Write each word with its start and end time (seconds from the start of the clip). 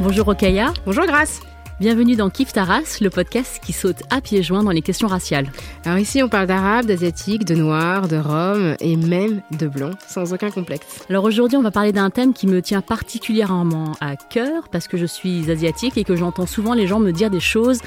Bonjour 0.00 0.28
Okaya, 0.28 0.72
Bonjour 0.86 1.04
Grâce. 1.04 1.40
bienvenue 1.78 2.16
dans 2.16 2.30
Kif 2.30 2.54
Taras, 2.54 2.98
le 3.02 3.10
podcast 3.10 3.60
qui 3.62 3.74
saute 3.74 4.02
à 4.08 4.22
pieds 4.22 4.42
joints 4.42 4.62
dans 4.62 4.70
les 4.70 4.80
questions 4.80 5.08
raciales. 5.08 5.52
Alors 5.84 5.98
ici 5.98 6.22
on 6.22 6.28
parle 6.30 6.46
d'arabe, 6.46 6.86
d'asiatique, 6.86 7.44
de 7.44 7.54
noir, 7.54 8.08
de 8.08 8.16
rome 8.16 8.76
et 8.80 8.96
même 8.96 9.42
de 9.50 9.66
blanc, 9.66 9.90
sans 10.08 10.32
aucun 10.32 10.50
complexe. 10.50 11.04
Alors 11.10 11.24
aujourd'hui 11.24 11.58
on 11.58 11.62
va 11.62 11.70
parler 11.70 11.92
d'un 11.92 12.08
thème 12.08 12.32
qui 12.32 12.46
me 12.46 12.62
tient 12.62 12.80
particulièrement 12.80 13.92
à 14.00 14.16
cœur 14.16 14.70
parce 14.70 14.88
que 14.88 14.96
je 14.96 15.04
suis 15.04 15.50
asiatique 15.50 15.98
et 15.98 16.04
que 16.04 16.16
j'entends 16.16 16.46
souvent 16.46 16.72
les 16.72 16.86
gens 16.86 16.98
me 16.98 17.12
dire 17.12 17.28
des 17.28 17.40
choses 17.40 17.80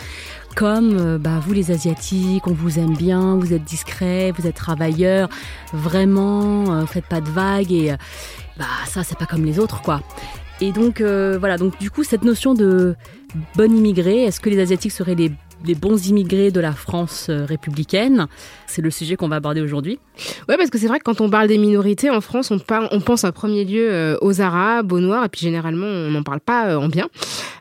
comme 0.56 0.96
euh, 1.00 1.18
bah, 1.18 1.40
vous 1.42 1.54
les 1.54 1.72
asiatiques, 1.72 2.46
on 2.46 2.54
vous 2.54 2.78
aime 2.78 2.96
bien, 2.96 3.38
vous 3.38 3.54
êtes 3.54 3.64
discrets, 3.64 4.32
vous 4.38 4.46
êtes 4.46 4.56
travailleurs, 4.56 5.30
vraiment, 5.74 6.76
euh, 6.76 6.86
faites 6.86 7.08
pas 7.08 7.22
de 7.22 7.30
vagues 7.30 7.72
et 7.72 7.92
euh, 7.92 7.98
bah 8.56 8.66
ça 8.86 9.04
c'est 9.04 9.18
pas 9.18 9.26
comme 9.26 9.46
les 9.46 9.58
autres 9.58 9.82
quoi. 9.82 10.02
Et 10.62 10.72
donc 10.72 11.02
euh, 11.02 11.38
voilà, 11.40 11.58
donc 11.58 11.78
du 11.80 11.90
coup 11.90 12.04
cette 12.04 12.24
notion 12.24 12.54
de 12.54 12.96
bon 13.56 13.72
immigré, 13.76 14.24
est-ce 14.24 14.40
que 14.40 14.50
les 14.50 14.60
asiatiques 14.60 14.92
seraient 14.92 15.16
les, 15.16 15.32
les 15.66 15.76
bons 15.76 16.08
immigrés 16.08 16.52
de 16.52 16.60
la 16.60 16.74
France 16.74 17.28
euh, 17.30 17.46
républicaine 17.46 18.28
C'est 18.68 18.82
le 18.82 18.92
sujet 18.92 19.16
qu'on 19.16 19.28
va 19.28 19.38
aborder 19.38 19.62
aujourd'hui. 19.62 20.00
Ouais, 20.50 20.58
parce 20.58 20.70
que 20.70 20.78
c'est 20.78 20.88
vrai 20.88 21.00
que 21.00 21.04
quand 21.04 21.22
on 21.22 21.30
parle 21.30 21.48
des 21.48 21.58
minorités 21.58 22.10
en 22.10 22.22
France, 22.22 22.52
on, 22.52 22.60
pense 22.60 23.24
en 23.24 23.32
premier 23.32 23.66
lieu 23.66 23.92
euh, 23.92 24.18
aux 24.22 24.42
arabes, 24.42 24.92
aux 24.92 25.00
noirs, 25.00 25.26
et 25.26 25.30
puis 25.30 25.42
généralement 25.42 25.88
on 25.88 26.12
n'en 26.12 26.24
parle 26.24 26.40
pas 26.40 26.68
euh, 26.68 26.78
en 26.78 26.88
bien. 26.88 27.08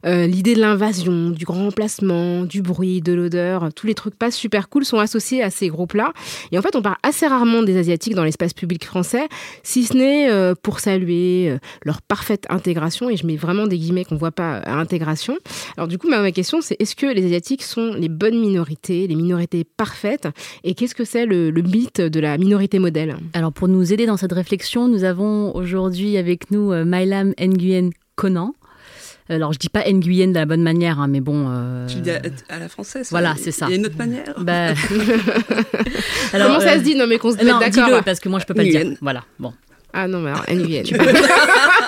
L'idée 0.05 0.56
de 0.56 0.61
l'invasion, 0.61 1.30
du 1.30 1.45
grand 1.45 1.62
remplacement, 1.62 2.42
du 2.42 2.61
bruit, 2.61 3.00
de 3.03 3.12
l'odeur, 3.12 3.73
tous 3.73 3.86
les 3.86 3.95
trucs 3.95 4.17
pas 4.17 4.33
super 4.33 4.69
cool 4.69 4.84
sont 4.84 4.98
associés 4.98 5.45
à 5.45 5.50
ces 5.50 5.69
groupes-là. 5.69 6.12
Et 6.50 6.58
en 6.58 6.62
fait, 6.62 6.75
on 6.75 6.83
parle 6.83 6.97
assez 7.05 7.25
rarement 7.25 7.62
des 7.62 7.78
asiatiques 7.78 8.17
dans 8.17 8.25
l'espace 8.25 8.53
public 8.53 8.84
français, 8.84 9.28
si 9.62 9.84
ce 9.84 9.97
n'est 9.97 10.55
pour 10.56 10.80
saluer 10.80 11.56
leur 11.84 12.03
parfaite 12.03 12.47
intégration, 12.50 13.11
et 13.11 13.17
je 13.17 13.25
mets 13.25 13.36
vraiment 13.36 13.69
des 13.69 13.78
guillemets 13.78 14.05
qu'on 14.05 14.17
voit 14.17 14.33
pas 14.33 14.56
à 14.56 14.75
intégration. 14.75 15.39
Alors 15.77 15.86
du 15.86 15.98
coup, 15.98 16.08
ma 16.08 16.33
question, 16.33 16.61
c'est 16.62 16.75
est-ce 16.80 16.97
que 16.97 17.06
les 17.06 17.25
asiatiques 17.25 17.62
sont 17.62 17.92
les 17.95 18.09
bonnes 18.09 18.39
minorités, 18.41 19.07
les 19.07 19.15
minorités 19.15 19.65
parfaites, 19.65 20.29
et 20.65 20.75
qu'est-ce 20.75 20.95
que 20.95 21.05
c'est 21.05 21.27
le, 21.27 21.51
le 21.51 21.62
mythe 21.62 22.01
de 22.01 22.21
la 22.21 22.37
minorité 22.39 22.79
modèle? 22.79 23.17
Alors 23.35 23.53
pour 23.53 23.69
nous 23.69 23.93
aider 23.93 24.07
dans 24.07 24.17
cette 24.17 24.33
réflexion, 24.33 24.89
nous 24.89 25.05
avons 25.05 25.55
aujourd'hui 25.55 26.17
avec 26.17 26.51
nous 26.51 26.73
euh, 26.73 26.85
Mylam 26.87 27.33
Nguyen 27.41 27.91
Conan. 28.17 28.55
Alors 29.29 29.53
je 29.53 29.59
dis 29.59 29.69
pas 29.69 29.85
Nguyen 29.91 30.29
de 30.29 30.35
la 30.35 30.45
bonne 30.47 30.63
manière, 30.63 31.01
hein, 31.01 31.07
mais 31.09 31.20
bon. 31.20 31.47
euh, 31.48 31.87
Tu 31.87 32.01
dis 32.01 32.11
à, 32.11 32.20
à 32.48 32.59
la 32.59 32.69
française. 32.69 33.09
Voilà, 33.11 33.35
il- 33.37 33.43
c'est 33.43 33.53
ça. 33.53 33.67
Il 33.69 33.70
y 33.70 33.75
a 33.75 33.77
une 33.77 33.87
autre 33.87 33.97
manière. 33.97 34.35
bah, 34.39 34.75
Comment 36.33 36.61
ça 36.61 36.73
euh, 36.73 36.79
se 36.79 36.83
dit? 36.83 36.95
Non 36.97 37.07
mais 37.07 37.19
qu'on 37.19 37.31
se 37.31 37.37
mette 37.37 37.47
d'accord. 37.47 37.87
dis-le 37.87 38.03
parce 38.05 38.20
que 38.20 38.29
moi 38.29 38.41
je 38.41 38.47
peux 38.47 38.55
pas 38.55 38.65
le 38.65 38.70
dire. 38.70 38.87
Voilà, 39.01 39.23
bon. 39.39 39.53
Ah 39.95 40.09
non, 40.09 40.20
mais 40.20 40.30
alors, 40.30 40.45
Nguyen. 40.51 40.83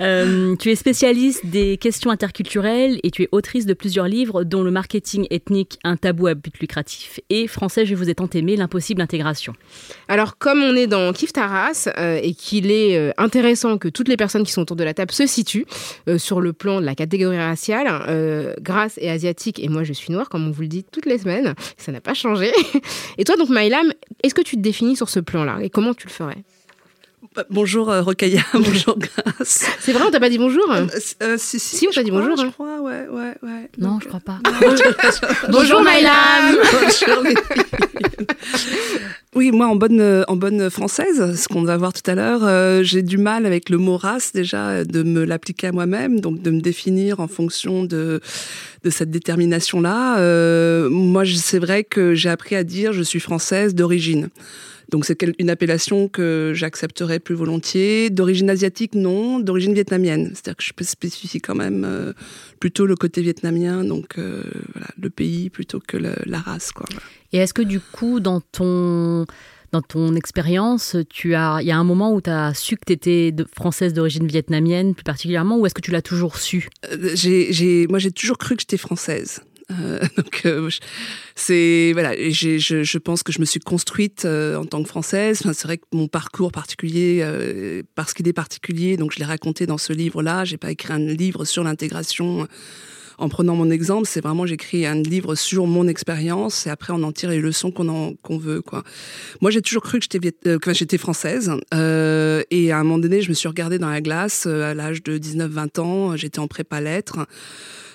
Euh, 0.00 0.56
tu 0.56 0.70
es 0.70 0.74
spécialiste 0.74 1.46
des 1.46 1.76
questions 1.76 2.10
interculturelles 2.10 3.00
et 3.02 3.10
tu 3.10 3.22
es 3.24 3.28
autrice 3.32 3.66
de 3.66 3.74
plusieurs 3.74 4.08
livres, 4.08 4.44
dont 4.44 4.62
Le 4.62 4.70
marketing 4.70 5.26
ethnique, 5.30 5.78
un 5.84 5.96
tabou 5.96 6.26
à 6.26 6.34
but 6.34 6.58
lucratif 6.58 7.20
et 7.30 7.46
Français, 7.46 7.86
je 7.86 7.94
vous 7.94 8.10
ai 8.10 8.14
tant 8.14 8.28
aimé, 8.34 8.56
l'impossible 8.56 9.00
intégration. 9.00 9.54
Alors, 10.08 10.38
comme 10.38 10.62
on 10.62 10.74
est 10.74 10.86
dans 10.86 11.12
Kif 11.12 11.32
Taras 11.32 11.88
euh, 11.96 12.18
et 12.22 12.34
qu'il 12.34 12.70
est 12.70 12.98
euh, 12.98 13.12
intéressant 13.18 13.78
que 13.78 13.88
toutes 13.88 14.08
les 14.08 14.16
personnes 14.16 14.44
qui 14.44 14.52
sont 14.52 14.62
autour 14.62 14.76
de 14.76 14.84
la 14.84 14.94
table 14.94 15.12
se 15.12 15.26
situent 15.26 15.66
euh, 16.08 16.18
sur 16.18 16.40
le 16.40 16.52
plan 16.52 16.80
de 16.80 16.86
la 16.86 16.94
catégorie 16.94 17.38
raciale, 17.38 17.88
Grace 18.60 18.98
est 18.98 19.08
asiatique 19.08 19.58
et 19.62 19.68
moi 19.68 19.82
je 19.82 19.92
suis 19.92 20.12
noire, 20.12 20.28
comme 20.28 20.46
on 20.46 20.50
vous 20.50 20.62
le 20.62 20.68
dit 20.68 20.84
toutes 20.84 21.06
les 21.06 21.18
semaines, 21.18 21.54
ça 21.76 21.92
n'a 21.92 22.00
pas 22.00 22.14
changé. 22.14 22.52
Et 23.18 23.24
toi, 23.24 23.36
donc, 23.36 23.48
Mylam, 23.50 23.92
est-ce 24.22 24.34
que 24.34 24.42
tu 24.42 24.56
te 24.56 24.60
définis 24.60 24.96
sur 24.96 25.08
ce 25.08 25.20
plan-là? 25.20 25.58
Et 25.62 25.70
comment 25.70 25.94
tu 25.94 26.06
le 26.06 26.12
ferais? 26.12 26.44
Bonjour 27.50 27.90
euh, 27.90 28.02
bonjour 28.54 28.98
Grace. 28.98 29.66
C'est 29.80 29.92
vrai, 29.92 30.04
on 30.06 30.10
t'a 30.10 30.20
pas 30.20 30.30
dit 30.30 30.38
bonjour 30.38 30.64
Euh, 30.72 30.86
euh, 31.22 31.36
si, 31.38 31.58
si, 31.58 31.76
Si, 31.76 31.88
on 31.88 31.90
t'a 31.90 32.02
dit 32.02 32.10
crois, 32.10 32.20
bonjour, 32.22 32.36
Je 32.36 32.46
hein. 32.46 32.50
crois, 32.50 32.80
ouais, 32.80 33.06
ouais, 33.10 33.34
ouais. 33.42 33.70
Non, 33.78 33.92
Donc, 33.92 34.02
je 34.02 34.08
crois 34.08 34.20
pas. 34.20 34.38
Bonjour, 35.48 35.80
Mylam 35.82 36.56
Bonjour. 36.72 37.24
Oui, 39.34 39.50
moi 39.52 39.66
en 39.66 39.76
bonne 39.76 40.00
euh, 40.00 40.24
en 40.26 40.36
bonne 40.36 40.70
française, 40.70 41.36
ce 41.40 41.48
qu'on 41.48 41.62
va 41.62 41.76
voir 41.76 41.92
tout 41.92 42.08
à 42.10 42.14
l'heure, 42.14 42.40
euh, 42.42 42.82
j'ai 42.82 43.02
du 43.02 43.18
mal 43.18 43.46
avec 43.46 43.68
le 43.68 43.78
mot 43.78 43.96
race 43.96 44.32
déjà 44.32 44.84
de 44.84 45.02
me 45.02 45.24
l'appliquer 45.24 45.68
à 45.68 45.72
moi-même, 45.72 46.20
donc 46.20 46.42
de 46.42 46.50
me 46.50 46.60
définir 46.60 47.20
en 47.20 47.28
fonction 47.28 47.84
de 47.84 48.20
de 48.84 48.90
cette 48.90 49.10
détermination 49.10 49.80
là. 49.80 50.18
moi, 50.88 51.24
c'est 51.24 51.58
vrai 51.58 51.84
que 51.84 52.14
j'ai 52.14 52.30
appris 52.30 52.56
à 52.56 52.64
dire 52.64 52.92
je 52.92 53.02
suis 53.02 53.20
française 53.20 53.74
d'origine. 53.74 54.28
Donc 54.90 55.04
c'est 55.04 55.22
une 55.38 55.50
appellation 55.50 56.08
que 56.08 56.52
j'accepterais 56.54 57.18
plus 57.18 57.34
volontiers. 57.34 58.10
D'origine 58.10 58.48
asiatique, 58.48 58.94
non. 58.94 59.38
D'origine 59.38 59.74
vietnamienne. 59.74 60.30
C'est-à-dire 60.34 60.56
que 60.56 60.64
je 60.64 60.72
peux 60.72 60.84
spécifier 60.84 61.40
quand 61.40 61.54
même 61.54 61.84
euh, 61.84 62.12
plutôt 62.58 62.86
le 62.86 62.96
côté 62.96 63.20
vietnamien, 63.20 63.84
donc 63.84 64.18
euh, 64.18 64.42
voilà, 64.72 64.88
le 64.98 65.10
pays 65.10 65.50
plutôt 65.50 65.80
que 65.80 65.96
la 65.96 66.38
race. 66.38 66.72
Quoi. 66.72 66.86
Et 67.32 67.38
est-ce 67.38 67.52
que 67.52 67.62
du 67.62 67.80
coup, 67.80 68.20
dans 68.20 68.40
ton, 68.40 69.26
dans 69.72 69.82
ton 69.82 70.14
expérience, 70.14 70.96
tu 71.10 71.34
as, 71.34 71.58
il 71.60 71.66
y 71.66 71.70
a 71.70 71.76
un 71.76 71.84
moment 71.84 72.12
où 72.14 72.20
tu 72.20 72.30
as 72.30 72.54
su 72.54 72.76
que 72.76 72.84
tu 72.86 72.92
étais 72.92 73.32
de, 73.32 73.44
française 73.54 73.92
d'origine 73.92 74.26
vietnamienne 74.26 74.94
plus 74.94 75.04
particulièrement, 75.04 75.58
ou 75.58 75.66
est-ce 75.66 75.74
que 75.74 75.82
tu 75.82 75.90
l'as 75.90 76.02
toujours 76.02 76.38
su? 76.38 76.68
Euh, 76.90 77.10
j'ai, 77.14 77.86
moi, 77.88 77.98
j'ai 77.98 78.10
toujours 78.10 78.38
cru 78.38 78.56
que 78.56 78.62
j'étais 78.62 78.78
française. 78.78 79.40
Euh, 79.70 80.00
donc, 80.16 80.42
euh, 80.46 80.70
c'est 81.34 81.90
voilà. 81.92 82.14
je, 82.30 82.58
je 82.58 82.98
pense 82.98 83.22
que 83.22 83.32
je 83.32 83.40
me 83.40 83.44
suis 83.44 83.60
construite 83.60 84.24
euh, 84.24 84.56
en 84.56 84.64
tant 84.64 84.82
que 84.82 84.88
française. 84.88 85.40
Enfin, 85.42 85.52
c'est 85.52 85.66
vrai 85.66 85.78
que 85.78 85.84
mon 85.92 86.08
parcours 86.08 86.52
particulier, 86.52 87.20
euh, 87.22 87.82
parce 87.94 88.14
qu'il 88.14 88.26
est 88.28 88.32
particulier, 88.32 88.96
donc 88.96 89.12
je 89.12 89.18
l'ai 89.18 89.24
raconté 89.24 89.66
dans 89.66 89.78
ce 89.78 89.92
livre-là. 89.92 90.44
J'ai 90.44 90.56
pas 90.56 90.70
écrit 90.70 90.92
un 90.92 90.98
livre 90.98 91.44
sur 91.44 91.64
l'intégration. 91.64 92.46
En 93.18 93.28
prenant 93.28 93.54
mon 93.54 93.70
exemple, 93.70 94.06
c'est 94.08 94.20
vraiment 94.20 94.46
j'écris 94.46 94.86
un 94.86 94.94
livre 94.94 95.34
sur 95.34 95.66
mon 95.66 95.88
expérience 95.88 96.66
et 96.66 96.70
après 96.70 96.92
on 96.92 97.02
en 97.02 97.12
tire 97.12 97.30
les 97.30 97.40
leçons 97.40 97.70
qu'on 97.70 98.16
qu'on 98.22 98.38
veut 98.38 98.62
quoi. 98.62 98.84
Moi 99.40 99.50
j'ai 99.50 99.62
toujours 99.62 99.82
cru 99.82 99.98
que 99.98 100.06
j'étais 100.10 100.96
euh, 100.96 100.98
française 100.98 101.52
euh, 101.74 102.42
et 102.50 102.72
à 102.72 102.78
un 102.78 102.84
moment 102.84 102.98
donné 102.98 103.20
je 103.22 103.28
me 103.28 103.34
suis 103.34 103.48
regardée 103.48 103.78
dans 103.78 103.90
la 103.90 104.00
glace 104.00 104.44
euh, 104.46 104.70
à 104.70 104.74
l'âge 104.74 105.02
de 105.02 105.18
19-20 105.18 105.80
ans, 105.80 106.16
j'étais 106.16 106.38
en 106.38 106.48
prépa 106.48 106.80
lettres. 106.80 107.26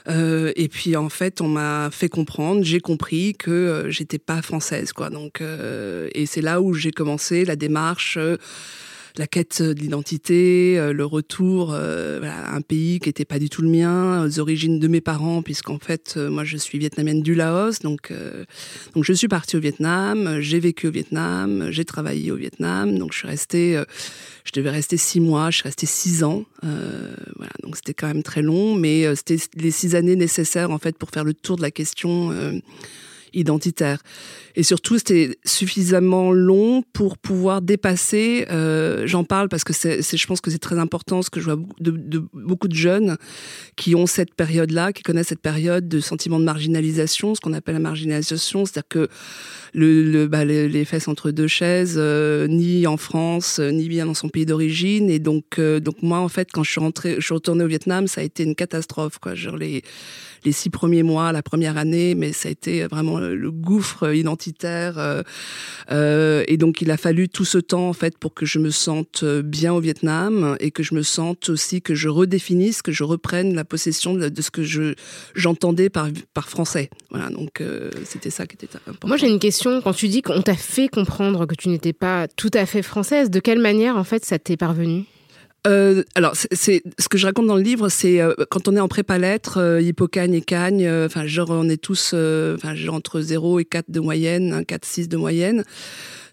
Euh, 0.09 0.51
et 0.55 0.67
puis 0.67 0.95
en 0.95 1.09
fait, 1.09 1.41
on 1.41 1.47
m'a 1.47 1.89
fait 1.91 2.09
comprendre, 2.09 2.63
j'ai 2.63 2.79
compris 2.79 3.33
que 3.33 3.51
euh, 3.51 3.89
j'étais 3.89 4.19
pas 4.19 4.41
française, 4.41 4.91
quoi. 4.93 5.09
Donc, 5.09 5.41
euh, 5.41 6.09
et 6.13 6.25
c'est 6.25 6.41
là 6.41 6.61
où 6.61 6.73
j'ai 6.73 6.91
commencé 6.91 7.45
la 7.45 7.55
démarche, 7.55 8.17
euh, 8.17 8.37
la 9.17 9.27
quête 9.27 9.61
de 9.61 9.79
l'identité, 9.79 10.77
euh, 10.77 10.93
le 10.93 11.05
retour 11.05 11.71
euh, 11.73 12.17
voilà, 12.19 12.47
à 12.47 12.55
un 12.55 12.61
pays 12.61 12.99
qui 12.99 13.09
était 13.09 13.25
pas 13.25 13.39
du 13.39 13.49
tout 13.49 13.61
le 13.61 13.69
mien, 13.69 14.25
aux 14.25 14.39
origines 14.39 14.79
de 14.79 14.87
mes 14.87 15.01
parents, 15.01 15.41
puisqu'en 15.41 15.79
fait, 15.79 16.15
euh, 16.17 16.29
moi, 16.29 16.43
je 16.43 16.57
suis 16.57 16.79
vietnamienne 16.79 17.21
du 17.21 17.35
Laos, 17.35 17.79
donc 17.79 18.11
euh, 18.11 18.45
donc 18.95 19.03
je 19.03 19.13
suis 19.13 19.27
partie 19.27 19.57
au 19.57 19.59
Vietnam, 19.59 20.39
j'ai 20.39 20.59
vécu 20.59 20.87
au 20.87 20.91
Vietnam, 20.91 21.67
j'ai 21.69 21.85
travaillé 21.85 22.31
au 22.31 22.35
Vietnam, 22.35 22.97
donc 22.97 23.13
je 23.13 23.19
suis 23.19 23.27
restée. 23.27 23.77
euh, 23.77 23.85
je 24.43 24.51
devais 24.51 24.69
rester 24.69 24.97
six 24.97 25.19
mois, 25.19 25.51
je 25.51 25.57
suis 25.57 25.63
restée 25.63 25.85
six 25.85 26.23
ans. 26.23 26.43
Euh, 26.63 27.15
voilà, 27.37 27.51
donc 27.63 27.75
c'était 27.75 27.93
quand 27.93 28.07
même 28.07 28.23
très 28.23 28.41
long, 28.41 28.75
mais 28.75 29.05
euh, 29.05 29.15
c'était 29.15 29.37
les 29.55 29.71
six 29.71 29.95
années 29.95 30.15
nécessaires 30.15 30.71
en 30.71 30.79
fait 30.79 30.97
pour 30.97 31.09
faire 31.09 31.23
le 31.23 31.33
tour 31.33 31.55
de 31.55 31.61
la 31.61 31.71
question 31.71 32.31
euh, 32.31 32.51
identitaire. 33.33 34.01
Et 34.55 34.63
surtout, 34.63 34.97
c'était 34.97 35.37
suffisamment 35.45 36.31
long 36.31 36.83
pour 36.93 37.17
pouvoir 37.17 37.61
dépasser. 37.61 38.45
euh, 38.51 39.07
J'en 39.07 39.23
parle 39.23 39.49
parce 39.49 39.63
que 39.63 39.73
je 39.73 40.27
pense 40.27 40.41
que 40.41 40.51
c'est 40.51 40.59
très 40.59 40.77
important, 40.77 41.21
ce 41.21 41.29
que 41.29 41.39
je 41.39 41.51
vois 41.51 41.63
de, 41.79 42.23
beaucoup 42.33 42.67
de 42.67 42.75
jeunes 42.75 43.17
qui 43.75 43.95
ont 43.95 44.05
cette 44.05 44.35
période-là, 44.35 44.93
qui 44.93 45.03
connaissent 45.03 45.27
cette 45.27 45.41
période 45.41 45.87
de 45.87 45.99
sentiment 45.99 46.39
de 46.39 46.45
marginalisation, 46.45 47.35
ce 47.35 47.41
qu'on 47.41 47.53
appelle 47.53 47.75
la 47.75 47.79
marginalisation, 47.79 48.65
c'est-à-dire 48.65 48.87
que 48.87 50.27
bah, 50.27 50.45
les, 50.45 50.85
fesses 50.85 51.07
entre 51.07 51.31
deux 51.31 51.47
chaises, 51.47 51.95
euh, 51.97 52.47
ni 52.47 52.85
en 52.85 52.97
France, 52.97 53.59
euh, 53.59 53.71
ni 53.71 53.87
bien 53.87 54.05
dans 54.05 54.13
son 54.13 54.29
pays 54.29 54.45
d'origine. 54.45 55.09
Et 55.09 55.19
donc, 55.19 55.59
donc 55.59 56.01
moi, 56.01 56.19
en 56.19 56.29
fait, 56.29 56.49
quand 56.51 56.63
je 56.63 56.71
suis 56.71 56.81
rentrée, 56.81 57.15
je 57.17 57.25
suis 57.25 57.33
retournée 57.33 57.63
au 57.63 57.67
Vietnam, 57.67 58.07
ça 58.07 58.21
a 58.21 58.23
été 58.23 58.43
une 58.43 58.55
catastrophe, 58.55 59.17
quoi. 59.19 59.35
Genre 59.35 59.57
les 59.57 59.83
les 60.45 60.51
six 60.51 60.69
premiers 60.69 61.03
mois, 61.03 61.31
la 61.31 61.41
première 61.41 61.77
année, 61.77 62.15
mais 62.15 62.33
ça 62.33 62.49
a 62.49 62.51
été 62.51 62.85
vraiment 62.87 63.19
le 63.29 63.51
gouffre 63.51 64.13
identitaire. 64.13 65.23
Euh, 65.91 66.43
et 66.47 66.57
donc, 66.57 66.81
il 66.81 66.91
a 66.91 66.97
fallu 66.97 67.29
tout 67.29 67.45
ce 67.45 67.57
temps, 67.57 67.89
en 67.89 67.93
fait, 67.93 68.17
pour 68.17 68.33
que 68.33 68.45
je 68.45 68.59
me 68.59 68.69
sente 68.69 69.23
bien 69.25 69.73
au 69.73 69.79
Vietnam 69.79 70.55
et 70.59 70.71
que 70.71 70.83
je 70.83 70.95
me 70.95 71.03
sente 71.03 71.49
aussi 71.49 71.81
que 71.81 71.95
je 71.95 72.09
redéfinisse, 72.09 72.81
que 72.81 72.91
je 72.91 73.03
reprenne 73.03 73.55
la 73.55 73.65
possession 73.65 74.13
de, 74.13 74.31
ce 74.41 74.51
que 74.51 74.63
je 74.63 74.95
j'entendais 75.35 75.89
par, 75.89 76.09
par 76.33 76.49
français. 76.49 76.89
Voilà, 77.09 77.29
donc 77.29 77.61
c'était 78.05 78.29
ça 78.29 78.45
qui 78.47 78.55
était 78.55 78.75
important. 78.75 79.07
Moi, 79.07 79.17
j'ai 79.17 79.29
une 79.29 79.39
question. 79.39 79.81
Quand 79.81 79.93
tu 79.93 80.07
dis 80.07 80.21
qu'on 80.21 80.41
t'a 80.41 80.55
fait 80.55 80.87
comprendre 80.87 81.45
que 81.45 81.55
tu 81.55 81.69
n'étais 81.69 81.93
pas 81.93 82.27
tout 82.27 82.51
à 82.53 82.65
fait 82.65 82.81
française, 82.81 83.29
de 83.29 83.39
quelle 83.39 83.59
manière, 83.59 83.97
en 83.97 84.03
fait, 84.03 84.25
ça 84.25 84.39
t'est 84.39 84.57
parvenu? 84.57 85.05
Euh, 85.65 86.03
alors, 86.15 86.33
c'est 86.35 86.83
ce 86.99 87.07
que 87.07 87.17
je 87.17 87.25
raconte 87.25 87.47
dans 87.47 87.55
le 87.55 87.61
livre, 87.61 87.87
c'est 87.87 88.19
euh, 88.19 88.33
quand 88.49 88.67
on 88.67 88.75
est 88.75 88.81
en 88.81 88.89
prépa 88.89 89.17
lettres, 89.17 89.57
euh, 89.57 89.79
et 89.79 90.41
cagne, 90.41 90.85
euh, 90.85 91.05
enfin, 91.05 91.25
genre, 91.25 91.51
on 91.51 91.69
est 91.69 91.81
tous, 91.81 92.13
enfin, 92.13 92.75
genre 92.75 92.95
entre 92.95 93.21
0 93.21 93.59
et 93.59 93.65
4 93.65 93.89
de 93.89 93.99
moyenne, 94.01 94.65
4, 94.65 94.85
6 94.85 95.09
de 95.09 95.17
moyenne. 95.17 95.63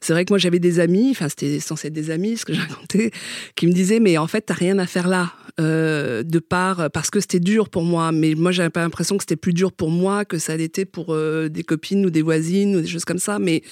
C'est 0.00 0.14
vrai 0.14 0.24
que 0.24 0.32
moi, 0.32 0.38
j'avais 0.38 0.58
des 0.58 0.80
amis, 0.80 1.10
enfin, 1.10 1.28
c'était 1.28 1.60
censé 1.60 1.88
être 1.88 1.94
des 1.94 2.10
amis, 2.10 2.38
ce 2.38 2.44
que 2.44 2.54
j'ai 2.54 2.60
raconté, 2.60 3.12
qui 3.54 3.66
me 3.66 3.72
disaient, 3.72 4.00
mais 4.00 4.18
en 4.18 4.26
fait, 4.26 4.42
t'as 4.42 4.54
rien 4.54 4.78
à 4.78 4.86
faire 4.86 5.06
là, 5.08 5.32
de 5.58 6.38
part, 6.38 6.90
parce 6.90 7.10
que 7.10 7.20
c'était 7.20 7.40
dur 7.40 7.68
pour 7.68 7.82
moi. 7.82 8.10
Mais 8.10 8.34
moi, 8.34 8.50
j'avais 8.50 8.70
pas 8.70 8.80
l'impression 8.80 9.16
que 9.18 9.22
c'était 9.22 9.36
plus 9.36 9.52
dur 9.52 9.72
pour 9.72 9.90
moi 9.90 10.24
que 10.24 10.38
ça 10.38 10.56
l'était 10.56 10.86
pour 10.86 11.14
des 11.14 11.62
copines 11.62 12.06
ou 12.06 12.10
des 12.10 12.22
voisines 12.22 12.76
ou 12.76 12.80
des 12.80 12.88
choses 12.88 13.04
comme 13.04 13.18
ça. 13.18 13.38
Mais 13.38 13.62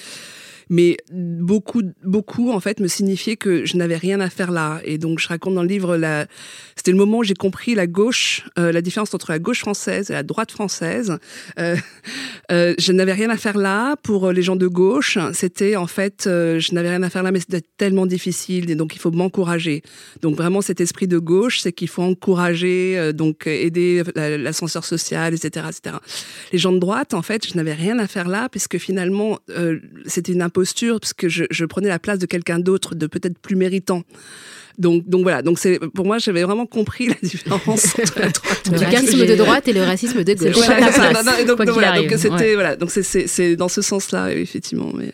mais 0.69 0.97
beaucoup, 1.11 1.81
beaucoup 2.03 2.51
en 2.51 2.59
fait 2.59 2.79
me 2.79 2.87
signifiait 2.87 3.35
que 3.35 3.65
je 3.65 3.77
n'avais 3.77 3.97
rien 3.97 4.19
à 4.19 4.29
faire 4.29 4.51
là. 4.51 4.81
Et 4.83 4.97
donc 4.97 5.19
je 5.19 5.27
raconte 5.27 5.55
dans 5.55 5.63
le 5.63 5.67
livre, 5.67 5.97
la... 5.97 6.27
c'était 6.75 6.91
le 6.91 6.97
moment 6.97 7.19
où 7.19 7.23
j'ai 7.23 7.33
compris 7.33 7.75
la 7.75 7.87
gauche, 7.87 8.45
euh, 8.57 8.71
la 8.71 8.81
différence 8.81 9.13
entre 9.13 9.31
la 9.31 9.39
gauche 9.39 9.59
française 9.59 10.09
et 10.11 10.13
la 10.13 10.23
droite 10.23 10.51
française. 10.51 11.17
Euh, 11.57 11.75
euh, 12.51 12.73
je 12.77 12.91
n'avais 12.91 13.13
rien 13.13 13.29
à 13.29 13.37
faire 13.37 13.57
là 13.57 13.95
pour 13.97 14.31
les 14.31 14.41
gens 14.41 14.55
de 14.55 14.67
gauche. 14.67 15.17
C'était 15.33 15.75
en 15.75 15.87
fait, 15.87 16.25
euh, 16.27 16.59
je 16.59 16.73
n'avais 16.73 16.89
rien 16.89 17.03
à 17.03 17.09
faire 17.09 17.23
là, 17.23 17.31
mais 17.31 17.39
c'était 17.39 17.61
tellement 17.77 18.05
difficile 18.05 18.69
et 18.69 18.75
donc 18.75 18.95
il 18.95 18.99
faut 18.99 19.11
m'encourager. 19.11 19.81
Donc 20.21 20.35
vraiment 20.35 20.61
cet 20.61 20.81
esprit 20.81 21.07
de 21.07 21.17
gauche, 21.17 21.61
c'est 21.61 21.73
qu'il 21.73 21.87
faut 21.87 22.03
encourager, 22.03 22.97
euh, 22.97 23.11
donc 23.11 23.47
aider 23.47 24.03
l'ascenseur 24.15 24.85
social, 24.85 25.33
etc., 25.33 25.67
etc. 25.69 25.97
Les 26.51 26.59
gens 26.59 26.71
de 26.71 26.79
droite, 26.79 27.13
en 27.13 27.21
fait, 27.21 27.47
je 27.47 27.55
n'avais 27.55 27.73
rien 27.73 27.99
à 27.99 28.07
faire 28.07 28.27
là 28.27 28.49
puisque 28.49 28.77
finalement 28.77 29.39
c'était 30.05 30.33
une 30.33 30.41
posture 30.59 30.99
parce 30.99 31.13
que 31.13 31.29
je, 31.29 31.45
je 31.49 31.65
prenais 31.65 31.87
la 31.87 31.99
place 31.99 32.19
de 32.19 32.25
quelqu'un 32.25 32.59
d'autre, 32.59 32.95
de 32.95 33.07
peut-être 33.07 33.37
plus 33.39 33.55
méritant. 33.55 34.03
Donc, 34.77 35.07
donc 35.07 35.23
voilà. 35.23 35.41
Donc 35.41 35.57
c'est 35.57 35.79
pour 35.95 36.05
moi, 36.05 36.17
j'avais 36.17 36.43
vraiment 36.43 36.65
compris 36.65 37.07
la 37.07 37.15
différence 37.21 37.85
entre 37.99 38.19
la 38.19 38.29
droite, 38.29 38.69
le 38.71 38.77
racisme 38.77 39.25
de 39.25 39.35
droite 39.35 39.67
et 39.67 39.73
le 39.73 39.83
racisme 39.83 40.23
de 40.23 40.33
gauche. 40.33 40.65
Voilà, 40.65 41.45
donc, 41.45 41.57
donc 41.57 41.69
voilà, 41.69 42.01
donc 42.01 42.11
c'était 42.17 42.53
voilà. 42.55 42.75
Donc 42.75 42.91
c'est 42.91 43.55
dans 43.55 43.69
ce 43.69 43.81
sens-là, 43.81 44.33
effectivement. 44.33 44.91
Mais 44.93 45.13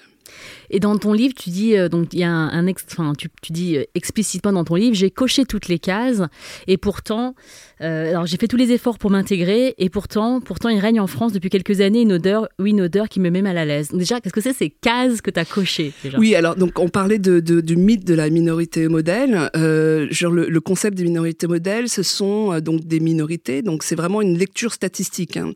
et 0.69 0.79
dans 0.79 0.97
ton 0.97 1.13
livre, 1.13 1.33
tu 1.35 1.49
dis, 1.49 1.77
euh, 1.77 1.89
donc 1.89 2.13
il 2.13 2.19
y 2.19 2.23
a 2.23 2.29
un, 2.31 2.67
un 2.67 2.73
enfin, 2.91 3.13
tu, 3.17 3.29
tu, 3.41 3.53
dis 3.53 3.77
euh, 3.77 3.83
explicitement 3.93 4.51
dans 4.51 4.63
ton 4.63 4.75
livre, 4.75 4.95
j'ai 4.95 5.11
coché 5.11 5.45
toutes 5.45 5.67
les 5.67 5.79
cases 5.79 6.21
et 6.67 6.77
pourtant, 6.77 7.35
euh, 7.81 8.09
alors 8.09 8.25
j'ai 8.25 8.37
fait 8.37 8.47
tous 8.47 8.57
les 8.57 8.71
efforts 8.71 8.97
pour 8.97 9.11
m'intégrer 9.11 9.75
et 9.77 9.89
pourtant, 9.89 10.39
pourtant 10.39 10.69
il 10.69 10.79
règne 10.79 10.99
en 10.99 11.07
France 11.07 11.33
depuis 11.33 11.49
quelques 11.49 11.81
années 11.81 12.01
une 12.01 12.13
odeur, 12.13 12.47
oui, 12.59 12.69
une 12.69 12.81
odeur 12.81 13.09
qui 13.09 13.19
me 13.19 13.29
met 13.29 13.41
mal 13.41 13.57
à 13.57 13.65
l'aise. 13.65 13.89
Déjà, 13.91 14.21
qu'est-ce 14.21 14.33
que 14.33 14.41
c'est 14.41 14.53
ces 14.53 14.69
cases 14.69 15.21
que 15.21 15.29
tu 15.29 15.39
as 15.39 15.45
cochées 15.45 15.93
Oui, 16.17 16.35
alors 16.35 16.55
donc 16.55 16.79
on 16.79 16.87
parlait 16.87 17.19
de, 17.19 17.39
de, 17.39 17.61
du 17.61 17.75
mythe 17.75 18.05
de 18.05 18.13
la 18.13 18.29
minorité 18.29 18.87
modèle. 18.87 19.49
Euh, 19.55 20.07
genre 20.09 20.31
le, 20.31 20.47
le, 20.47 20.59
concept 20.61 20.97
des 20.97 21.03
minorités 21.03 21.47
modèles, 21.47 21.89
ce 21.89 22.03
sont 22.03 22.53
euh, 22.53 22.61
donc 22.61 22.85
des 22.85 22.99
minorités, 22.99 23.61
donc 23.61 23.83
c'est 23.83 23.95
vraiment 23.95 24.21
une 24.21 24.37
lecture 24.37 24.73
statistique. 24.73 25.37
Hein. 25.37 25.51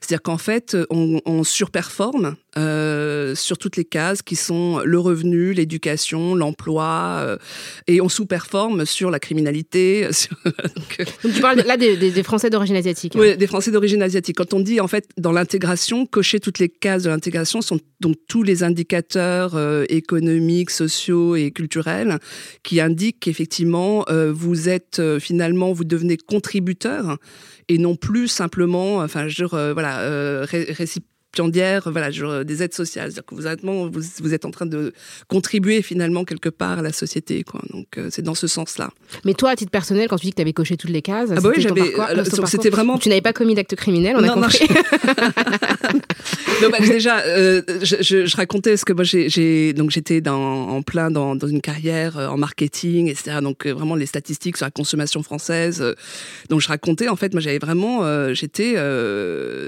C'est-à-dire 0.00 0.22
qu'en 0.22 0.38
fait, 0.38 0.76
on, 0.90 1.20
on 1.24 1.44
surperforme 1.44 2.36
sur 3.34 3.56
toutes 3.56 3.76
les 3.76 3.84
cases 3.86 4.20
qui 4.20 4.36
sont 4.36 4.80
le 4.84 4.98
revenu, 4.98 5.54
l'éducation, 5.54 6.34
l'emploi, 6.34 7.38
et 7.86 8.02
on 8.02 8.10
sous-performe 8.10 8.84
sur 8.84 9.10
la 9.10 9.18
criminalité. 9.18 10.06
donc, 10.44 10.98
donc, 11.24 11.34
tu 11.34 11.40
parles 11.40 11.61
là 11.66 11.76
des, 11.76 12.22
Français 12.22 12.50
d'origine 12.50 12.76
asiatique. 12.76 13.14
Oui, 13.16 13.36
des 13.36 13.46
Français 13.46 13.70
d'origine 13.70 14.02
asiatique. 14.02 14.36
Quand 14.36 14.54
on 14.54 14.60
dit 14.60 14.80
en 14.80 14.88
fait 14.88 15.08
dans 15.16 15.32
l'intégration, 15.32 16.06
cocher 16.06 16.40
toutes 16.40 16.58
les 16.58 16.68
cases 16.68 17.02
de 17.02 17.10
l'intégration 17.10 17.62
sont 17.62 17.78
donc 18.00 18.16
tous 18.28 18.42
les 18.42 18.62
indicateurs 18.62 19.54
euh, 19.54 19.84
économiques, 19.88 20.70
sociaux 20.70 21.36
et 21.36 21.50
culturels 21.50 22.18
qui 22.62 22.80
indiquent 22.80 23.20
qu'effectivement 23.20 24.04
vous 24.30 24.68
êtes 24.68 25.00
finalement 25.18 25.72
vous 25.72 25.84
devenez 25.84 26.16
contributeur 26.16 27.18
et 27.68 27.78
non 27.78 27.96
plus 27.96 28.28
simplement, 28.28 28.98
enfin, 28.98 29.28
je 29.28 29.44
voilà, 29.44 30.44
récipiendaire 30.46 31.11
voilà, 31.86 32.10
genre, 32.10 32.44
des 32.44 32.62
aides 32.62 32.74
sociales. 32.74 33.10
C'est-à-dire 33.12 33.26
que 33.26 33.34
vous 33.34 33.46
êtes, 33.46 33.62
vous, 33.62 33.90
vous, 33.90 34.34
êtes 34.34 34.44
en 34.44 34.50
train 34.50 34.66
de 34.66 34.92
contribuer 35.28 35.82
finalement 35.82 36.24
quelque 36.24 36.48
part 36.48 36.78
à 36.78 36.82
la 36.82 36.92
société, 36.92 37.42
quoi. 37.42 37.60
Donc 37.70 37.86
euh, 37.96 38.08
c'est 38.10 38.22
dans 38.22 38.34
ce 38.34 38.46
sens-là. 38.46 38.90
Mais 39.24 39.34
toi, 39.34 39.50
à 39.50 39.56
titre 39.56 39.70
personnel, 39.70 40.08
quand 40.08 40.18
tu 40.18 40.26
dis 40.26 40.30
que 40.30 40.36
tu 40.36 40.42
avais 40.42 40.52
coché 40.52 40.76
toutes 40.76 40.90
les 40.90 41.02
cases, 41.02 41.30
ah 41.34 41.40
bah 41.40 41.50
oui, 41.54 41.62
j'avais. 41.62 41.94
Euh, 41.98 42.24
c'était 42.46 42.70
vraiment. 42.70 42.98
Tu 42.98 43.08
n'avais 43.08 43.20
pas 43.22 43.32
commis 43.32 43.54
d'acte 43.54 43.74
criminel, 43.76 44.16
on 44.18 44.24
a 44.24 44.28
compris. 44.28 44.66
Non, 46.62 46.70
bah, 46.70 46.78
déjà, 46.78 47.20
euh, 47.20 47.62
je, 47.82 47.96
je, 48.00 48.24
je, 48.24 48.36
racontais 48.36 48.76
ce 48.76 48.84
que 48.84 48.92
moi 48.92 49.02
j'ai 49.02 49.72
donc 49.72 49.90
j'étais 49.90 50.26
en 50.28 50.80
plein 50.82 51.10
dans, 51.10 51.34
dans, 51.34 51.48
une 51.48 51.60
carrière 51.60 52.16
en 52.16 52.36
marketing, 52.36 53.08
etc. 53.08 53.38
Donc 53.42 53.66
vraiment 53.66 53.96
les 53.96 54.06
statistiques 54.06 54.56
sur 54.56 54.66
la 54.66 54.70
consommation 54.70 55.24
française. 55.24 55.82
donc 56.50 56.60
je 56.60 56.68
racontais 56.68 57.08
en 57.08 57.16
fait, 57.16 57.32
moi 57.32 57.40
j'avais 57.40 57.58
vraiment, 57.58 58.32
j'étais 58.32 58.74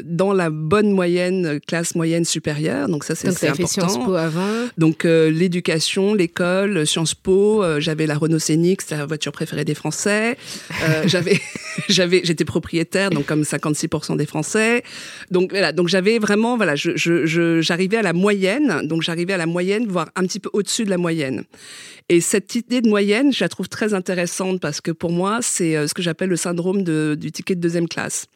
dans 0.05 0.33
la 0.33 0.51
bonne 0.51 0.93
moyenne 0.93 1.54
classe 1.59 1.95
moyenne 1.95 2.25
supérieure, 2.25 2.89
donc 2.89 3.05
ça 3.05 3.15
c'est 3.15 3.29
important. 3.29 3.57
Fait 3.57 3.67
Sciences 3.67 4.05
Po 4.05 4.15
avant. 4.15 4.69
Donc 4.79 5.05
euh, 5.05 5.31
l'éducation, 5.31 6.15
l'école, 6.15 6.87
Sciences 6.87 7.15
Po, 7.15 7.63
euh, 7.63 7.81
j'avais 7.81 8.07
la 8.07 8.17
Renault 8.17 8.39
Scénic, 8.39 8.83
c'était 8.83 8.97
la 8.97 9.07
voiture 9.07 9.33
préférée 9.33 9.65
des 9.65 9.75
Français. 9.75 10.37
Euh, 10.83 11.03
j'avais, 11.07 11.41
j'avais, 11.89 12.23
j'étais 12.25 12.45
propriétaire, 12.45 13.11
donc 13.11 13.27
comme 13.27 13.43
56% 13.43 14.17
des 14.17 14.27
Français. 14.27 14.83
Donc 15.31 15.51
voilà, 15.51 15.73
donc 15.73 15.89
j'avais 15.89 16.19
vraiment, 16.19 16.57
voilà, 16.57 16.75
je, 16.77 16.97
je, 16.97 17.61
j'arrivais 17.61 17.99
à 17.99 18.03
la 18.03 18.13
moyenne, 18.13 18.87
donc 18.87 19.03
j'arrivais 19.03 19.33
à 19.33 19.39
la 19.39 19.47
moyenne, 19.47 19.87
voire 19.87 20.11
un 20.17 20.23
petit 20.27 20.41
peu 20.41 20.51
au-dessus 20.53 20.85
de 20.85 20.91
la 20.91 20.99
moyenne. 20.99 21.45
Et 22.09 22.21
cette 22.21 22.55
idée 22.55 22.81
de 22.81 22.89
moyenne, 22.89 23.33
je 23.33 23.43
la 23.43 23.49
trouve 23.49 23.69
très 23.69 23.95
intéressante 23.95 24.61
parce 24.61 24.81
que 24.81 24.91
pour 24.91 25.11
moi, 25.11 25.39
c'est 25.41 25.87
ce 25.87 25.95
que 25.95 26.03
j'appelle 26.03 26.29
le 26.29 26.37
syndrome 26.37 26.83
de, 26.83 27.17
du 27.19 27.33
ticket 27.33 27.55
de 27.55 27.61
deuxième 27.61 27.89
classe. 27.89 28.27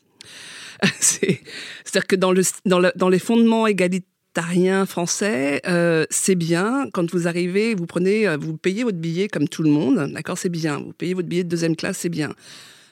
C'est-à-dire 1.01 2.07
que 2.07 2.17
dans, 2.17 2.33
le, 2.33 2.43
dans, 2.65 2.79
le, 2.79 2.93
dans 2.97 3.09
les 3.09 3.19
fondements 3.19 3.67
égalitariens 3.67 4.87
français, 4.87 5.61
euh, 5.67 6.05
c'est 6.11 6.35
bien 6.35 6.89
quand 6.93 7.11
vous 7.13 7.27
arrivez, 7.27 7.75
vous 7.75 7.87
prenez, 7.87 8.29
euh, 8.29 8.37
vous 8.37 8.57
payez 8.57 8.85
votre 8.85 8.99
billet 8.99 9.29
comme 9.29 9.49
tout 9.49 9.63
le 9.63 9.71
monde, 9.71 10.13
d'accord, 10.13 10.39
c'est 10.39 10.49
bien. 10.49 10.79
Vous 10.79 10.93
payez 10.93 11.15
votre 11.15 11.29
billet 11.29 11.45
de 11.45 11.49
deuxième 11.49 11.77
classe, 11.77 11.99
c'est 11.99 12.09
bien. 12.09 12.35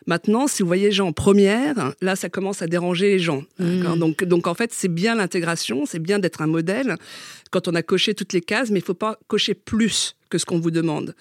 Maintenant, 0.08 0.46
si 0.46 0.62
vous 0.62 0.68
voyez 0.68 0.86
les 0.86 0.92
gens 0.92 1.08
en 1.08 1.12
première, 1.12 1.92
là, 2.00 2.14
ça 2.14 2.28
commence 2.28 2.62
à 2.62 2.68
déranger 2.68 3.08
les 3.08 3.18
gens. 3.18 3.42
Mmh. 3.58 3.98
Donc, 3.98 4.22
donc, 4.22 4.46
en 4.46 4.54
fait, 4.54 4.72
c'est 4.72 4.88
bien 4.88 5.16
l'intégration, 5.16 5.84
c'est 5.84 5.98
bien 5.98 6.20
d'être 6.20 6.42
un 6.42 6.46
modèle 6.46 6.96
quand 7.50 7.66
on 7.66 7.74
a 7.74 7.82
coché 7.82 8.14
toutes 8.14 8.32
les 8.32 8.40
cases, 8.40 8.70
mais 8.70 8.78
il 8.78 8.84
faut 8.84 8.94
pas 8.94 9.18
cocher 9.26 9.54
plus 9.54 10.14
que 10.30 10.38
ce 10.38 10.46
qu'on 10.46 10.60
vous 10.60 10.70
demande. 10.70 11.14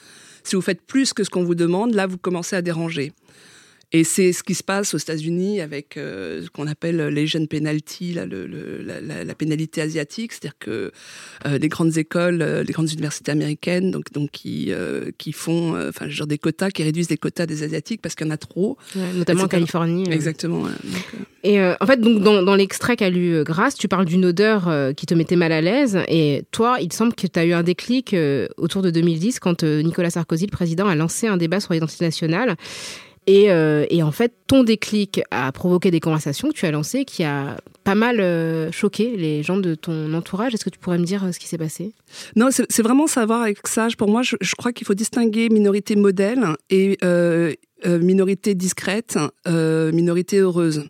Si 0.43 0.55
vous 0.55 0.61
faites 0.61 0.81
plus 0.81 1.13
que 1.13 1.23
ce 1.23 1.31
qu'on 1.31 1.43
vous 1.43 1.55
demande, 1.55 1.95
là, 1.95 2.05
vous 2.05 2.19
commencez 2.19 2.55
à 2.55 2.61
déranger. 2.61 3.11
Et 3.91 4.03
c'est 4.03 4.33
ce 4.33 4.43
qui 4.43 4.55
se 4.55 4.63
passe 4.63 4.93
aux 4.93 4.97
États-Unis 4.97 5.61
avec 5.61 5.97
euh, 5.97 6.43
ce 6.43 6.49
qu'on 6.49 6.67
appelle 6.67 6.97
l'Asian 6.97 7.45
penalty, 7.45 8.13
la, 8.13 8.25
la, 8.25 9.35
pénalité 9.35 9.81
asiatique, 9.81 10.33
c'est-à-dire 10.33 10.57
que 10.59 10.91
euh, 11.45 11.57
les 11.57 11.67
grandes 11.67 11.97
écoles, 11.97 12.41
euh, 12.41 12.63
les 12.63 12.73
grandes 12.73 12.91
universités 12.91 13.31
américaines, 13.31 13.91
donc, 13.91 14.11
donc 14.11 14.31
qui, 14.31 14.71
qui 15.17 15.31
font, 15.31 15.77
enfin, 15.87 16.09
genre 16.09 16.27
des 16.27 16.37
quotas, 16.37 16.71
qui 16.71 16.83
réduisent 16.83 17.09
les 17.09 17.17
quotas 17.17 17.45
des 17.45 17.63
asiatiques 17.63 18.01
parce 18.01 18.15
qu'il 18.15 18.25
y 18.25 18.29
en 18.29 18.33
a 18.33 18.37
trop, 18.37 18.77
notamment 19.15 19.43
en 19.43 19.47
Californie. 19.47 20.09
Exactement. 20.09 20.65
et 21.43 21.61
en 21.61 21.85
fait, 21.85 22.01
donc 22.01 22.21
dans, 22.21 22.41
dans 22.41 22.55
l'extrait 22.55 22.95
qu'a 22.95 23.09
lu 23.09 23.43
Grace, 23.43 23.75
tu 23.75 23.87
parles 23.87 24.05
d'une 24.05 24.25
odeur 24.25 24.93
qui 24.95 25.05
te 25.05 25.13
mettait 25.13 25.35
mal 25.35 25.51
à 25.51 25.61
l'aise. 25.61 25.99
Et 26.07 26.43
toi, 26.51 26.77
il 26.81 26.91
semble 26.91 27.13
que 27.13 27.27
tu 27.27 27.39
as 27.39 27.45
eu 27.45 27.53
un 27.53 27.63
déclic 27.63 28.15
autour 28.57 28.81
de 28.81 28.89
2010 28.89 29.39
quand 29.39 29.63
Nicolas 29.63 30.09
Sarkozy, 30.09 30.45
le 30.47 30.51
président, 30.51 30.87
a 30.87 30.95
lancé 30.95 31.27
un 31.27 31.37
débat 31.37 31.59
sur 31.59 31.73
l'identité 31.73 32.05
nationale. 32.05 32.55
Et, 33.27 33.49
euh, 33.49 33.85
et, 33.89 34.03
en 34.03 34.11
fait, 34.11 34.33
ton 34.47 34.63
déclic 34.63 35.21
a 35.31 35.51
provoqué 35.51 35.89
des 35.89 35.99
conversations 35.99 36.49
que 36.49 36.53
tu 36.53 36.65
as 36.65 36.71
lancées 36.71 37.05
qui 37.05 37.23
a 37.23 37.57
pas 37.83 37.95
mal 37.95 38.19
euh, 38.19 38.71
choqué 38.71 39.17
les 39.17 39.41
gens 39.41 39.57
de 39.57 39.73
ton 39.73 40.13
entourage. 40.13 40.53
Est-ce 40.53 40.63
que 40.63 40.69
tu 40.69 40.79
pourrais 40.79 40.99
me 40.99 41.05
dire 41.05 41.23
euh, 41.23 41.31
ce 41.31 41.39
qui 41.39 41.47
s'est 41.47 41.57
passé? 41.57 41.93
Non, 42.35 42.49
c'est 42.51 42.83
vraiment 42.83 43.07
savoir 43.07 43.41
avec 43.41 43.67
ça. 43.67 43.87
Pour 43.97 44.09
moi, 44.09 44.21
je, 44.21 44.35
je 44.41 44.55
crois 44.55 44.73
qu'il 44.73 44.85
faut 44.85 44.93
distinguer 44.93 45.49
minorité 45.49 45.95
modèle 45.95 46.43
et 46.69 46.97
minorité 47.85 48.55
discrète, 48.55 49.17
minorité 49.47 50.39
heureuse. 50.39 50.87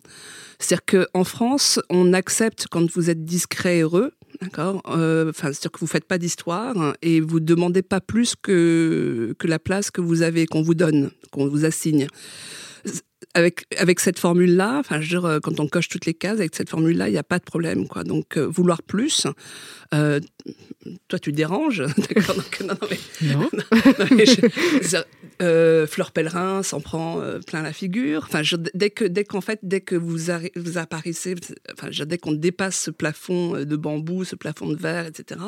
C'est-à-dire 0.58 1.06
qu'en 1.12 1.24
France, 1.24 1.80
on 1.90 2.12
accepte 2.12 2.66
quand 2.70 2.90
vous 2.90 3.10
êtes 3.10 3.24
discret 3.24 3.78
et 3.78 3.82
heureux, 3.82 4.12
D'accord. 4.40 4.82
Euh, 4.88 5.32
c'est-à-dire 5.34 5.70
que 5.70 5.78
vous 5.80 5.86
faites 5.86 6.04
pas 6.04 6.18
d'histoire 6.18 6.94
et 7.02 7.20
vous 7.20 7.40
demandez 7.40 7.82
pas 7.82 8.00
plus 8.00 8.34
que 8.36 9.34
que 9.38 9.46
la 9.46 9.58
place 9.58 9.90
que 9.90 10.00
vous 10.00 10.22
avez, 10.22 10.46
qu'on 10.46 10.62
vous 10.62 10.74
donne, 10.74 11.10
qu'on 11.30 11.48
vous 11.48 11.64
assigne. 11.64 12.06
Avec 13.36 13.66
avec 13.78 14.00
cette 14.00 14.18
formule 14.18 14.56
là, 14.56 14.78
enfin 14.78 15.00
je 15.00 15.16
veux 15.16 15.20
dire, 15.20 15.38
quand 15.42 15.60
on 15.60 15.68
coche 15.68 15.88
toutes 15.88 16.06
les 16.06 16.14
cases 16.14 16.38
avec 16.38 16.54
cette 16.54 16.70
formule 16.70 16.96
là, 16.96 17.08
il 17.08 17.12
n'y 17.12 17.18
a 17.18 17.22
pas 17.22 17.38
de 17.38 17.44
problème 17.44 17.86
quoi. 17.86 18.02
Donc 18.04 18.36
vouloir 18.38 18.82
plus, 18.82 19.26
euh, 19.94 20.20
toi, 21.08 21.18
tu 21.18 21.32
déranges, 21.32 21.82
d'accord 22.14 22.36
Non, 22.62 22.66
non, 22.80 22.88
mais, 22.90 23.28
Non. 23.34 23.48
non, 23.98 24.06
mais 24.16 24.26
je- 24.26 24.96
euh, 25.42 25.86
Fleur 25.86 26.12
Pellerin 26.12 26.62
s'en 26.62 26.80
prend 26.80 27.20
euh, 27.20 27.40
plein 27.40 27.62
la 27.62 27.72
figure. 27.72 28.22
Enfin, 28.26 28.42
je- 28.42 28.56
dès 28.74 28.90
que, 28.90 29.04
dès 29.04 29.24
qu'en 29.24 29.40
fait, 29.40 29.58
dès 29.62 29.80
que 29.80 29.94
vous, 29.96 30.30
arri- 30.30 30.52
vous 30.56 30.78
apparaissez, 30.78 31.34
enfin, 31.72 31.88
je- 31.90 32.04
dès 32.04 32.18
qu'on 32.18 32.32
dépasse 32.32 32.80
ce 32.80 32.90
plafond 32.90 33.54
euh, 33.56 33.64
de 33.64 33.76
bambou, 33.76 34.24
ce 34.24 34.36
plafond 34.36 34.68
de 34.68 34.76
verre, 34.76 35.06
etc. 35.06 35.40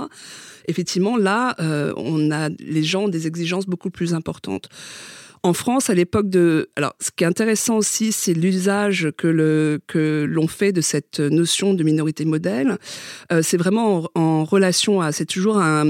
Effectivement, 0.67 1.17
là, 1.17 1.55
euh, 1.61 1.93
on 1.97 2.31
a 2.31 2.49
les 2.59 2.83
gens 2.83 3.05
ont 3.05 3.09
des 3.09 3.27
exigences 3.27 3.67
beaucoup 3.67 3.91
plus 3.91 4.13
importantes. 4.15 4.69
En 5.49 5.55
France, 5.55 5.89
à 5.89 5.95
l'époque 5.95 6.29
de, 6.29 6.69
alors, 6.77 6.93
ce 7.01 7.11
qui 7.11 7.25
est 7.25 7.27
intéressant 7.27 7.79
aussi, 7.79 8.13
c'est 8.13 8.35
l'usage 8.35 9.09
que 9.17 10.27
l'on 10.29 10.47
fait 10.47 10.73
de 10.73 10.83
cette 10.83 11.21
notion 11.21 11.73
de 11.73 11.83
minorité 11.83 12.27
modèle. 12.27 12.77
Euh, 13.33 13.41
c'est 13.43 13.57
vraiment 13.57 14.11
en, 14.15 14.45
relation 14.45 15.01
à, 15.01 15.11
c'est 15.11 15.25
toujours 15.25 15.57
un, 15.57 15.87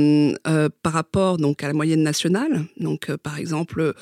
euh, 0.47 0.69
par 0.85 0.93
rapport 0.93 1.39
donc 1.39 1.65
à 1.65 1.67
la 1.67 1.73
moyenne 1.73 2.05
nationale. 2.05 2.67
Donc, 2.79 3.11
euh, 3.11 3.17
par 3.17 3.37
exemple, 3.37 3.95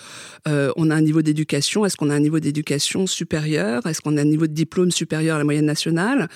on 0.45 0.91
a 0.91 0.95
un 0.95 1.01
niveau 1.01 1.23
d'éducation. 1.23 1.87
Est-ce 1.87 1.97
qu'on 1.97 2.11
a 2.11 2.15
un 2.15 2.21
niveau 2.21 2.39
d'éducation 2.39 3.07
supérieur? 3.07 3.87
Est-ce 3.87 4.03
qu'on 4.03 4.19
a 4.19 4.21
un 4.21 4.25
niveau 4.27 4.47
de 4.47 4.53
diplôme 4.53 4.91
supérieur 4.91 5.37
à 5.37 5.39
la 5.39 5.45
moyenne 5.45 5.65
nationale? 5.65 6.29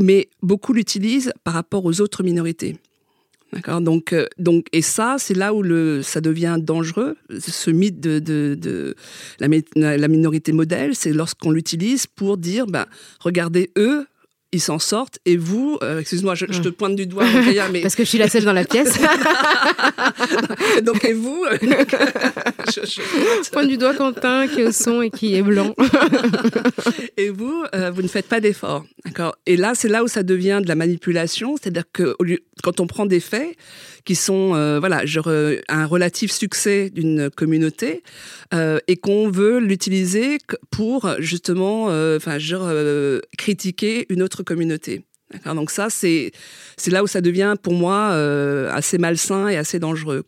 Mais 0.00 0.30
beaucoup 0.42 0.72
l'utilisent 0.72 1.32
par 1.44 1.54
rapport 1.54 1.84
aux 1.84 2.00
autres 2.00 2.24
minorités. 2.24 2.76
D'accord. 3.52 3.80
Donc, 3.82 4.12
euh, 4.12 4.26
donc, 4.38 4.66
et 4.72 4.82
ça, 4.82 5.16
c'est 5.18 5.34
là 5.34 5.52
où 5.52 5.62
le, 5.62 6.02
ça 6.02 6.20
devient 6.20 6.56
dangereux. 6.58 7.16
Ce 7.38 7.70
mythe 7.70 8.00
de, 8.00 8.18
de, 8.18 8.56
de 8.58 8.96
la, 9.40 9.96
la 9.98 10.08
minorité 10.08 10.52
modèle, 10.52 10.94
c'est 10.94 11.12
lorsqu'on 11.12 11.50
l'utilise 11.50 12.06
pour 12.06 12.38
dire, 12.38 12.66
ben, 12.66 12.86
regardez 13.20 13.70
eux, 13.76 14.06
ils 14.52 14.60
s'en 14.60 14.78
sortent, 14.78 15.18
et 15.24 15.38
vous, 15.38 15.78
euh, 15.82 16.00
excuse-moi, 16.00 16.34
je, 16.34 16.44
je 16.50 16.60
te 16.60 16.68
pointe 16.68 16.94
du 16.94 17.06
doigt, 17.06 17.24
mais 17.72 17.80
Parce 17.80 17.94
que 17.94 18.04
je 18.04 18.08
suis 18.08 18.18
la 18.18 18.28
seule 18.28 18.44
dans 18.44 18.52
la 18.52 18.64
pièce. 18.64 18.98
donc 20.82 21.04
et 21.04 21.14
vous, 21.14 21.44
je- 22.66 22.86
je- 22.86 23.50
Pointe 23.52 23.68
du 23.68 23.76
doigt 23.76 23.94
Quentin 23.94 24.46
qui 24.48 24.60
est 24.60 24.64
au 24.64 24.72
son 24.72 25.02
et 25.02 25.10
qui 25.10 25.34
est 25.34 25.42
blanc. 25.42 25.74
et 27.16 27.30
vous, 27.30 27.64
euh, 27.74 27.90
vous 27.90 28.02
ne 28.02 28.08
faites 28.08 28.26
pas 28.28 28.40
d'efforts, 28.40 28.84
d'accord? 29.04 29.36
Et 29.46 29.56
là, 29.56 29.72
c'est 29.74 29.88
là 29.88 30.02
où 30.04 30.08
ça 30.08 30.22
devient 30.22 30.60
de 30.62 30.68
la 30.68 30.74
manipulation, 30.74 31.56
c'est-à-dire 31.56 31.84
que 31.92 32.14
au 32.18 32.24
lieu, 32.24 32.38
quand 32.62 32.80
on 32.80 32.86
prend 32.86 33.06
des 33.06 33.20
faits 33.20 33.56
qui 34.04 34.14
sont, 34.14 34.54
euh, 34.54 34.78
voilà, 34.80 35.04
genre 35.06 35.28
euh, 35.28 35.56
un 35.68 35.86
relatif 35.86 36.30
succès 36.32 36.90
d'une 36.90 37.30
communauté 37.30 38.02
euh, 38.54 38.78
et 38.88 38.96
qu'on 38.96 39.28
veut 39.30 39.58
l'utiliser 39.60 40.38
pour 40.70 41.08
justement, 41.18 41.84
enfin, 42.16 42.38
genre 42.38 42.68
critiquer 43.38 44.06
une 44.08 44.22
autre 44.22 44.42
communauté. 44.42 45.02
Donc 45.44 45.70
ça 45.70 45.88
c'est 45.90 46.32
là 46.90 47.02
où 47.02 47.06
ça 47.06 47.20
devient 47.20 47.54
pour 47.60 47.74
moi 47.74 48.10
euh, 48.12 48.70
assez 48.72 48.98
malsain 48.98 49.48
et 49.48 49.56
assez 49.56 49.78
dangereux. 49.78 50.24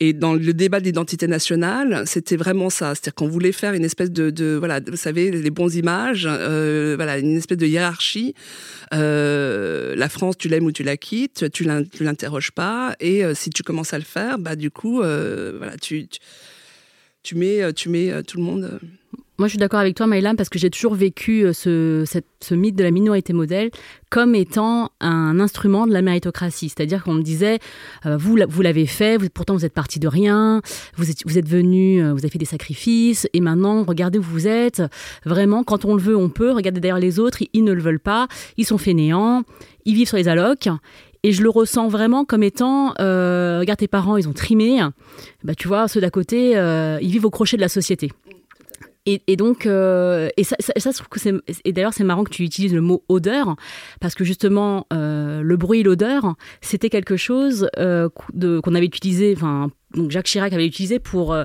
Et 0.00 0.12
dans 0.12 0.34
le 0.34 0.52
débat 0.52 0.80
de 0.80 0.84
l'identité 0.84 1.26
nationale, 1.26 2.04
c'était 2.06 2.36
vraiment 2.36 2.70
ça, 2.70 2.94
c'est-à-dire 2.94 3.14
qu'on 3.14 3.28
voulait 3.28 3.52
faire 3.52 3.74
une 3.74 3.84
espèce 3.84 4.10
de, 4.10 4.60
vous 4.88 4.96
savez, 4.96 5.30
les 5.30 5.50
bons 5.50 5.74
images, 5.76 6.26
euh, 6.28 6.96
une 7.18 7.36
espèce 7.36 7.58
de 7.58 7.66
hiérarchie. 7.66 8.34
Euh, 8.94 9.94
la 9.96 10.08
France, 10.08 10.36
tu 10.38 10.48
l'aimes 10.48 10.66
ou 10.66 10.72
tu 10.72 10.82
la 10.82 10.96
quittes, 10.96 11.50
tu 11.52 11.64
l'in- 11.64 11.84
tu 11.84 12.04
l'interroges 12.04 12.52
pas, 12.52 12.94
et 13.00 13.22
si 13.34 13.50
tu 13.50 13.62
commences 13.62 13.92
à 13.92 13.98
le 13.98 14.04
faire, 14.04 14.38
bah 14.38 14.56
du 14.56 14.70
coup, 14.70 15.02
tu, 15.80 16.08
mets 17.34 17.72
tout 17.72 17.88
le 18.38 18.42
monde. 18.42 18.80
Moi, 19.38 19.46
je 19.46 19.50
suis 19.52 19.58
d'accord 19.58 19.78
avec 19.78 19.94
toi, 19.94 20.08
Maïlam, 20.08 20.34
parce 20.34 20.48
que 20.48 20.58
j'ai 20.58 20.68
toujours 20.68 20.96
vécu 20.96 21.44
euh, 21.44 21.52
ce, 21.52 22.02
cette- 22.06 22.26
ce 22.40 22.56
mythe 22.56 22.74
de 22.74 22.82
la 22.82 22.90
minorité 22.90 23.32
modèle 23.32 23.70
comme 24.10 24.34
étant 24.34 24.90
un 25.00 25.38
instrument 25.38 25.86
de 25.86 25.92
la 25.92 26.02
méritocratie. 26.02 26.68
C'est-à-dire 26.70 27.04
qu'on 27.04 27.14
me 27.14 27.22
disait, 27.22 27.60
euh, 28.04 28.16
vous, 28.16 28.36
vous 28.48 28.62
l'avez 28.62 28.86
fait, 28.86 29.16
vous- 29.16 29.28
pourtant 29.32 29.54
vous 29.54 29.64
êtes 29.64 29.72
parti 29.74 30.00
de 30.00 30.08
rien, 30.08 30.60
vous 30.96 31.08
êtes, 31.08 31.18
vous 31.24 31.38
êtes 31.38 31.48
venu, 31.48 32.02
euh, 32.02 32.12
vous 32.14 32.18
avez 32.18 32.30
fait 32.30 32.38
des 32.38 32.46
sacrifices, 32.46 33.28
et 33.32 33.40
maintenant, 33.40 33.84
regardez 33.84 34.18
où 34.18 34.22
vous 34.22 34.48
êtes. 34.48 34.82
Vraiment, 35.24 35.62
quand 35.62 35.84
on 35.84 35.94
le 35.94 36.02
veut, 36.02 36.16
on 36.16 36.30
peut. 36.30 36.50
Regardez 36.50 36.80
d'ailleurs 36.80 36.98
les 36.98 37.20
autres, 37.20 37.40
ils, 37.42 37.48
ils 37.52 37.62
ne 37.64 37.72
le 37.72 37.80
veulent 37.80 38.00
pas, 38.00 38.26
ils 38.56 38.66
sont 38.66 38.78
fainéants, 38.78 39.44
ils 39.84 39.94
vivent 39.94 40.08
sur 40.08 40.16
les 40.16 40.26
allocs. 40.26 40.68
Et 41.22 41.30
je 41.30 41.44
le 41.44 41.50
ressens 41.50 41.86
vraiment 41.86 42.24
comme 42.24 42.42
étant, 42.42 42.92
euh, 42.98 43.58
regarde 43.60 43.78
tes 43.78 43.86
parents, 43.88 44.16
ils 44.16 44.28
ont 44.28 44.32
trimé. 44.32 44.80
Bah, 45.44 45.54
tu 45.54 45.68
vois, 45.68 45.86
ceux 45.86 46.00
d'à 46.00 46.10
côté, 46.10 46.56
euh, 46.56 46.98
ils 47.00 47.10
vivent 47.12 47.26
au 47.26 47.30
crochet 47.30 47.56
de 47.56 47.60
la 47.62 47.68
société. 47.68 48.10
Et, 49.06 49.36
donc, 49.36 49.64
euh, 49.64 50.28
et 50.36 50.44
ça, 50.44 50.56
ça, 50.58 50.90
je 50.90 50.96
trouve 50.96 51.08
que 51.08 51.18
c'est. 51.18 51.32
Et 51.64 51.72
d'ailleurs, 51.72 51.94
c'est 51.94 52.04
marrant 52.04 52.24
que 52.24 52.30
tu 52.30 52.42
utilises 52.42 52.74
le 52.74 52.82
mot 52.82 53.04
odeur, 53.08 53.56
parce 54.02 54.14
que 54.14 54.22
justement, 54.22 54.86
euh, 54.92 55.40
le 55.40 55.56
bruit 55.56 55.82
l'odeur, 55.82 56.34
c'était 56.60 56.90
quelque 56.90 57.16
chose 57.16 57.70
euh, 57.78 58.10
qu'on 58.10 58.74
avait 58.74 58.84
utilisé, 58.84 59.32
enfin, 59.34 59.70
donc 59.94 60.10
Jacques 60.10 60.26
Chirac 60.26 60.52
avait 60.52 60.66
utilisé 60.66 60.98
pour 60.98 61.32
euh, 61.32 61.44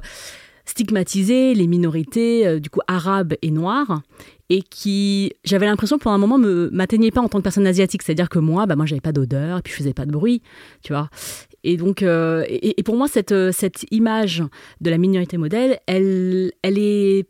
stigmatiser 0.66 1.54
les 1.54 1.68
minorités, 1.68 2.60
du 2.60 2.70
coup, 2.70 2.82
arabes 2.88 3.36
et 3.42 3.50
noires, 3.50 4.02
et 4.50 4.62
qui, 4.62 5.32
j'avais 5.46 5.66
l'impression, 5.66 5.98
pour 5.98 6.12
un 6.12 6.18
moment, 6.18 6.38
me 6.38 6.70
m'atteignait 6.74 7.12
pas 7.12 7.22
en 7.22 7.30
tant 7.30 7.38
que 7.38 7.44
personne 7.44 7.66
asiatique. 7.68 8.04
C'est-à-dire 8.04 8.28
que 8.28 8.40
moi, 8.40 8.66
bah, 8.66 8.76
moi, 8.76 8.86
j'avais 8.86 9.00
pas 9.00 9.14
d'odeur, 9.14 9.60
et 9.60 9.62
puis 9.62 9.72
je 9.72 9.78
faisais 9.78 9.94
pas 9.94 10.06
de 10.06 10.12
bruit, 10.12 10.42
tu 10.84 10.92
vois. 10.92 11.10
Et 11.64 11.78
donc, 11.78 12.02
et, 12.02 12.78
et 12.78 12.84
pour 12.84 12.98
moi, 12.98 13.08
cette, 13.08 13.34
cette 13.54 13.86
image 13.92 14.44
de 14.82 14.90
la 14.90 14.98
minorité 14.98 15.38
modèle, 15.38 15.80
elle, 15.88 16.52
elle 16.62 16.78
est 16.78 17.26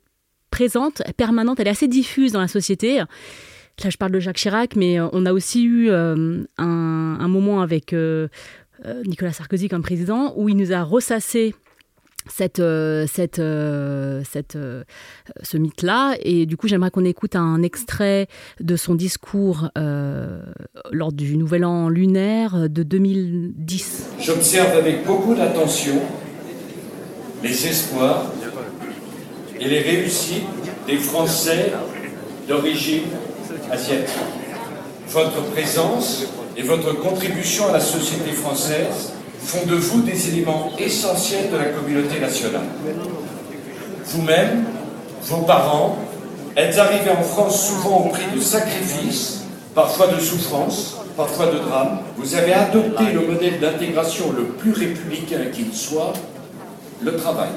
présente, 0.54 1.02
permanente, 1.18 1.60
elle 1.60 1.68
est 1.68 1.72
assez 1.72 1.88
diffuse 1.88 2.32
dans 2.32 2.40
la 2.40 2.48
société. 2.48 2.98
Là, 2.98 3.90
je 3.90 3.98
parle 3.98 4.12
de 4.12 4.20
Jacques 4.20 4.38
Chirac, 4.38 4.76
mais 4.76 5.00
euh, 5.00 5.08
on 5.12 5.26
a 5.26 5.34
aussi 5.34 5.64
eu 5.64 5.90
euh, 5.90 6.44
un, 6.60 7.28
moment 7.28 7.62
avec 7.62 7.92
euh, 7.92 8.28
Nicolas 9.08 9.34
Sarkozy 9.34 9.68
comme 9.68 9.82
président 9.82 10.32
où 10.38 10.50
il 10.50 10.56
nous 10.56 10.72
a 10.72 10.84
ressassé 10.84 11.56
ce 12.30 13.08
mythe-là. 15.58 16.18
Et 16.22 16.46
du 16.46 16.56
coup, 16.56 16.68
j'aimerais 16.68 16.92
qu'on 16.92 17.04
écoute 17.04 17.36
un 17.36 17.64
extrait 17.64 18.28
de 18.60 18.76
son 18.76 18.94
discours 18.94 19.72
lors 20.92 21.12
du 21.12 21.36
Nouvel 21.36 21.66
An 21.66 21.90
lunaire 21.90 22.70
de 22.70 22.84
2010. 22.84 24.12
J'observe 24.22 24.78
avec 24.78 25.04
beaucoup 25.04 25.34
d'attention 25.34 26.00
les 27.42 27.68
espoirs 27.68 28.32
et 29.60 29.66
les 29.66 29.82
réussites 29.82 30.44
des 30.88 30.98
Français 30.98 31.72
d'origine 32.48 33.04
asiatique. 33.72 34.10
Votre 35.10 35.42
présence 35.52 36.26
et 36.58 36.62
votre 36.62 36.94
contribution 37.00 37.70
à 37.70 37.74
la 37.74 37.80
société 37.80 38.32
française 38.32 39.14
font 39.40 39.66
de 39.66 39.76
vous 39.76 40.02
des 40.02 40.30
éléments 40.30 40.72
essentiels 40.78 41.52
de 41.52 41.58
la 41.58 41.66
communauté 41.66 42.20
nationale. 42.20 42.62
Vous-même, 44.06 44.66
vos 45.24 45.42
parents, 45.42 45.98
êtes 46.56 46.78
arrivés 46.78 47.12
en 47.12 47.24
France 47.24 47.68
souvent 47.68 48.06
au 48.06 48.10
prix 48.10 48.26
de 48.36 48.42
sacrifices, 48.42 49.44
parfois 49.74 50.08
de 50.08 50.20
souffrances, 50.20 50.98
parfois 51.16 51.48
de 51.48 51.60
drames. 51.60 52.00
Vous 52.18 52.36
avez 52.36 52.54
adopté 52.54 53.06
le 53.14 53.22
modèle 53.22 53.60
d'intégration 53.60 54.32
le 54.36 54.46
plus 54.46 54.74
républicain 54.74 55.46
qu'il 55.52 55.74
soit, 55.74 56.14
le 57.02 57.16
travail. 57.16 57.50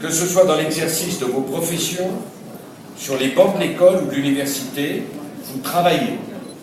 Que 0.00 0.10
ce 0.10 0.26
soit 0.26 0.44
dans 0.44 0.56
l'exercice 0.56 1.18
de 1.18 1.24
vos 1.24 1.40
professions, 1.40 2.10
sur 2.96 3.16
les 3.16 3.28
bancs 3.28 3.56
de 3.56 3.60
l'école 3.60 4.04
ou 4.04 4.06
de 4.06 4.14
l'université, 4.14 5.02
vous 5.44 5.60
travaillez. 5.60 6.18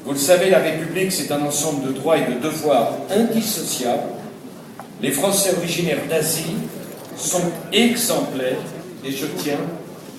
Vous 0.05 0.11
le 0.11 0.17
savez, 0.17 0.49
la 0.49 0.59
République, 0.59 1.11
c'est 1.11 1.31
un 1.31 1.41
ensemble 1.41 1.87
de 1.87 1.91
droits 1.93 2.17
et 2.17 2.25
de 2.33 2.39
devoirs 2.39 2.93
indissociables. 3.09 4.03
Les 5.01 5.11
Français 5.11 5.53
originaires 5.57 6.05
d'Asie 6.09 6.55
sont 7.17 7.41
exemplaires 7.73 8.57
et 9.03 9.11
je 9.11 9.25
tiens 9.37 9.59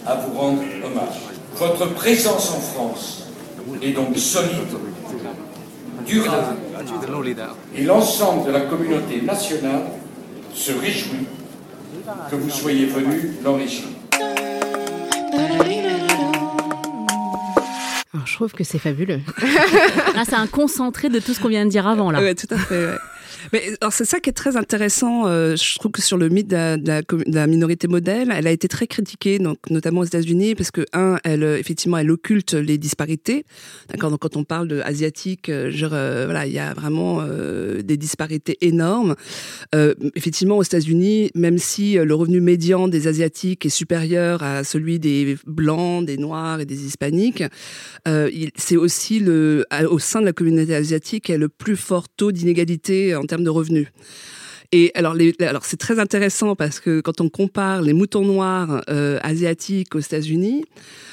à 0.07 0.17
vous 0.17 0.39
rendre 0.39 0.63
hommage. 0.85 1.21
Votre 1.57 1.95
présence 1.95 2.51
en 2.51 2.61
France 2.61 3.25
est 3.83 3.93
donc 3.93 4.17
solide, 4.17 4.51
durable, 6.07 6.57
et 7.75 7.83
l'ensemble 7.83 8.47
de 8.47 8.53
la 8.53 8.61
communauté 8.61 9.23
nationale 9.23 9.85
se 10.55 10.73
réjouit 10.73 11.27
que 12.31 12.37
vous 12.37 12.51
soyez 12.51 12.87
venu 12.87 13.33
l'enrichir. 13.45 13.85
Alors, 18.15 18.27
je 18.27 18.35
trouve 18.35 18.53
que 18.53 18.65
c'est 18.65 18.79
fabuleux. 18.79 19.21
Là, 20.15 20.25
c'est 20.25 20.35
un 20.37 20.47
concentré 20.47 21.09
de 21.09 21.19
tout 21.21 21.35
ce 21.35 21.41
qu'on 21.41 21.49
vient 21.49 21.65
de 21.65 21.71
dire 21.71 21.87
avant. 21.87 22.11
Là. 22.11 22.21
Ouais, 22.21 22.35
tout 22.35 22.47
à 22.51 22.57
fait. 22.59 22.87
ouais. 22.87 22.97
Mais 23.53 23.63
c'est 23.91 24.05
ça 24.05 24.21
qui 24.21 24.31
est 24.31 24.35
très 24.35 24.57
intéressant. 24.57 25.27
Euh, 25.27 25.57
je 25.57 25.79
trouve 25.79 25.93
que 25.93 26.03
sur 26.03 26.17
le 26.17 26.29
mythe 26.29 26.49
de 26.49 27.35
la, 27.35 27.47
minorité 27.47 27.89
modèle, 27.89 28.33
elle 28.35 28.47
a 28.47 28.51
été 28.51 28.69
très 28.69 28.87
critiquée, 28.87 29.39
donc 29.39 29.59
notamment 29.71 30.01
aux 30.01 30.05
États-Unis, 30.05 30.55
parce 30.55 30.71
que 30.71 30.85
un, 30.93 31.19
elle 31.25 31.43
effectivement, 31.43 31.99
elle 31.99 32.11
occulte 32.11 32.55
les 32.55 32.79
disparités. 32.79 33.45
D'accord. 33.89 34.11
Donc 34.11 34.21
quand 34.21 34.37
on 34.37 34.45
parle 34.45 34.69
de 34.69 34.81
asiatique, 34.81 35.51
genre, 35.71 35.91
voilà, 35.91 36.47
il 36.47 36.53
y 36.53 36.59
a 36.59 36.75
vraiment 36.75 37.21
euh, 37.21 37.83
des 37.83 37.97
disparités 37.97 38.57
énormes. 38.61 39.15
Euh, 39.75 39.95
effectivement, 40.15 40.57
aux 40.57 40.63
États-Unis, 40.63 41.31
même 41.35 41.59
si 41.59 41.95
le 41.95 42.15
revenu 42.15 42.41
médian 42.41 42.89
des 42.89 43.07
asiatiques 43.07 43.67
est 43.67 43.71
supérieur 43.71 44.43
à 44.43 44.65
celui 44.65 44.99
des 44.99 45.37
blancs, 45.47 46.05
des 46.05 46.17
noirs 46.17 46.61
et 46.61 46.67
des 46.67 46.85
hispaniques, 46.85 47.45
euh, 48.09 48.31
c'est 48.57 48.77
aussi 48.77 49.19
le, 49.21 49.65
au 49.89 49.99
sein 49.99 50.21
de 50.21 50.27
la 50.27 50.33
communauté 50.33 50.75
asiatique, 50.75 51.29
il 51.29 51.33
y 51.33 51.35
a 51.35 51.39
le 51.39 51.49
plus 51.49 51.77
fort 51.77 52.09
taux 52.09 52.33
d'inégalité 52.33 53.15
en 53.27 53.29
termes 53.29 53.45
de 53.45 53.51
revenus. 53.51 53.89
Et 54.73 54.93
alors, 54.95 55.15
les, 55.15 55.35
alors 55.41 55.65
c'est 55.65 55.77
très 55.77 55.99
intéressant 55.99 56.57
parce 56.57 56.81
que 56.81 57.01
quand 57.01 57.21
on 57.21 57.29
compare 57.29 57.83
les 57.83 57.93
moutons 57.93 58.25
noirs 58.25 58.83
euh, 58.89 59.19
asiatiques 59.23 59.95
aux 59.95 60.01
États-Unis, 60.01 60.65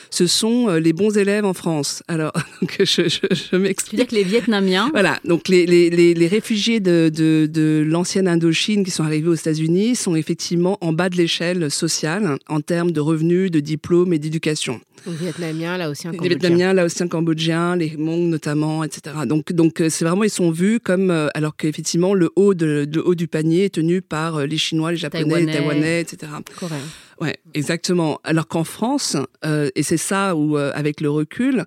ce 0.10 0.28
sont 0.28 0.70
euh, 0.70 0.80
les 0.80 0.94
bons 0.94 1.18
élèves 1.18 1.44
en 1.46 1.54
France. 1.54 2.04
Alors, 2.08 2.34
donc 2.62 2.76
je, 2.80 3.10
je, 3.10 3.20
je 3.32 3.56
m'explique. 3.56 3.90
Tu 3.90 3.96
veux 3.96 4.04
dire 4.04 4.08
que 4.08 4.16
les 4.16 4.24
Vietnamiens 4.24 4.90
Voilà, 4.92 5.20
donc 5.26 5.48
les, 5.48 5.66
les, 5.66 5.90
les, 5.90 6.14
les 6.14 6.28
réfugiés 6.28 6.80
de, 6.80 7.12
de, 7.14 7.48
de 7.52 7.84
l'ancienne 7.86 8.28
Indochine 8.28 8.84
qui 8.84 8.92
sont 8.92 9.04
arrivés 9.04 9.30
aux 9.30 9.36
États-Unis 9.36 9.96
sont 9.96 10.16
effectivement 10.16 10.78
en 10.82 10.94
bas 10.94 11.10
de 11.10 11.18
l'échelle 11.18 11.72
sociale 11.72 12.38
en 12.48 12.62
termes 12.62 12.92
de 12.92 13.00
revenus, 13.00 13.50
de 13.52 13.60
diplômes 13.60 14.14
et 14.14 14.20
d'éducation. 14.20 14.82
Les 15.06 15.14
Vietnamiens, 15.14 15.78
là 15.78 15.90
aussi 15.90 16.08
un 16.08 16.12
Les 16.12 16.30
Vietnamiens, 16.30 16.74
là 16.74 16.86
aussi 16.86 17.04
un 17.04 17.08
Cambodgien, 17.08 17.76
les 17.76 17.96
Hmong 17.96 18.30
notamment, 18.30 18.84
etc. 18.84 19.16
Donc, 19.26 19.52
donc 19.52 19.82
euh, 19.82 19.90
c'est 19.90 20.06
vraiment, 20.06 20.24
ils 20.24 20.30
sont 20.30 20.52
vus 20.52 20.80
comme, 20.80 21.12
euh, 21.12 21.28
alors 21.34 21.56
qu'effectivement, 21.56 22.14
le 22.14 22.30
haut, 22.36 22.54
de, 22.54 22.86
de 22.86 23.00
haut 23.00 23.16
du 23.16 23.28
panier 23.28 23.66
est 23.66 23.74
tenu 23.74 24.02
par 24.02 24.46
les 24.46 24.58
Chinois, 24.58 24.92
les 24.92 24.98
Japonais, 24.98 25.24
Taïwanais. 25.24 25.46
les 25.46 25.54
Taïwanais, 25.58 26.02
etc. 26.02 26.32
Coréens. 26.58 26.78
Ouais, 27.22 27.38
exactement. 27.54 28.20
Alors 28.24 28.48
qu'en 28.48 28.64
France, 28.64 29.18
euh, 29.46 29.70
et 29.76 29.84
c'est 29.84 29.98
ça 29.98 30.36
où, 30.36 30.58
euh, 30.58 30.72
avec 30.74 31.00
le 31.00 31.10
recul, 31.10 31.66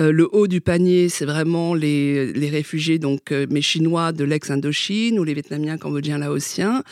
euh, 0.00 0.10
le 0.10 0.28
haut 0.32 0.48
du 0.48 0.60
panier, 0.60 1.08
c'est 1.08 1.24
vraiment 1.24 1.74
les, 1.74 2.32
les 2.32 2.48
réfugiés, 2.48 2.98
donc 2.98 3.30
mes 3.30 3.62
Chinois 3.62 4.12
de 4.12 4.24
l'ex-Indochine 4.24 5.18
ou 5.18 5.24
les 5.24 5.34
Vietnamiens, 5.34 5.78
Cambodgiens, 5.78 6.18
Laotiens. 6.18 6.82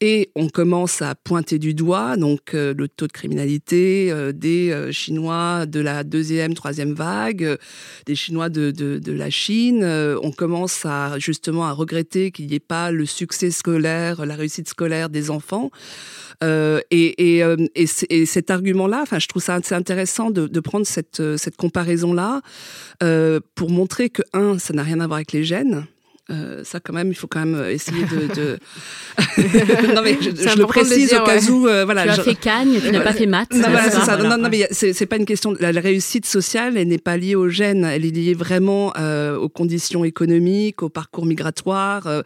Et 0.00 0.30
on 0.36 0.48
commence 0.48 1.02
à 1.02 1.16
pointer 1.16 1.58
du 1.58 1.74
doigt 1.74 2.16
donc 2.16 2.52
le 2.52 2.86
taux 2.86 3.08
de 3.08 3.12
criminalité 3.12 4.12
des 4.32 4.92
Chinois 4.92 5.66
de 5.66 5.80
la 5.80 6.04
deuxième, 6.04 6.54
troisième 6.54 6.92
vague, 6.92 7.58
des 8.06 8.14
Chinois 8.14 8.48
de, 8.48 8.70
de, 8.70 9.00
de 9.00 9.12
la 9.12 9.30
Chine. 9.30 9.84
on 9.84 10.30
commence 10.30 10.86
à 10.86 11.18
justement 11.18 11.66
à 11.66 11.72
regretter 11.72 12.30
qu'il 12.30 12.46
n'y 12.46 12.54
ait 12.54 12.60
pas 12.60 12.92
le 12.92 13.06
succès 13.06 13.50
scolaire, 13.50 14.24
la 14.24 14.36
réussite 14.36 14.68
scolaire 14.68 15.08
des 15.08 15.30
enfants. 15.30 15.70
Euh, 16.44 16.80
et, 16.90 17.42
et, 17.74 17.84
et, 17.84 17.88
et, 18.10 18.26
cet 18.26 18.50
argument-là, 18.50 19.00
enfin, 19.02 19.18
je 19.18 19.28
trouve 19.28 19.42
ça 19.42 19.54
assez 19.54 19.74
intéressant 19.74 20.30
de, 20.30 20.60
prendre 20.60 20.86
cette, 20.86 21.22
cette 21.36 21.56
comparaison-là 21.56 22.42
euh, 23.02 23.40
pour 23.54 23.70
montrer 23.70 24.10
que 24.10 24.22
un, 24.32 24.58
ça 24.58 24.74
n'a 24.74 24.82
rien 24.82 25.00
à 25.00 25.06
voir 25.06 25.16
avec 25.16 25.32
les 25.32 25.44
gènes. 25.44 25.86
Euh, 26.30 26.62
ça 26.62 26.78
quand 26.78 26.92
même, 26.92 27.08
il 27.08 27.14
faut 27.14 27.26
quand 27.26 27.44
même 27.44 27.70
essayer 27.70 28.04
de. 28.04 28.34
de... 28.34 28.58
non 29.94 30.02
mais 30.02 30.16
je, 30.20 30.30
je 30.30 30.58
le 30.58 30.66
précise 30.66 31.08
dire, 31.08 31.22
au 31.22 31.26
cas 31.26 31.38
ouais. 31.40 31.50
où. 31.50 31.66
euh, 31.66 31.84
voilà, 31.84 32.04
tu 32.04 32.08
as 32.10 32.14
je- 32.16 32.22
fait 32.22 32.34
Cagne, 32.34 32.78
tu 32.80 32.90
n'as 32.90 33.00
pas 33.00 33.12
fait 33.14 33.26
maths. 33.26 33.52
non, 33.54 33.60
voilà, 33.62 33.90
ça. 33.90 34.16
Voilà. 34.16 34.36
Non, 34.36 34.42
non, 34.42 34.48
mais 34.50 34.68
c'est 34.70 35.06
pas 35.06 35.16
une 35.16 35.24
question. 35.24 35.54
La, 35.58 35.72
la 35.72 35.80
réussite 35.80 36.26
sociale, 36.26 36.76
elle 36.76 36.88
n'est 36.88 36.98
pas 36.98 37.16
liée 37.16 37.34
aux 37.34 37.48
gènes. 37.48 37.84
Elle 37.84 38.04
est 38.04 38.10
liée 38.10 38.34
vraiment 38.34 38.92
euh, 38.98 39.36
aux 39.36 39.48
conditions 39.48 40.04
économiques, 40.04 40.82
au 40.82 40.88
parcours 40.90 41.24
migratoire, 41.26 42.06
euh, 42.06 42.22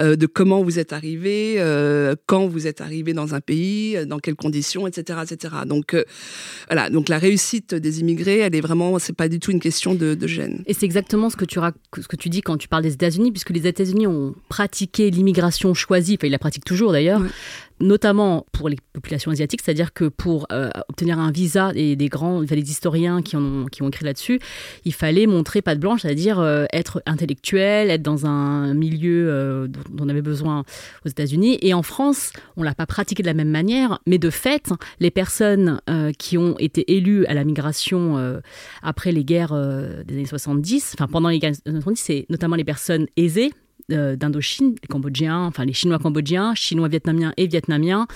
euh, 0.00 0.16
de 0.16 0.26
comment 0.26 0.62
vous 0.62 0.78
êtes 0.78 0.92
arrivé, 0.92 1.56
euh, 1.58 2.14
quand 2.26 2.46
vous 2.46 2.66
êtes 2.66 2.80
arrivé 2.80 3.12
dans 3.12 3.34
un 3.34 3.40
pays, 3.40 3.96
euh, 3.96 4.04
dans 4.06 4.18
quelles 4.18 4.34
conditions, 4.36 4.86
etc., 4.86 5.18
etc. 5.30 5.54
Donc 5.66 5.94
euh, 5.94 6.04
voilà. 6.68 6.88
Donc 6.90 7.08
la 7.08 7.18
réussite 7.18 7.74
des 7.74 8.00
immigrés, 8.00 8.38
elle 8.38 8.54
est 8.54 8.60
vraiment. 8.62 8.98
C'est 8.98 9.16
pas 9.16 9.28
du 9.28 9.38
tout 9.40 9.50
une 9.50 9.60
question 9.60 9.94
de, 9.94 10.14
de 10.14 10.26
gènes. 10.26 10.62
Et 10.66 10.74
c'est 10.74 10.86
exactement 10.86 11.28
ce 11.28 11.36
que, 11.36 11.44
tu 11.44 11.58
rac- 11.58 11.74
ce 12.00 12.08
que 12.08 12.16
tu 12.16 12.28
dis 12.30 12.40
quand 12.40 12.56
tu 12.56 12.68
parles 12.68 12.82
des 12.82 12.94
États-Unis, 12.94 13.30
puisque 13.44 13.60
les 13.60 13.68
États-Unis 13.68 14.06
ont 14.06 14.34
pratiqué 14.48 15.10
l'immigration 15.10 15.74
choisie, 15.74 16.16
enfin 16.18 16.28
ils 16.28 16.30
la 16.30 16.38
pratiquent 16.38 16.64
toujours 16.64 16.92
d'ailleurs. 16.92 17.20
Notamment 17.82 18.46
pour 18.52 18.68
les 18.68 18.76
populations 18.92 19.30
asiatiques, 19.30 19.60
c'est-à-dire 19.62 19.92
que 19.92 20.04
pour 20.04 20.46
euh, 20.52 20.70
obtenir 20.88 21.18
un 21.18 21.30
visa, 21.30 21.72
et 21.74 21.96
des 21.96 22.08
grands, 22.08 22.42
il 22.42 22.48
des 22.48 22.70
historiens 22.70 23.22
qui, 23.22 23.36
ont, 23.36 23.66
écrit 23.88 24.04
là-dessus, 24.04 24.38
il 24.84 24.94
fallait 24.94 25.26
montrer 25.26 25.62
patte 25.62 25.80
blanche, 25.80 26.02
c'est-à-dire 26.02 26.38
euh, 26.38 26.64
être 26.72 27.02
intellectuel, 27.06 27.90
être 27.90 28.02
dans 28.02 28.24
un 28.24 28.72
milieu 28.74 29.28
euh, 29.28 29.66
dont 29.66 30.04
on 30.04 30.08
avait 30.08 30.22
besoin 30.22 30.64
aux 31.04 31.08
États-Unis. 31.08 31.58
Et 31.60 31.74
en 31.74 31.82
France, 31.82 32.32
on 32.56 32.62
l'a 32.62 32.74
pas 32.74 32.86
pratiqué 32.86 33.22
de 33.22 33.28
la 33.28 33.34
même 33.34 33.50
manière, 33.50 33.98
mais 34.06 34.18
de 34.18 34.30
fait, 34.30 34.70
les 35.00 35.10
personnes 35.10 35.80
qui 36.18 36.38
ont 36.38 36.56
été 36.58 36.96
élues 36.96 37.26
à 37.26 37.34
la 37.34 37.44
migration 37.44 38.40
après 38.82 39.10
les 39.10 39.24
guerres 39.24 39.54
des 40.04 40.14
années 40.14 40.26
70, 40.26 40.94
enfin 40.94 41.08
pendant 41.08 41.28
les 41.28 41.38
guerres 41.38 41.52
des 41.52 41.70
années 41.70 41.80
70, 41.80 42.00
c'est 42.00 42.26
notamment 42.28 42.56
les 42.56 42.64
personnes 42.64 43.06
aisées 43.16 43.52
euh, 43.90 44.16
d'Indochine, 44.16 44.76
les 44.80 44.88
Cambodgiens, 44.88 45.40
enfin 45.40 45.64
les 45.64 45.72
Chinois 45.72 45.98
cambodgiens, 45.98 46.54
Chinois 46.54 46.88
vietnamiens 46.88 47.32
et 47.36 47.46
vietnamiens, 47.46 48.06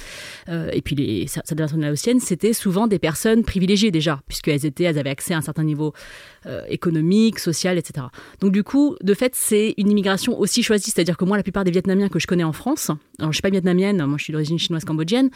euh, 0.48 0.70
et 0.72 0.81
puis 0.81 0.94
les 0.94 1.26
personnes 1.57 1.81
laotiennes, 1.81 2.20
c'était 2.20 2.52
souvent 2.52 2.87
des 2.87 2.98
personnes 2.98 3.42
privilégiées 3.42 3.90
déjà, 3.90 4.20
puisqu'elles 4.29 4.64
étaient, 4.64 4.85
elles 4.85 4.98
avaient 4.98 5.11
accès 5.11 5.35
à 5.35 5.38
un 5.38 5.42
certain 5.42 5.64
niveau 5.64 5.92
euh, 6.46 6.62
économique, 6.68 7.40
social, 7.40 7.79
etc. 7.79 8.07
Donc 8.40 8.52
du 8.52 8.62
coup, 8.62 8.96
de 9.02 9.12
fait, 9.12 9.35
c'est 9.35 9.74
une 9.76 9.90
immigration 9.90 10.38
aussi 10.38 10.62
choisie, 10.62 10.92
c'est-à-dire 10.92 11.16
que 11.16 11.24
moi, 11.24 11.37
la 11.37 11.42
plupart 11.42 11.64
des 11.64 11.72
Vietnamiens 11.72 12.09
que 12.09 12.20
je 12.20 12.26
connais 12.26 12.44
en 12.44 12.52
France, 12.52 12.90
alors 13.18 13.33
je 13.33 13.37
suis 13.37 13.42
pas 13.42 13.50
vietnamienne, 13.50 14.05
moi 14.07 14.18
je 14.18 14.24
suis 14.24 14.33
d'origine 14.33 14.59
chinoise 14.59 14.85
cambodgienne, 14.85 15.31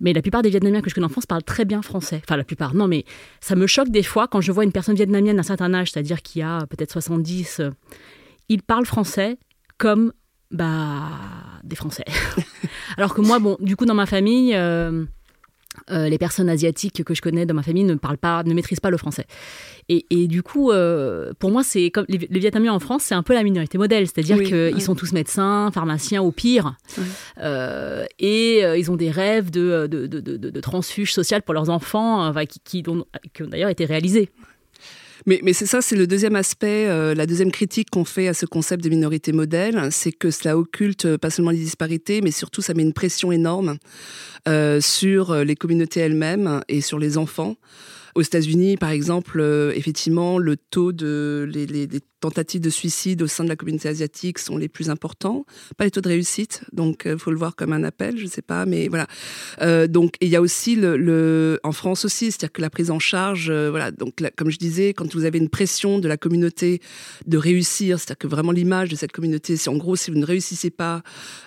mais 0.00 0.12
la 0.12 0.22
plupart 0.22 0.42
des 0.42 0.50
Vietnamiens 0.50 0.82
que 0.82 0.90
je 0.90 0.94
connais 0.94 1.06
en 1.06 1.10
France 1.10 1.26
parlent 1.26 1.42
très 1.42 1.64
bien 1.64 1.82
français. 1.82 2.20
Enfin, 2.24 2.36
la 2.36 2.44
plupart, 2.44 2.74
non, 2.74 2.86
mais 2.86 3.04
ça 3.40 3.56
me 3.56 3.66
choque 3.66 3.88
des 3.88 4.02
fois 4.02 4.28
quand 4.28 4.40
je 4.40 4.52
vois 4.52 4.64
une 4.64 4.72
personne 4.72 4.94
vietnamienne 4.94 5.36
d'un 5.36 5.42
certain 5.42 5.72
âge, 5.74 5.90
c'est-à-dire 5.90 6.22
qui 6.22 6.42
a 6.42 6.66
peut-être 6.66 6.92
70, 6.92 7.60
euh, 7.60 7.70
il 8.48 8.62
parle 8.62 8.86
français 8.86 9.38
comme 9.78 10.12
bah, 10.50 11.10
des 11.64 11.76
Français. 11.76 12.04
Alors 12.96 13.14
que 13.14 13.20
moi, 13.20 13.38
bon, 13.38 13.56
du 13.60 13.76
coup, 13.76 13.86
dans 13.86 13.94
ma 13.94 14.06
famille, 14.06 14.54
euh, 14.54 15.04
euh, 15.90 16.08
les 16.08 16.18
personnes 16.18 16.48
asiatiques 16.48 17.02
que 17.02 17.14
je 17.14 17.20
connais 17.20 17.44
dans 17.44 17.54
ma 17.54 17.62
famille 17.62 17.82
ne 17.82 17.94
parlent 17.94 18.18
pas, 18.18 18.44
ne 18.44 18.54
maîtrisent 18.54 18.80
pas 18.80 18.90
le 18.90 18.96
français. 18.96 19.26
Et, 19.88 20.06
et 20.10 20.28
du 20.28 20.42
coup, 20.42 20.70
euh, 20.70 21.32
pour 21.38 21.50
moi, 21.50 21.64
c'est 21.64 21.90
comme 21.90 22.04
les, 22.08 22.18
les 22.30 22.38
Vietnamiens 22.38 22.72
en 22.72 22.78
France, 22.78 23.02
c'est 23.04 23.16
un 23.16 23.24
peu 23.24 23.34
la 23.34 23.42
minorité 23.42 23.78
modèle, 23.78 24.06
c'est-à-dire 24.06 24.36
Oui, 24.36 24.44
qu'ils 24.46 24.82
sont 24.82 24.94
tous 24.94 25.12
médecins, 25.12 25.70
pharmaciens 25.72 26.22
au 26.22 26.30
pire, 26.30 26.76
et 27.40 28.60
ils 28.60 28.90
ont 28.90 28.96
des 28.96 29.10
rêves 29.10 29.50
de, 29.50 29.88
de, 29.90 30.06
de, 30.06 30.20
de, 30.20 30.36
de 30.36 30.60
transfuge 30.60 31.12
social 31.12 31.42
pour 31.42 31.54
leurs 31.54 31.70
enfants, 31.70 32.32
qui, 32.48 32.60
qui, 32.60 32.82
qui 32.82 33.42
ont 33.42 33.48
d'ailleurs 33.48 33.70
été 33.70 33.84
réalisés. 33.84 34.30
Mais, 35.26 35.40
mais 35.42 35.54
c'est 35.54 35.64
ça, 35.66 35.80
c'est 35.80 35.96
le 35.96 36.06
deuxième 36.06 36.36
aspect, 36.36 36.86
euh, 36.86 37.14
la 37.14 37.24
deuxième 37.26 37.50
critique 37.50 37.88
qu'on 37.90 38.04
fait 38.04 38.28
à 38.28 38.34
ce 38.34 38.44
concept 38.44 38.84
de 38.84 38.90
minorité 38.90 39.32
modèle, 39.32 39.88
c'est 39.90 40.12
que 40.12 40.30
cela 40.30 40.58
occulte 40.58 41.06
euh, 41.06 41.16
pas 41.18 41.30
seulement 41.30 41.50
les 41.50 41.58
disparités, 41.58 42.20
mais 42.20 42.30
surtout 42.30 42.60
ça 42.60 42.74
met 42.74 42.82
une 42.82 42.92
pression 42.92 43.32
énorme 43.32 43.78
euh, 44.48 44.80
sur 44.82 45.30
euh, 45.30 45.44
les 45.44 45.56
communautés 45.56 46.00
elles-mêmes 46.00 46.60
et 46.68 46.82
sur 46.82 46.98
les 46.98 47.16
enfants. 47.16 47.56
Aux 48.14 48.22
États-Unis, 48.22 48.76
par 48.76 48.90
exemple, 48.90 49.40
euh, 49.40 49.72
effectivement, 49.74 50.38
le 50.38 50.56
taux 50.56 50.92
de 50.92 51.48
les, 51.50 51.66
les- 51.66 51.86
les 51.86 52.00
tentatives 52.24 52.62
de 52.62 52.70
suicide 52.70 53.20
au 53.22 53.26
sein 53.26 53.44
de 53.44 53.50
la 53.50 53.56
communauté 53.56 53.88
asiatique 53.88 54.38
sont 54.38 54.56
les 54.56 54.68
plus 54.68 54.88
importants, 54.88 55.44
pas 55.76 55.84
les 55.84 55.90
taux 55.90 56.00
de 56.00 56.08
réussite. 56.08 56.62
Donc, 56.72 57.02
il 57.04 57.18
faut 57.18 57.30
le 57.30 57.36
voir 57.36 57.54
comme 57.54 57.72
un 57.72 57.84
appel, 57.84 58.16
je 58.16 58.26
sais 58.26 58.42
pas, 58.42 58.64
mais 58.64 58.88
voilà. 58.88 59.06
Euh, 59.60 59.86
donc, 59.86 60.14
il 60.20 60.28
y 60.28 60.36
a 60.36 60.40
aussi 60.40 60.74
le, 60.76 61.60
en 61.62 61.72
France 61.72 62.04
aussi, 62.06 62.26
c'est-à-dire 62.30 62.52
que 62.52 62.62
la 62.62 62.70
prise 62.70 62.90
en 62.90 62.98
charge, 62.98 63.50
euh, 63.50 63.70
voilà. 63.70 63.90
Donc, 63.90 64.14
comme 64.36 64.50
je 64.50 64.58
disais, 64.58 64.94
quand 64.94 65.14
vous 65.14 65.26
avez 65.26 65.38
une 65.38 65.50
pression 65.50 65.98
de 65.98 66.08
la 66.08 66.16
communauté 66.16 66.80
de 67.26 67.36
réussir, 67.36 67.98
c'est-à-dire 67.98 68.18
que 68.18 68.26
vraiment 68.26 68.52
l'image 68.52 68.88
de 68.88 68.96
cette 68.96 69.12
communauté, 69.12 69.56
c'est 69.58 69.68
en 69.68 69.76
gros, 69.76 69.96
si 69.96 70.10
vous 70.10 70.18
ne 70.18 70.24
réussissez 70.24 70.70
pas, 70.70 71.02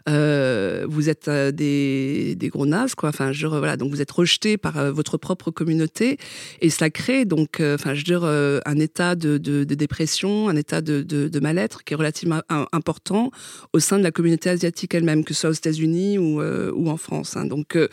euh, 0.07 0.85
vous 0.87 1.09
êtes 1.09 1.27
euh, 1.27 1.51
des, 1.51 2.35
des 2.35 2.49
gros 2.49 2.67
nazes, 2.67 2.93
quoi. 2.93 3.09
Enfin, 3.09 3.31
je, 3.31 3.47
voilà, 3.47 3.77
donc 3.77 3.89
vous 3.89 4.01
êtes 4.01 4.11
rejeté 4.11 4.57
par 4.57 4.77
euh, 4.77 4.91
votre 4.91 5.17
propre 5.17 5.49
communauté, 5.49 6.17
et 6.61 6.69
cela 6.69 6.89
crée 6.89 7.25
donc, 7.25 7.59
euh, 7.59 7.75
enfin, 7.75 7.93
je 7.95 8.03
veux 8.05 8.19
euh, 8.21 8.59
un 8.65 8.79
état 8.79 9.15
de, 9.15 9.37
de, 9.37 9.63
de 9.63 9.75
dépression, 9.75 10.49
un 10.49 10.55
état 10.55 10.66
de, 10.73 11.39
mal-être 11.39 11.83
qui 11.83 11.93
est 11.93 11.97
relativement 11.97 12.41
im- 12.49 12.67
important 12.71 13.31
au 13.73 13.79
sein 13.79 13.97
de 13.97 14.03
la 14.03 14.11
communauté 14.11 14.49
asiatique 14.49 14.93
elle-même, 14.93 15.23
que 15.23 15.33
ce 15.33 15.41
soit 15.41 15.49
aux 15.49 15.53
États-Unis 15.53 16.17
ou, 16.17 16.41
euh, 16.41 16.71
en 16.87 16.97
France. 16.97 17.35
hein. 17.37 17.45
Donc, 17.45 17.75
euh, 17.75 17.87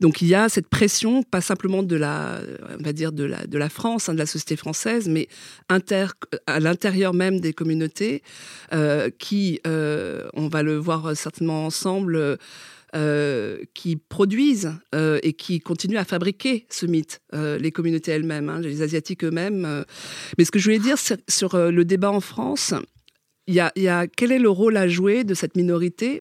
donc 0.00 0.22
il 0.22 0.28
y 0.28 0.34
a 0.34 0.48
cette 0.48 0.68
pression, 0.68 1.22
pas 1.22 1.40
simplement 1.40 1.82
de 1.82 1.96
la, 1.96 2.40
on 2.78 2.82
va 2.82 2.92
dire 2.92 3.12
de 3.12 3.24
la, 3.24 3.68
France, 3.68 4.08
hein, 4.08 4.14
de 4.14 4.18
la 4.18 4.26
société 4.26 4.56
française, 4.56 5.08
mais 5.08 5.28
à 5.68 6.60
l'intérieur 6.60 7.14
même 7.14 7.40
des 7.40 7.52
communautés, 7.52 8.22
euh, 8.72 9.10
qui, 9.18 9.60
on 9.64 10.48
va 10.48 10.62
le 10.62 10.76
voir 10.76 11.16
certainement 11.16 11.66
ensemble. 11.66 12.38
Euh, 12.94 13.58
qui 13.74 13.96
produisent 13.96 14.72
euh, 14.94 15.18
et 15.22 15.32
qui 15.32 15.60
continuent 15.60 15.98
à 15.98 16.04
fabriquer 16.04 16.66
ce 16.70 16.86
mythe, 16.86 17.20
euh, 17.34 17.58
les 17.58 17.70
communautés 17.70 18.12
elles-mêmes, 18.12 18.48
hein, 18.48 18.60
les 18.60 18.82
Asiatiques 18.82 19.24
eux-mêmes. 19.24 19.64
euh. 19.64 19.84
Mais 20.38 20.44
ce 20.44 20.50
que 20.50 20.58
je 20.58 20.64
voulais 20.64 20.78
dire 20.78 20.96
sur, 20.98 21.54
euh, 21.54 21.70
le 21.70 21.84
débat 21.84 22.10
en 22.10 22.20
France, 22.20 22.74
y 23.46 23.60
a, 23.60 23.72
y 23.76 23.88
a 23.88 24.06
quel 24.06 24.32
est 24.32 24.38
le 24.38 24.50
rôle 24.50 24.76
à 24.76 24.88
jouer 24.88 25.24
de 25.24 25.34
cette 25.34 25.56
minorité? 25.56 26.20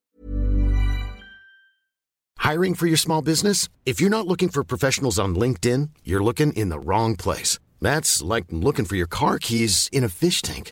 Hiring 2.42 2.74
for 2.74 2.88
your 2.88 2.98
small 2.98 3.22
business? 3.22 3.68
If 3.86 4.00
you're 4.00 4.10
not 4.10 4.26
looking 4.28 4.50
for 4.50 4.64
professionals 4.64 5.20
on 5.20 5.36
LinkedIn, 5.36 5.90
you're 6.06 6.24
looking 6.24 6.54
in 6.54 6.70
the 6.70 6.80
wrong 6.80 7.16
place. 7.16 7.60
That's 7.82 8.24
like 8.24 8.46
looking 8.52 8.86
for 8.86 8.96
your 8.96 9.08
car 9.08 9.38
keys 9.40 9.90
in 9.92 10.04
a 10.04 10.10
fish 10.10 10.42
tank. 10.42 10.72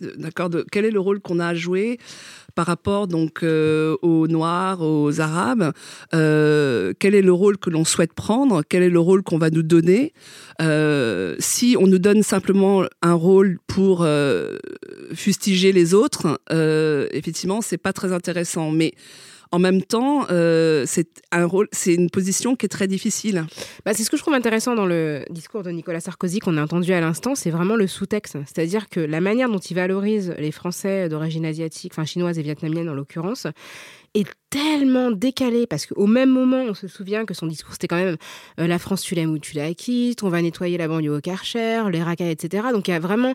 D'accord 0.00 0.50
Quel 0.70 0.84
est 0.84 0.90
le 0.90 1.00
rôle 1.00 1.20
qu'on 1.20 1.38
a 1.38 1.48
à 1.48 1.54
jouer 1.54 1.98
par 2.54 2.66
rapport 2.66 3.06
donc 3.08 3.42
euh, 3.42 3.96
aux 4.02 4.28
Noirs, 4.28 4.80
aux 4.80 5.20
Arabes 5.20 5.72
euh, 6.14 6.92
Quel 6.98 7.14
est 7.14 7.22
le 7.22 7.32
rôle 7.32 7.58
que 7.58 7.70
l'on 7.70 7.84
souhaite 7.84 8.12
prendre 8.12 8.62
Quel 8.68 8.82
est 8.82 8.90
le 8.90 9.00
rôle 9.00 9.22
qu'on 9.22 9.38
va 9.38 9.50
nous 9.50 9.62
donner 9.62 10.12
euh, 10.60 11.36
Si 11.38 11.76
on 11.78 11.86
nous 11.86 11.98
donne 11.98 12.22
simplement 12.22 12.84
un 13.02 13.14
rôle 13.14 13.58
pour 13.66 14.06
fustiger 15.14 15.72
les 15.72 15.94
autres, 15.94 16.40
effectivement, 17.12 17.60
c'est 17.60 17.78
pas 17.78 17.92
très 17.92 18.12
intéressant. 18.12 18.70
Mais 18.70 18.92
en 19.54 19.60
même 19.60 19.82
temps, 19.82 20.26
euh, 20.32 20.82
c'est 20.84 21.22
un 21.30 21.46
rôle, 21.46 21.68
c'est 21.70 21.94
une 21.94 22.10
position 22.10 22.56
qui 22.56 22.66
est 22.66 22.68
très 22.68 22.88
difficile. 22.88 23.46
Bah, 23.84 23.92
c'est 23.94 24.02
ce 24.02 24.10
que 24.10 24.16
je 24.16 24.22
trouve 24.22 24.34
intéressant 24.34 24.74
dans 24.74 24.84
le 24.84 25.24
discours 25.30 25.62
de 25.62 25.70
Nicolas 25.70 26.00
Sarkozy 26.00 26.40
qu'on 26.40 26.56
a 26.56 26.62
entendu 26.64 26.92
à 26.92 27.00
l'instant, 27.00 27.36
c'est 27.36 27.50
vraiment 27.50 27.76
le 27.76 27.86
sous-texte. 27.86 28.36
C'est-à-dire 28.46 28.88
que 28.88 28.98
la 28.98 29.20
manière 29.20 29.48
dont 29.48 29.60
il 29.60 29.76
valorise 29.76 30.34
les 30.38 30.50
Français 30.50 31.08
d'origine 31.08 31.46
asiatique, 31.46 31.92
enfin 31.94 32.04
chinoise 32.04 32.36
et 32.36 32.42
vietnamienne 32.42 32.88
en 32.88 32.94
l'occurrence, 32.94 33.46
est 34.14 34.28
tellement 34.50 35.12
décalée 35.12 35.68
parce 35.68 35.86
qu'au 35.86 36.08
même 36.08 36.30
moment, 36.30 36.64
on 36.68 36.74
se 36.74 36.88
souvient 36.88 37.24
que 37.24 37.34
son 37.34 37.46
discours 37.46 37.74
c'était 37.74 37.88
quand 37.88 37.96
même 37.96 38.16
euh, 38.58 38.66
la 38.66 38.80
France 38.80 39.02
tu 39.02 39.14
l'aimes 39.14 39.30
ou 39.30 39.38
tu 39.38 39.54
la 39.54 39.72
quittes, 39.74 40.24
on 40.24 40.30
va 40.30 40.42
nettoyer 40.42 40.78
la 40.78 40.88
banlieue 40.88 41.16
au 41.16 41.20
Karcher, 41.20 41.84
les 41.92 42.02
racailles, 42.02 42.30
etc. 42.30 42.68
Donc 42.72 42.88
il 42.88 42.90
y 42.90 42.94
a 42.94 43.00
vraiment 43.00 43.34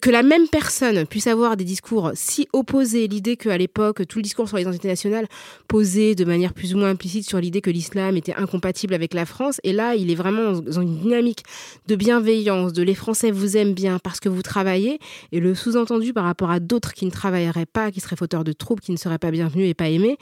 que 0.00 0.10
la 0.10 0.22
même 0.22 0.48
personne 0.48 1.06
puisse 1.06 1.26
avoir 1.26 1.56
des 1.56 1.64
discours 1.64 2.12
si 2.14 2.48
opposés, 2.52 3.06
l'idée 3.08 3.36
qu'à 3.36 3.56
l'époque, 3.56 4.06
tout 4.06 4.18
le 4.18 4.22
discours 4.22 4.48
sur 4.48 4.56
les 4.56 4.62
identités 4.62 4.88
nationales 4.88 5.26
posait 5.68 6.14
de 6.14 6.24
manière 6.24 6.52
plus 6.52 6.74
ou 6.74 6.78
moins 6.78 6.90
implicite 6.90 7.28
sur 7.28 7.38
l'idée 7.38 7.60
que 7.60 7.70
l'islam 7.70 8.16
était 8.16 8.34
incompatible 8.34 8.94
avec 8.94 9.14
la 9.14 9.26
France, 9.26 9.60
et 9.64 9.72
là, 9.72 9.94
il 9.94 10.10
est 10.10 10.14
vraiment 10.14 10.52
dans 10.52 10.80
une 10.80 10.98
dynamique 10.98 11.44
de 11.86 11.96
bienveillance, 11.96 12.72
de 12.72 12.82
les 12.82 12.94
Français 12.94 13.30
vous 13.30 13.56
aiment 13.56 13.74
bien 13.74 13.98
parce 13.98 14.20
que 14.20 14.28
vous 14.28 14.42
travaillez, 14.42 14.98
et 15.32 15.40
le 15.40 15.54
sous-entendu 15.54 16.12
par 16.12 16.24
rapport 16.24 16.50
à 16.50 16.60
d'autres 16.60 16.92
qui 16.94 17.06
ne 17.06 17.10
travailleraient 17.10 17.66
pas, 17.66 17.90
qui 17.90 18.00
seraient 18.00 18.16
fauteurs 18.16 18.44
de 18.44 18.52
troubles, 18.52 18.80
qui 18.80 18.92
ne 18.92 18.96
seraient 18.96 19.18
pas 19.18 19.30
bienvenus 19.30 19.68
et 19.68 19.74
pas 19.74 19.88
aimés, 19.88 20.16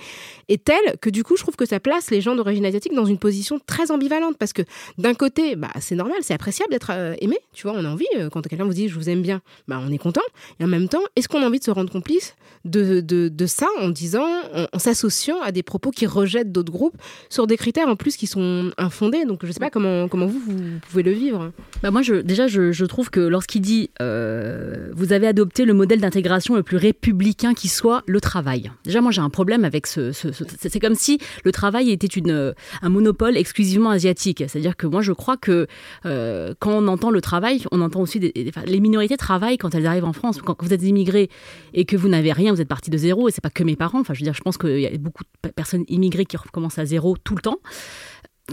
est 0.48 0.62
tel 0.64 0.80
que 1.00 1.10
du 1.10 1.22
coup, 1.22 1.36
je 1.36 1.42
trouve 1.42 1.56
que 1.56 1.66
ça 1.66 1.80
place 1.80 2.10
les 2.10 2.20
gens 2.20 2.36
d'origine 2.36 2.64
asiatique 2.66 2.94
dans 2.94 3.06
une 3.06 3.18
position 3.18 3.60
très 3.66 3.90
ambivalente, 3.90 4.36
parce 4.38 4.52
que 4.52 4.62
d'un 4.98 5.14
côté, 5.14 5.56
bah, 5.56 5.70
c'est 5.80 5.94
normal, 5.94 6.18
c'est 6.22 6.34
appréciable 6.34 6.70
d'être 6.70 6.90
euh, 6.92 7.14
aimé, 7.20 7.38
tu 7.52 7.66
vois, 7.66 7.76
on 7.76 7.84
a 7.84 7.88
envie, 7.88 8.06
euh, 8.16 8.28
quand 8.28 8.42
quelqu'un 8.46 8.64
vous 8.64 8.74
dit 8.74 8.88
je 8.88 8.94
vous 8.94 9.08
aime 9.08 9.22
bien, 9.22 9.40
bah, 9.68 9.80
on 9.84 9.90
est 9.92 9.98
content. 9.98 10.20
Et 10.60 10.64
en 10.64 10.68
même 10.68 10.88
temps, 10.88 11.02
est-ce 11.16 11.28
qu'on 11.28 11.42
a 11.42 11.46
envie 11.46 11.58
de 11.58 11.64
se 11.64 11.70
rendre 11.70 11.90
complice 11.90 12.34
de, 12.64 13.00
de, 13.00 13.46
ça 13.46 13.66
en 13.80 13.88
disant, 13.90 14.26
en, 14.72 14.78
s'associant 14.78 15.40
à 15.42 15.52
des 15.52 15.62
propos 15.62 15.90
qui 15.92 16.06
rejettent 16.06 16.50
d'autres 16.50 16.72
groupes 16.72 16.96
sur 17.30 17.46
des 17.46 17.56
critères 17.56 17.88
en 17.88 17.96
plus 17.96 18.16
qui 18.16 18.26
sont 18.26 18.72
infondés? 18.76 19.24
Donc 19.24 19.44
je 19.46 19.52
sais 19.52 19.60
pas 19.60 19.70
comment, 19.70 20.08
comment 20.08 20.26
vous, 20.26 20.40
vous 20.40 20.54
pouvez 20.88 21.02
le 21.02 21.12
vivre. 21.12 21.52
Bah 21.82 21.90
moi, 21.90 22.02
je, 22.02 22.14
déjà, 22.14 22.48
je, 22.48 22.72
je 22.72 22.84
trouve 22.84 23.10
que 23.10 23.20
lorsqu'il 23.20 23.60
dit 23.62 23.90
euh, 24.02 24.90
vous 24.94 25.12
avez 25.12 25.26
adopté 25.26 25.64
le 25.64 25.74
modèle 25.74 26.00
d'intégration 26.00 26.54
le 26.56 26.62
plus 26.62 26.76
républicain 26.76 27.54
qui 27.54 27.68
soit 27.68 28.02
le 28.06 28.20
travail. 28.20 28.70
Déjà, 28.84 29.00
moi, 29.00 29.12
j'ai 29.12 29.20
un 29.20 29.30
problème 29.30 29.64
avec 29.64 29.86
ce. 29.86 30.12
ce- 30.12 30.32
ce- 30.32 30.44
c'est 30.58 30.80
comme 30.80 30.94
si 30.96 31.18
le 31.44 31.52
travail 31.52 31.90
était 31.90 32.06
une, 32.06 32.54
un 32.82 32.88
monopole 32.88 33.36
exclusivement 33.36 33.90
asiatique. 33.90 34.42
C'est-à-dire 34.48 34.76
que 34.76 34.86
moi, 34.86 35.02
je 35.02 35.12
crois 35.12 35.36
que 35.36 35.66
euh, 36.04 36.54
quand 36.58 36.72
on 36.72 36.88
entend 36.88 37.10
le 37.10 37.20
travail, 37.20 37.62
on 37.72 37.80
entend 37.80 38.00
aussi 38.00 38.18
les 38.18 38.80
minorités 38.80 39.16
travaillent 39.16 39.35
quand 39.58 39.74
elles 39.74 39.86
arrivent 39.86 40.04
en 40.04 40.12
France. 40.12 40.40
Quand 40.42 40.56
vous 40.62 40.72
êtes 40.72 40.82
immigré 40.82 41.28
et 41.74 41.84
que 41.84 41.96
vous 41.96 42.08
n'avez 42.08 42.32
rien, 42.32 42.52
vous 42.52 42.60
êtes 42.60 42.68
parti 42.68 42.90
de 42.90 42.98
zéro. 42.98 43.28
Et 43.28 43.32
c'est 43.32 43.40
pas 43.40 43.50
que 43.50 43.62
mes 43.64 43.76
parents. 43.76 44.00
Enfin, 44.00 44.14
je 44.14 44.20
veux 44.20 44.24
dire, 44.24 44.34
je 44.34 44.40
pense 44.42 44.58
qu'il 44.58 44.80
y 44.80 44.86
a 44.86 44.90
beaucoup 44.98 45.24
de 45.24 45.28
pe- 45.48 45.52
personnes 45.54 45.84
immigrées 45.88 46.24
qui 46.24 46.36
recommencent 46.36 46.78
à 46.78 46.84
zéro 46.84 47.16
tout 47.16 47.34
le 47.34 47.40
temps. 47.42 47.58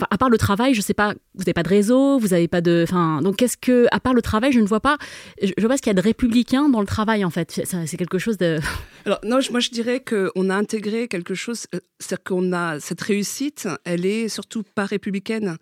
À 0.10 0.18
part 0.18 0.30
le 0.30 0.40
travail, 0.40 0.74
je 0.74 0.82
sais 0.82 0.96
pas, 0.96 1.14
vous 1.36 1.42
n'avez 1.42 1.54
pas 1.54 1.62
de 1.62 1.70
réseau, 1.70 2.18
vous 2.18 2.30
n'avez 2.30 2.48
pas 2.48 2.62
de. 2.62 2.84
Enfin, 2.88 3.22
donc 3.22 3.38
qu'est-ce 3.38 3.58
que. 3.58 3.86
À 3.92 4.00
part 4.00 4.14
le 4.14 4.22
travail, 4.22 4.52
je 4.52 4.60
ne 4.60 4.66
vois 4.66 4.80
pas. 4.80 4.98
Je, 5.42 5.52
je 5.56 5.68
vois 5.68 5.78
ce 5.78 5.84
qu'il 5.84 5.92
y 5.92 5.96
a 5.98 6.02
de 6.02 6.02
républicain 6.02 6.68
dans 6.70 6.82
le 6.82 6.88
travail, 6.88 7.24
en 7.24 7.30
fait. 7.30 7.62
C'est 7.66 7.98
quelque 7.98 8.18
chose 8.18 8.38
de. 8.38 8.60
Alors 9.06 9.20
non, 9.24 9.40
moi 9.52 9.60
je 9.60 9.70
dirais 9.70 10.02
qu'on 10.02 10.50
a 10.50 10.56
intégré 10.56 11.08
quelque 11.08 11.36
chose, 11.36 11.68
euh, 11.76 11.80
c'est-à-dire 12.00 12.24
qu'on 12.24 12.54
a 12.54 12.80
cette 12.80 13.02
réussite, 13.02 13.68
elle 13.84 14.06
est 14.06 14.30
surtout 14.30 14.64
pas 14.64 14.86
républicaine. 14.86 15.58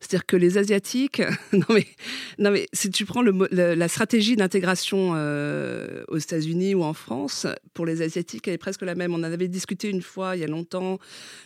C'est-à-dire 0.00 0.26
que 0.26 0.36
les 0.36 0.58
asiatiques, 0.58 1.22
non 1.52 1.66
mais 1.68 1.86
non 2.38 2.50
mais 2.50 2.66
si 2.72 2.90
tu 2.90 3.04
prends 3.04 3.22
la 3.22 3.88
stratégie 3.88 4.34
d'intégration 4.34 5.12
euh, 5.14 6.02
aux 6.08 6.16
États-Unis 6.16 6.74
ou 6.74 6.82
en 6.82 6.94
France 6.94 7.46
pour 7.74 7.86
les 7.86 8.02
asiatiques, 8.02 8.48
elle 8.48 8.54
est 8.54 8.58
presque 8.58 8.82
la 8.82 8.94
même. 8.94 9.12
On 9.12 9.18
en 9.18 9.22
avait 9.24 9.48
discuté 9.48 9.88
une 9.88 10.02
fois 10.02 10.36
il 10.36 10.40
y 10.40 10.44
a 10.44 10.48
longtemps. 10.48 10.94
On 10.94 10.98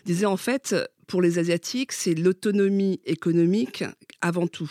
disait 0.06 0.26
en 0.26 0.36
fait 0.36 0.74
pour 1.06 1.22
les 1.22 1.38
asiatiques, 1.38 1.92
c'est 1.92 2.14
l'autonomie 2.14 3.00
économique 3.04 3.84
avant 4.20 4.46
tout. 4.46 4.70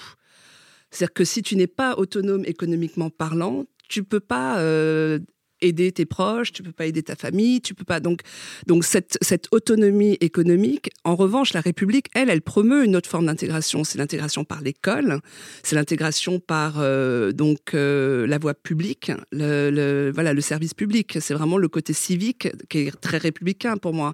C'est-à-dire 0.93 1.13
que 1.13 1.25
si 1.25 1.41
tu 1.41 1.55
n'es 1.55 1.67
pas 1.67 1.95
autonome 1.95 2.45
économiquement 2.45 3.09
parlant, 3.09 3.65
tu 3.89 4.03
peux 4.03 4.19
pas 4.19 4.59
euh, 4.59 5.19
aider 5.61 5.91
tes 5.91 6.05
proches, 6.05 6.51
tu 6.51 6.61
peux 6.61 6.71
pas 6.71 6.85
aider 6.85 7.01
ta 7.01 7.15
famille, 7.15 7.61
tu 7.61 7.73
peux 7.73 7.83
pas 7.83 7.99
donc 7.99 8.21
donc 8.67 8.83
cette 8.83 9.17
cette 9.21 9.47
autonomie 9.51 10.17
économique. 10.21 10.91
En 11.03 11.15
revanche, 11.15 11.53
la 11.53 11.61
République, 11.61 12.07
elle, 12.13 12.29
elle 12.29 12.41
promeut 12.41 12.85
une 12.85 12.95
autre 12.95 13.09
forme 13.09 13.25
d'intégration. 13.25 13.83
C'est 13.83 13.97
l'intégration 13.97 14.43
par 14.43 14.61
l'école, 14.61 15.19
c'est 15.63 15.75
l'intégration 15.75 16.39
par 16.39 16.75
euh, 16.79 17.31
donc 17.31 17.73
euh, 17.73 18.27
la 18.27 18.37
voie 18.37 18.53
publique, 18.53 19.11
voilà 19.31 20.33
le 20.33 20.41
service 20.41 20.73
public. 20.73 21.17
C'est 21.19 21.33
vraiment 21.33 21.57
le 21.57 21.67
côté 21.69 21.93
civique 21.93 22.49
qui 22.69 22.79
est 22.79 23.01
très 23.01 23.17
républicain 23.17 23.77
pour 23.77 23.93
moi. 23.93 24.13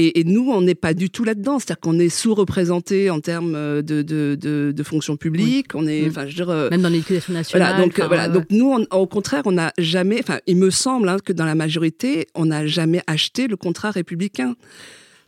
Et, 0.00 0.20
et 0.20 0.24
nous, 0.24 0.48
on 0.50 0.60
n'est 0.62 0.76
pas 0.76 0.94
du 0.94 1.10
tout 1.10 1.24
là-dedans. 1.24 1.58
C'est-à-dire 1.58 1.80
qu'on 1.80 1.98
est 1.98 2.08
sous-représenté 2.08 3.10
en 3.10 3.20
termes 3.20 3.54
euh, 3.56 3.82
de, 3.82 4.02
de, 4.02 4.38
de, 4.40 4.72
de 4.74 4.82
fonction 4.84 5.16
publique. 5.16 5.74
On 5.74 5.86
est, 5.86 6.02
Mm. 6.02 6.08
enfin, 6.10 6.22
je 6.22 6.28
veux 6.28 6.34
dire, 6.34 6.50
euh, 6.50 6.70
Même 6.70 6.82
dans 6.82 6.88
l'éducation 6.88 7.32
nationale. 7.34 7.68
voilà, 7.70 7.84
donc, 7.84 7.98
euh, 7.98 8.06
voilà, 8.06 8.28
ouais, 8.28 8.32
donc 8.32 8.44
nous, 8.50 8.70
on- 8.90 8.96
au 8.96 9.06
contraire, 9.06 9.42
on 9.46 9.52
n'a 9.52 9.72
jamais, 9.76 10.20
enfin, 10.20 10.38
il 10.46 10.56
me 10.56 10.70
semble 10.70 11.08
hein, 11.08 11.16
que 11.24 11.32
dans 11.32 11.44
la 11.46 11.54
majorité, 11.56 12.28
on 12.36 12.46
n'a 12.46 12.66
jamais 12.66 13.02
acheté 13.08 13.48
le 13.48 13.56
contrat 13.56 13.90
républicain. 13.90 14.54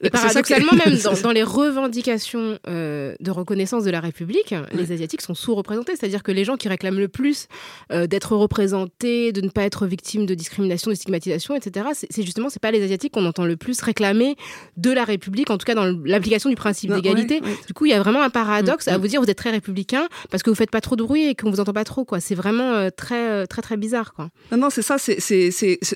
Et 0.00 0.04
qui- 0.04 0.10
paradoxalement, 0.10 0.72
même 0.72 0.96
dans, 1.04 1.12
dans 1.22 1.32
les 1.32 1.42
revendications 1.42 2.58
euh, 2.68 3.14
de 3.20 3.30
reconnaissance 3.30 3.84
de 3.84 3.90
la 3.90 4.00
République, 4.00 4.54
les 4.72 4.92
Asiatiques 4.92 5.22
sont 5.22 5.34
sous-représentés. 5.34 5.94
C'est-à-dire 5.96 6.22
que 6.22 6.32
les 6.32 6.44
gens 6.44 6.56
qui 6.56 6.68
réclament 6.68 6.98
le 6.98 7.08
plus 7.08 7.48
euh, 7.92 8.06
d'être 8.06 8.34
représentés, 8.36 9.32
de 9.32 9.40
ne 9.40 9.48
pas 9.48 9.62
être 9.62 9.86
victimes 9.86 10.26
de 10.26 10.34
discrimination, 10.34 10.90
de 10.90 10.96
stigmatisation, 10.96 11.54
etc., 11.54 11.86
c'est 12.08 12.22
justement, 12.22 12.48
c'est 12.48 12.62
pas 12.62 12.70
les 12.70 12.82
Asiatiques 12.82 13.12
qu'on 13.12 13.26
entend 13.26 13.44
le 13.44 13.56
plus 13.56 13.80
réclamer 13.82 14.36
de 14.76 14.90
la 14.90 15.04
République, 15.04 15.50
en 15.50 15.58
tout 15.58 15.64
cas 15.66 15.74
dans 15.74 15.84
l'application 16.04 16.48
du 16.50 16.56
principe 16.56 16.92
d'égalité. 16.92 17.40
ouais, 17.40 17.46
ouais. 17.48 17.56
Du 17.66 17.74
coup, 17.74 17.86
il 17.86 17.90
y 17.90 17.94
a 17.94 18.00
vraiment 18.00 18.22
un 18.22 18.30
paradoxe 18.30 18.86
Mm, 18.86 18.90
à 18.90 18.98
mm. 18.98 19.00
vous 19.00 19.06
dire 19.08 19.20
vous 19.22 19.30
êtes 19.30 19.38
très 19.38 19.50
républicain 19.50 20.08
parce 20.30 20.42
que 20.42 20.50
vous 20.50 20.56
faites 20.56 20.70
pas 20.70 20.80
trop 20.80 20.96
de 20.96 21.02
bruit 21.02 21.26
et 21.26 21.34
qu'on 21.34 21.50
vous 21.50 21.60
entend 21.60 21.72
pas 21.72 21.84
trop. 21.84 22.04
quoi. 22.04 22.20
C'est 22.20 22.34
vraiment 22.34 22.72
euh, 22.72 22.88
très, 22.94 23.28
euh, 23.30 23.46
très, 23.46 23.62
très 23.62 23.76
bizarre. 23.76 24.14
quoi. 24.14 24.30
Non, 24.52 24.58
non, 24.58 24.70
c'est 24.70 24.82
ça. 24.82 24.96
C'est, 24.98 25.18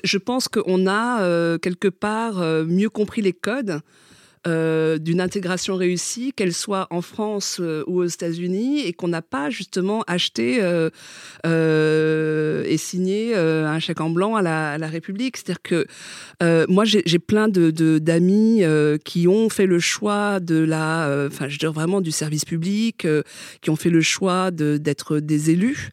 je 0.03 0.17
pense 0.17 0.47
qu'on 0.47 0.87
a 0.87 1.21
euh, 1.21 1.57
quelque 1.57 1.87
part 1.87 2.41
euh, 2.41 2.65
mieux 2.65 2.89
compris 2.89 3.21
les 3.21 3.33
codes. 3.33 3.79
Euh, 4.47 4.99
d'une 4.99 5.21
intégration 5.21 5.75
réussie, 5.75 6.31
qu'elle 6.35 6.53
soit 6.53 6.85
en 6.91 7.01
France 7.01 7.57
euh, 7.59 7.83
ou 7.87 8.01
aux 8.01 8.05
États-Unis, 8.05 8.81
et 8.81 8.93
qu'on 8.93 9.07
n'a 9.07 9.23
pas 9.23 9.49
justement 9.49 10.03
acheté 10.05 10.59
euh, 10.61 12.63
et 12.63 12.77
signé 12.77 13.35
un 13.35 13.79
chèque 13.79 14.01
en 14.01 14.11
blanc 14.11 14.35
à 14.35 14.43
la, 14.43 14.87
République. 14.87 15.37
C'est-à-dire 15.37 15.61
que 15.63 15.87
moi, 16.69 16.85
j'ai, 16.85 17.19
plein 17.19 17.47
d'amis 17.47 18.61
qui 19.03 19.27
ont 19.27 19.49
fait 19.49 19.65
le 19.65 19.79
choix 19.79 20.39
de 20.39 20.57
la, 20.57 21.27
enfin, 21.27 21.47
je 21.47 21.65
vraiment 21.65 22.01
du 22.01 22.11
service 22.11 22.45
public, 22.45 23.07
qui 23.61 23.69
ont 23.71 23.75
fait 23.75 23.89
le 23.89 24.01
choix 24.01 24.51
d'être 24.51 25.19
des 25.19 25.49
élus, 25.49 25.89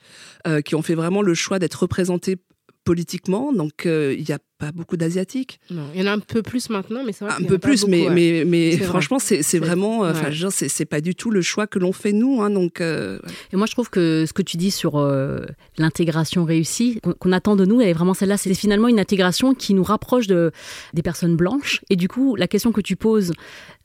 qui 0.65 0.75
ont 0.75 0.83
fait 0.83 0.95
vraiment 0.95 1.23
le 1.23 1.35
choix 1.35 1.59
d'être 1.59 1.75
représentés 1.75 2.37
politiquement. 2.85 3.53
Donc, 3.53 3.87
il 3.87 4.25
n'y 4.27 4.33
a 4.33 4.39
pas 4.63 4.71
beaucoup 4.71 4.97
d'asiatiques. 4.97 5.59
Non, 5.71 5.83
il 5.93 6.01
y 6.01 6.05
en 6.05 6.07
a 6.07 6.15
un 6.15 6.21
peu 6.21 6.41
plus 6.41 6.71
maintenant, 6.71 7.03
mais 7.05 7.11
c'est 7.11 7.25
vrai. 7.25 7.35
Un 7.37 7.43
peu 7.43 7.59
plus, 7.59 7.85
mais, 7.89 8.07
mais, 8.13 8.45
mais 8.47 8.77
C'est 8.77 8.85
franchement, 8.85 9.19
c'est 9.19 9.43
c'est 9.43 9.59
vraiment, 9.59 10.05
euh, 10.05 10.13
enfin, 10.13 10.31
ouais. 10.31 10.51
c'est 10.53 10.69
c'est 10.69 10.85
pas 10.85 11.01
du 11.01 11.17
tout 11.17 11.33
le 11.33 11.43
choix 11.43 11.67
que 11.67 11.81
l'on 11.81 11.93
fait 11.93 12.13
nous. 12.13 12.41
Hein, 12.43 12.51
donc, 12.51 12.81
euh, 12.81 13.19
Et 13.53 13.57
moi, 13.57 13.67
je 13.67 13.73
trouve 13.73 13.91
que 13.91 14.25
ce 14.25 14.33
que 14.33 14.43
tu 14.43 14.57
dis 14.57 14.71
sur 14.71 14.99
euh, 15.01 15.41
l'intégration 15.79 16.45
réussie, 16.45 17.01
qu'on 17.03 17.15
qu'on 17.15 17.33
attend 17.33 17.57
de 17.57 17.65
nous, 17.65 17.81
elle 17.81 17.89
est 17.89 17.93
vraiment 17.93 18.15
celle-là. 18.15 18.37
C'est 18.37 18.55
finalement 18.55 18.87
une 18.87 19.01
intégration 19.01 19.53
qui 19.53 19.75
nous 19.75 19.83
rapproche 19.83 20.29
de, 20.29 20.53
des 20.95 21.03
personnes 21.03 21.35
blanches. 21.35 21.81
Et 21.91 21.97
du 21.97 22.07
coup, 22.07 22.37
la 22.37 22.47
question 22.47 22.71
que 22.71 22.81
tu 22.81 22.95
poses, 22.95 23.33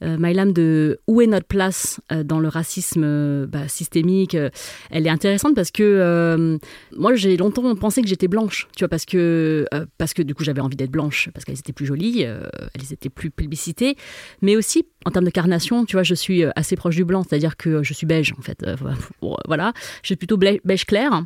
euh, 0.04 0.18
Mylam, 0.20 0.54
de 0.54 1.00
où 1.08 1.22
est 1.22 1.28
notre 1.28 1.48
place 1.48 2.00
euh, 2.12 2.24
dans 2.24 2.40
le 2.40 2.50
racisme 2.50 3.04
euh, 3.04 3.48
bah, 3.48 3.68
systémique, 3.68 4.36
euh, 4.36 4.52
elle 4.92 5.08
est 5.08 5.10
intéressante 5.10 5.56
parce 5.56 5.72
que 5.72 5.82
euh, 5.84 6.58
moi, 6.96 7.16
j'ai 7.16 7.36
longtemps 7.36 7.76
pensé 7.76 8.04
que 8.04 8.08
j'étais 8.08 8.28
blanche, 8.28 8.68
tu 8.76 8.84
vois, 8.84 8.90
parce 8.90 9.06
que, 9.06 9.66
euh, 9.74 9.86
parce 9.98 10.14
que 10.14 10.22
du 10.22 10.36
coup, 10.36 10.44
j'avais 10.44 10.62
envie 10.68 10.76
d'être 10.76 10.92
blanche, 10.92 11.30
parce 11.34 11.44
qu'elles 11.46 11.60
étaient 11.60 11.74
plus 11.74 11.86
jolies, 11.86 12.24
euh, 12.26 12.42
elles 12.74 12.94
étaient 12.94 13.10
plus 13.10 13.32
plébiscitées, 13.32 13.96
mais 14.42 14.56
aussi 14.56 14.86
en 15.06 15.12
termes 15.12 15.26
de 15.26 15.32
carnation, 15.32 15.86
tu 15.86 15.96
vois, 15.96 16.04
je 16.04 16.14
suis 16.14 16.44
euh, 16.44 16.52
assez 16.56 16.76
proche 16.76 16.96
du 16.96 17.06
blanc, 17.06 17.24
c'est-à-dire 17.28 17.58
que 17.58 17.84
je 17.84 17.94
suis 17.94 18.06
beige, 18.06 18.34
en 18.38 18.42
fait. 18.42 18.62
Euh, 18.64 18.76
voilà, 19.48 19.74
je 20.04 20.08
suis 20.08 20.16
plutôt 20.16 20.38
beige 20.38 20.86
clair. 20.86 21.24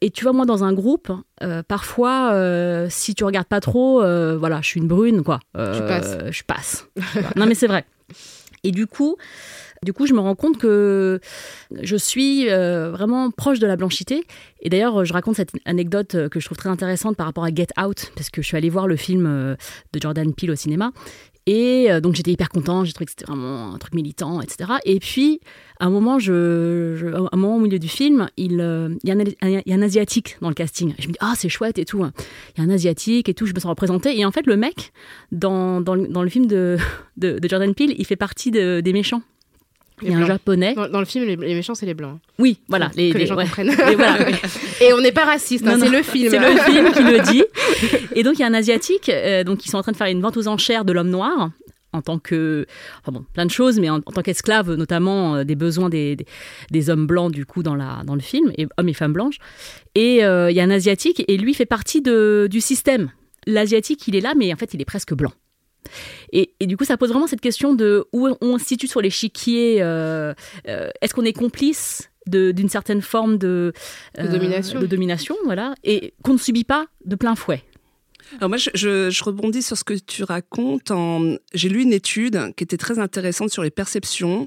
Et 0.00 0.10
tu 0.10 0.22
vois, 0.24 0.32
moi, 0.32 0.46
dans 0.46 0.62
un 0.62 0.72
groupe, 0.72 1.10
euh, 1.42 1.62
parfois, 1.66 2.32
euh, 2.32 2.86
si 2.88 3.14
tu 3.14 3.24
regardes 3.24 3.48
pas 3.48 3.60
trop, 3.60 4.02
euh, 4.02 4.36
voilà, 4.38 4.60
je 4.62 4.68
suis 4.68 4.80
une 4.80 4.86
brune, 4.86 5.24
quoi. 5.24 5.40
Euh, 5.56 5.74
Tu 5.74 5.82
passes. 5.82 6.16
Je 6.30 6.42
passe. 6.44 6.88
Non, 7.36 7.46
mais 7.46 7.54
c'est 7.54 7.66
vrai. 7.66 7.84
Et 9.82 9.86
du 9.86 9.92
coup, 9.92 10.06
je 10.06 10.14
me 10.14 10.20
rends 10.20 10.34
compte 10.34 10.58
que 10.58 11.20
je 11.80 11.96
suis 11.96 12.50
euh, 12.50 12.90
vraiment 12.90 13.30
proche 13.30 13.58
de 13.58 13.66
la 13.66 13.76
blanchité. 13.76 14.24
Et 14.60 14.68
d'ailleurs, 14.68 15.04
je 15.04 15.12
raconte 15.12 15.36
cette 15.36 15.52
anecdote 15.64 16.14
euh, 16.14 16.28
que 16.28 16.40
je 16.40 16.46
trouve 16.46 16.58
très 16.58 16.68
intéressante 16.68 17.16
par 17.16 17.26
rapport 17.26 17.44
à 17.44 17.54
Get 17.54 17.68
Out, 17.80 18.10
parce 18.14 18.30
que 18.30 18.42
je 18.42 18.46
suis 18.46 18.56
allée 18.56 18.70
voir 18.70 18.86
le 18.86 18.96
film 18.96 19.26
euh, 19.26 19.54
de 19.92 20.00
Jordan 20.00 20.34
Peele 20.34 20.50
au 20.50 20.56
cinéma. 20.56 20.92
Et 21.48 21.90
euh, 21.90 22.00
donc 22.02 22.14
j'étais 22.14 22.30
hyper 22.30 22.50
contente, 22.50 22.84
j'ai 22.84 22.92
trouvé 22.92 23.06
que 23.06 23.12
c'était 23.12 23.24
vraiment 23.24 23.72
un 23.72 23.78
truc 23.78 23.94
militant, 23.94 24.42
etc. 24.42 24.70
Et 24.84 25.00
puis, 25.00 25.40
à 25.80 25.86
un 25.86 25.90
moment, 25.90 26.18
je, 26.18 27.06
à 27.14 27.28
un 27.32 27.36
moment 27.38 27.56
au 27.56 27.60
milieu 27.60 27.78
du 27.78 27.88
film, 27.88 28.28
il 28.36 28.60
euh, 28.60 28.90
y, 29.02 29.10
a 29.10 29.14
un, 29.14 29.48
y 29.48 29.72
a 29.72 29.74
un 29.74 29.80
asiatique 29.80 30.36
dans 30.42 30.50
le 30.50 30.54
casting. 30.54 30.92
Je 30.98 31.06
me 31.08 31.12
dis, 31.12 31.18
ah, 31.20 31.32
c'est 31.36 31.48
chouette 31.48 31.78
et 31.78 31.86
tout. 31.86 32.04
Il 32.04 32.58
y 32.58 32.60
a 32.60 32.64
un 32.64 32.68
asiatique 32.68 33.30
et 33.30 33.34
tout, 33.34 33.46
je 33.46 33.54
me 33.54 33.60
sens 33.60 33.70
représentée. 33.70 34.18
Et 34.18 34.26
en 34.26 34.30
fait, 34.30 34.46
le 34.46 34.58
mec, 34.58 34.92
dans, 35.32 35.80
dans, 35.80 35.94
le, 35.94 36.06
dans 36.08 36.22
le 36.22 36.28
film 36.28 36.44
de, 36.44 36.76
de, 37.16 37.38
Jordan 37.48 37.74
Peele, 37.74 37.94
il 37.96 38.04
fait 38.04 38.16
partie 38.16 38.50
de- 38.50 38.82
des 38.82 38.92
méchants. 38.92 39.22
Il 40.02 40.10
y 40.10 40.14
a 40.14 40.18
un 40.18 40.26
japonais. 40.26 40.74
Dans, 40.74 40.88
dans 40.88 41.00
le 41.00 41.04
film, 41.04 41.24
les, 41.24 41.36
les 41.36 41.54
méchants, 41.54 41.74
c'est 41.74 41.86
les 41.86 41.94
blancs. 41.94 42.18
Oui, 42.38 42.58
voilà. 42.68 42.88
que 42.90 42.96
les 42.96 43.26
gens 43.26 43.36
ouais. 43.36 43.44
comprennent. 43.44 43.70
Et 43.90 43.94
voilà. 43.94 44.18
Et 44.80 44.92
on 44.92 45.00
n'est 45.00 45.12
pas 45.12 45.24
raciste, 45.24 45.66
hein, 45.66 45.78
c'est 45.80 45.88
le 45.88 46.02
film. 46.02 46.30
C'est 46.30 46.38
le 46.38 46.58
film 46.70 46.92
qui 46.92 47.02
le 47.02 47.22
dit. 47.22 47.44
Et 48.14 48.22
donc, 48.22 48.34
il 48.38 48.40
y 48.40 48.44
a 48.44 48.46
un 48.46 48.54
Asiatique, 48.54 49.08
euh, 49.08 49.44
donc 49.44 49.64
ils 49.66 49.70
sont 49.70 49.78
en 49.78 49.82
train 49.82 49.92
de 49.92 49.96
faire 49.96 50.06
une 50.08 50.20
vente 50.20 50.36
aux 50.36 50.48
enchères 50.48 50.84
de 50.84 50.92
l'homme 50.92 51.10
noir 51.10 51.50
en 51.92 52.02
tant 52.02 52.18
que, 52.18 52.66
enfin 53.00 53.12
bon, 53.12 53.24
plein 53.32 53.46
de 53.46 53.50
choses, 53.50 53.80
mais 53.80 53.88
en, 53.88 53.96
en 53.96 54.12
tant 54.12 54.22
qu'esclave, 54.22 54.74
notamment 54.74 55.36
euh, 55.36 55.44
des 55.44 55.54
besoins 55.54 55.88
des, 55.88 56.16
des, 56.16 56.26
des 56.70 56.90
hommes 56.90 57.06
blancs, 57.06 57.32
du 57.32 57.46
coup, 57.46 57.62
dans, 57.62 57.74
la, 57.74 58.02
dans 58.04 58.14
le 58.14 58.20
film, 58.20 58.52
et 58.58 58.66
hommes 58.76 58.88
et 58.88 58.94
femmes 58.94 59.12
blanches. 59.12 59.38
Et 59.94 60.24
euh, 60.24 60.50
il 60.50 60.56
y 60.56 60.60
a 60.60 60.64
un 60.64 60.70
Asiatique, 60.70 61.24
et 61.26 61.36
lui 61.36 61.54
fait 61.54 61.66
partie 61.66 62.02
de, 62.02 62.46
du 62.50 62.60
système. 62.60 63.10
L'Asiatique, 63.46 64.06
il 64.06 64.16
est 64.16 64.20
là, 64.20 64.34
mais 64.36 64.52
en 64.52 64.56
fait, 64.56 64.74
il 64.74 64.80
est 64.82 64.86
presque 64.86 65.14
blanc. 65.14 65.32
Et, 66.32 66.52
et 66.60 66.66
du 66.66 66.76
coup, 66.76 66.84
ça 66.84 66.96
pose 66.96 67.10
vraiment 67.10 67.26
cette 67.26 67.40
question 67.40 67.74
de 67.74 68.06
où 68.12 68.28
on 68.40 68.58
se 68.58 68.64
situe 68.64 68.86
sur 68.86 69.00
l'échiquier. 69.00 69.78
euh, 69.82 70.34
euh, 70.68 70.90
Est-ce 71.00 71.14
qu'on 71.14 71.24
est 71.24 71.32
complice 71.32 72.10
d'une 72.26 72.68
certaine 72.68 73.00
forme 73.00 73.38
de, 73.38 73.72
De 74.18 74.26
domination. 74.28 74.80
de 74.80 74.86
domination, 74.86 75.34
voilà, 75.44 75.74
et 75.82 76.12
qu'on 76.22 76.34
ne 76.34 76.38
subit 76.38 76.64
pas 76.64 76.86
de 77.06 77.16
plein 77.16 77.34
fouet. 77.34 77.62
Alors 78.36 78.50
moi, 78.50 78.58
je, 78.58 78.68
je- 78.74 79.08
je 79.08 79.24
rebondis 79.24 79.62
sur 79.62 79.78
ce 79.78 79.84
que 79.84 79.94
tu 79.94 80.22
racontes. 80.24 80.90
En... 80.90 81.36
J'ai 81.54 81.70
lu 81.70 81.80
une 81.80 81.94
étude 81.94 82.52
qui 82.56 82.64
était 82.64 82.76
très 82.76 82.98
intéressante 82.98 83.48
sur 83.48 83.62
les 83.62 83.70
perceptions 83.70 84.46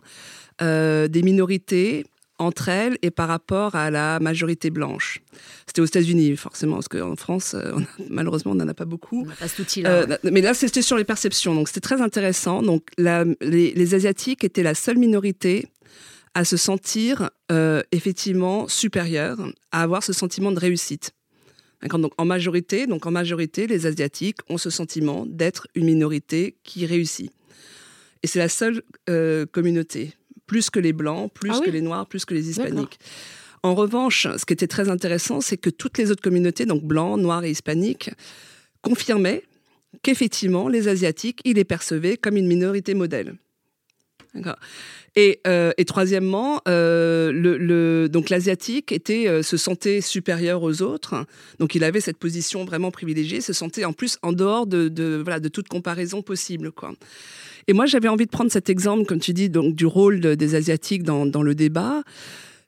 euh, 0.62 1.08
des 1.08 1.24
minorités 1.24 2.06
entre 2.42 2.68
elles 2.70 2.98
et 3.02 3.12
par 3.12 3.28
rapport 3.28 3.76
à 3.76 3.92
la 3.92 4.20
majorité 4.20 4.70
blanche. 4.70 5.20
C'était 5.68 5.82
aux 5.82 5.86
États-Unis, 5.86 6.36
forcément, 6.36 6.76
parce 6.76 6.88
qu'en 6.90 7.16
France, 7.16 7.54
euh, 7.54 7.72
on 7.76 7.82
a- 7.82 8.08
malheureusement, 8.10 8.52
on 8.52 8.56
n'en 8.56 8.68
a 8.68 8.74
pas 8.74 8.86
beaucoup. 8.86 9.22
On 9.28 9.36
pas 9.36 9.48
cet 9.48 9.60
outil-là. 9.60 9.90
Euh, 9.92 10.08
ouais. 10.08 10.18
Mais 10.32 10.42
là, 10.42 10.54
c'était 10.54 10.82
sur 10.82 10.98
les 10.98 11.04
perceptions, 11.06 11.54
donc 11.56 11.68
c'était 11.68 11.80
très 11.82 12.02
intéressant. 12.02 12.62
Donc, 12.62 12.90
la- 12.98 13.26
les, 13.42 13.74
les 13.74 13.96
Asiatiques 13.96 14.44
étaient 14.44 14.64
la 14.64 14.76
seule 14.76 14.98
minorité 14.98 15.68
à 16.34 16.44
se 16.46 16.58
sentir 16.58 17.30
euh, 17.52 17.82
effectivement 17.92 18.68
supérieure, 18.68 19.38
à 19.72 19.84
avoir 19.84 20.02
ce 20.04 20.14
sentiment 20.14 20.52
de 20.52 20.60
réussite. 20.60 21.12
Donc, 21.94 22.12
en 22.18 22.26
majorité, 22.26 22.86
donc 22.86 23.06
en 23.08 23.12
majorité, 23.12 23.66
les 23.68 23.86
Asiatiques 23.88 24.38
ont 24.50 24.58
ce 24.58 24.70
sentiment 24.70 25.26
d'être 25.28 25.68
une 25.76 25.86
minorité 25.86 26.56
qui 26.64 26.86
réussit. 26.86 27.32
Et 28.24 28.28
c'est 28.28 28.38
la 28.40 28.50
seule 28.50 28.84
euh, 29.10 29.48
communauté, 29.48 30.14
plus 30.52 30.70
que 30.70 30.82
les 30.82 30.92
blancs, 30.92 31.32
plus 31.34 31.52
Ah 31.54 31.60
oui 31.60 31.66
que 31.68 31.72
les 31.72 31.82
noirs, 31.82 32.06
plus 32.08 32.26
que 32.26 32.34
les 32.34 32.46
hispaniques. 32.50 33.00
En 33.64 33.74
revanche, 33.74 34.28
ce 34.40 34.44
qui 34.46 34.52
était 34.52 34.68
très 34.68 34.90
intéressant, 34.90 35.40
c'est 35.40 35.56
que 35.56 35.70
toutes 35.70 35.98
les 35.98 36.12
autres 36.12 36.22
communautés, 36.22 36.66
donc 36.66 36.84
blancs, 36.84 37.18
noirs 37.18 37.44
et 37.46 37.52
hispaniques, 37.52 38.10
confirmaient 38.82 39.44
qu'effectivement, 40.04 40.68
les 40.68 40.90
Asiatiques, 40.90 41.40
ils 41.46 41.56
les 41.56 41.64
percevaient 41.64 42.18
comme 42.18 42.36
une 42.36 42.48
minorité 42.48 42.94
modèle. 42.96 43.36
Et, 45.16 45.40
euh, 45.46 45.72
et 45.78 45.86
troisièmement, 45.86 46.62
euh, 46.68 47.32
le, 47.34 47.58
le- 47.58 48.08
donc 48.10 48.30
l'asiatique 48.30 48.92
était 48.94 49.28
euh, 49.28 49.44
se 49.44 49.58
sentait 49.58 50.00
supérieur 50.02 50.64
aux 50.64 50.82
autres, 50.82 51.26
donc 51.60 51.76
il 51.76 51.84
avait 51.84 52.00
cette 52.00 52.18
position 52.18 52.64
vraiment 52.64 52.92
privilégiée, 52.92 53.42
se 53.42 53.52
sentait 53.54 53.84
en 53.86 53.92
plus 53.94 54.18
en 54.22 54.32
dehors 54.32 54.68
de, 54.68 54.88
de 54.88 55.20
voilà 55.22 55.40
de 55.42 55.50
toute 55.50 55.68
comparaison 55.68 56.22
possible 56.22 56.72
quoi. 56.72 56.94
Et 57.67 57.74
moi 57.74 57.86
j'avais 57.86 58.08
envie 58.08 58.26
de 58.26 58.32
prendre 58.32 58.52
cet 58.52 58.69
exemple, 58.69 59.06
comme 59.06 59.19
tu 59.19 59.34
dis, 59.34 59.50
donc 59.50 59.76
du 59.76 59.86
rôle 59.86 60.19
de- 60.19 60.36
des 60.36 60.56
asiatiques 60.56 61.04
dans, 61.04 61.43
le 61.43 61.56
débat. 61.56 62.04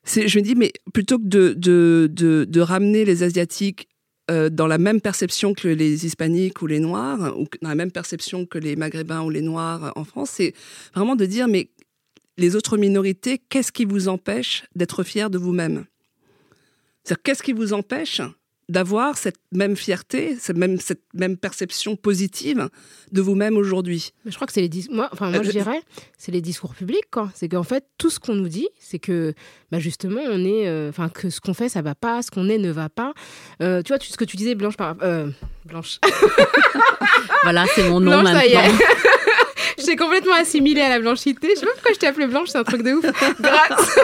Je 0.06 0.38
me 0.38 0.44
dis, 0.44 0.56
mais 0.56 0.72
plutôt 0.94 1.18
que 1.18 1.26
de, 1.26 2.60
ramener 2.60 3.06
les 3.06 3.24
asiatiques 3.24 3.88
euh, 4.32 4.50
dans 4.50 4.68
la 4.68 4.78
même 4.78 5.02
perception 5.02 5.54
que 5.54 5.68
les 5.68 6.06
hispaniques 6.06 6.62
ou 6.62 6.68
les 6.68 6.80
noirs, 6.80 7.38
ou 7.38 7.46
dans 7.62 7.70
la 7.70 7.76
même 7.76 7.92
perception 7.92 8.46
que 8.46 8.58
les 8.58 8.76
maghrébins 8.76 9.22
ou 9.22 9.30
les 9.30 9.42
noirs 9.42 9.92
en 9.96 10.06
France, 10.06 10.32
c'est 10.32 10.54
vraiment 10.94 11.16
de 11.16 11.26
dire, 11.26 11.48
mais 11.48 11.70
les 12.38 12.56
autres 12.56 12.78
minorités, 12.78 13.38
qu'est-ce 13.50 13.72
qui 13.72 13.86
vous 13.86 14.08
empêche 14.08 14.64
d'être 14.76 15.04
fiers 15.04 15.30
de 15.30 15.38
vous-même? 15.38 15.86
C'est-à-dire, 17.04 17.24
qu'est-ce 17.24 17.44
qui 17.44 17.54
vous 17.54 17.74
empêche 17.74 18.22
d'avoir 18.70 19.18
cette 19.18 19.36
même 19.52 19.76
fierté, 19.76 20.38
cette 20.40 20.58
même, 20.58 20.80
cette 20.80 21.02
même 21.14 21.36
perception 21.38 21.96
positive 21.96 22.70
de 23.12 23.22
vous-même 23.22 23.58
aujourd'hui. 23.58 24.12
Mais 24.24 24.32
je 24.32 24.36
crois 24.38 24.48
que 24.48 24.54
c'est 24.54 24.62
les 24.62 24.70
dis- 24.70 24.88
moi 24.90 25.10
enfin 25.12 25.30
moi 25.30 25.40
Euh, 25.40 25.44
je 25.44 25.52
dirais 25.52 25.82
c'est 26.18 26.32
les 26.32 26.42
discours 26.42 26.74
publics 26.74 27.10
quoi. 27.12 27.30
C'est 27.36 27.50
qu'en 27.50 27.64
fait 27.64 27.86
tout 27.98 28.10
ce 28.10 28.20
qu'on 28.20 28.36
nous 28.36 28.48
dit 28.48 28.68
c'est 28.80 29.00
que 29.00 29.34
bah 29.72 29.80
justement 29.80 30.22
on 30.30 30.46
est 30.46 30.68
euh, 30.68 30.90
enfin 30.90 31.10
que 31.10 31.30
ce 31.30 31.42
qu'on 31.42 31.54
fait 31.54 31.68
ça 31.70 31.82
va 31.82 31.94
pas 31.96 32.22
ce 32.22 32.32
qu'on 32.32 32.48
est 32.50 32.58
ne 32.58 32.72
va 32.72 32.90
pas. 32.90 33.14
Euh, 33.62 33.82
tu 33.82 33.90
vois 33.90 34.00
tu, 34.00 34.10
ce 34.12 34.18
que 34.18 34.26
tu 34.26 34.38
disais 34.38 34.56
Blanche 34.56 34.78
par 34.78 34.96
euh, 35.02 35.30
Blanche. 35.66 36.00
Voilà, 37.44 37.66
c'est 37.76 37.90
mon 37.90 38.00
nom 38.00 38.22
Blanche 38.22 38.34
ça 38.34 38.46
y 38.46 38.52
est. 38.54 38.56
maintenant. 38.56 38.78
je 39.78 39.84
t'ai 39.86 39.96
complètement 39.98 40.36
assimilée 40.36 40.82
à 40.82 40.90
la 40.90 41.00
blanchité. 41.00 41.50
Je 41.56 41.60
sais 41.60 41.66
pas 41.66 41.74
pourquoi 41.74 41.92
je 41.94 42.00
t'ai 42.00 42.08
appelée 42.08 42.28
Blanche 42.28 42.48
c'est 42.50 42.58
un 42.58 42.64
truc 42.64 42.84
de 42.84 42.94
ouf. 42.94 43.06
Grâce 43.42 44.00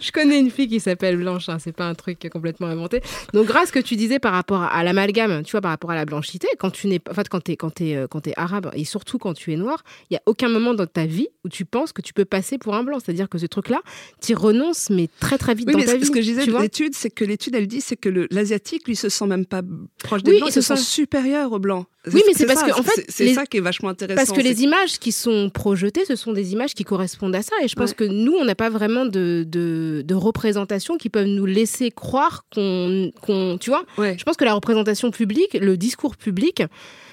je 0.00 0.10
connais 0.12 0.38
une 0.38 0.50
fille 0.50 0.68
qui 0.68 0.80
s'appelle 0.80 1.16
Blanche, 1.16 1.48
hein, 1.48 1.58
c'est 1.58 1.72
pas 1.72 1.86
un 1.86 1.94
truc 1.94 2.28
complètement 2.32 2.66
inventé. 2.68 3.00
Donc, 3.32 3.46
grâce 3.46 3.68
ce 3.68 3.72
que 3.72 3.78
tu 3.78 3.96
disais 3.96 4.18
par 4.18 4.32
rapport 4.32 4.62
à 4.62 4.82
l'amalgame, 4.84 5.42
tu 5.44 5.52
vois, 5.52 5.60
par 5.60 5.70
rapport 5.70 5.90
à 5.90 5.94
la 5.94 6.04
blanchité, 6.04 6.48
quand 6.58 6.70
tu 6.70 6.86
n'es, 6.88 7.00
en 7.10 7.14
fait, 7.14 7.28
quand 7.28 7.40
t'es, 7.40 7.56
quand 7.56 7.70
t'es, 7.70 7.96
euh, 7.96 8.06
quand 8.06 8.20
t'es 8.20 8.32
arabe 8.36 8.70
et 8.74 8.84
surtout 8.84 9.18
quand 9.18 9.34
tu 9.34 9.52
es 9.52 9.56
noir, 9.56 9.82
il 10.10 10.14
y 10.14 10.16
a 10.16 10.22
aucun 10.26 10.48
moment 10.48 10.74
dans 10.74 10.86
ta 10.86 11.06
vie 11.06 11.28
où 11.44 11.48
tu 11.48 11.64
penses 11.64 11.92
que 11.92 12.02
tu 12.02 12.12
peux 12.12 12.24
passer 12.24 12.58
pour 12.58 12.74
un 12.74 12.84
blanc. 12.84 12.98
C'est-à-dire 13.04 13.28
que 13.28 13.38
ce 13.38 13.46
truc-là, 13.46 13.80
tu 14.20 14.34
renonces, 14.34 14.90
mais 14.90 15.08
très 15.20 15.38
très 15.38 15.54
vite 15.54 15.66
Oui, 15.68 15.72
dans 15.74 15.78
mais 15.80 15.84
ta 15.86 15.96
vie. 15.96 16.04
ce 16.06 16.10
que 16.10 16.20
je 16.20 16.26
disais 16.26 16.46
de 16.46 16.56
l'étude, 16.58 16.94
c'est 16.94 17.10
que 17.10 17.24
l'étude, 17.24 17.54
elle 17.54 17.66
dit, 17.66 17.80
c'est 17.80 17.96
que 17.96 18.26
l'asiatique, 18.30 18.86
lui, 18.86 18.96
se 18.96 19.08
sent 19.08 19.26
même 19.26 19.46
pas 19.46 19.62
proche 20.02 20.22
des 20.22 20.32
Oui, 20.32 20.38
blancs, 20.38 20.50
il 20.50 20.52
se 20.52 20.60
se 20.60 20.74
sent 20.74 20.80
supérieur 20.82 21.52
aux 21.52 21.58
blancs. 21.58 21.86
Oui, 22.12 22.20
mais 22.26 22.34
c'est 22.34 22.46
parce 22.46 22.60
ça, 22.60 22.66
que, 22.66 22.72
en 22.72 22.82
fait, 22.82 23.04
c'est- 23.08 23.24
les- 23.24 23.34
ça 23.34 23.46
qui 23.46 23.58
est 23.58 23.60
vachement 23.60 23.88
intéressant. 23.90 24.16
Parce 24.16 24.32
que 24.36 24.42
les 24.42 24.62
images 24.64 24.98
qui 24.98 25.12
sont 25.12 25.50
projetées, 25.50 26.04
ce 26.04 26.16
sont 26.16 26.32
des 26.32 26.52
images 26.52 26.74
qui 26.74 26.82
correspondent 26.82 27.34
à 27.36 27.42
ça. 27.42 27.52
Et 27.62 27.68
je 27.68 27.76
pense 27.76 27.90
Ouais. 27.90 27.94
que 27.96 28.04
nous, 28.04 28.32
on 28.32 28.44
n'a 28.44 28.56
pas 28.56 28.70
vraiment 28.70 29.06
de, 29.06 29.44
de, 29.46 29.71
de 30.04 30.14
représentation 30.14 30.96
qui 30.96 31.08
peuvent 31.08 31.26
nous 31.26 31.46
laisser 31.46 31.90
croire 31.90 32.44
qu'on. 32.54 33.10
qu'on 33.20 33.58
tu 33.60 33.70
vois 33.70 33.82
Ouais. 33.98 34.16
Je 34.18 34.24
pense 34.24 34.36
que 34.36 34.44
la 34.44 34.54
représentation 34.54 35.10
publique, 35.10 35.54
le 35.54 35.76
discours 35.76 36.16
public, 36.16 36.62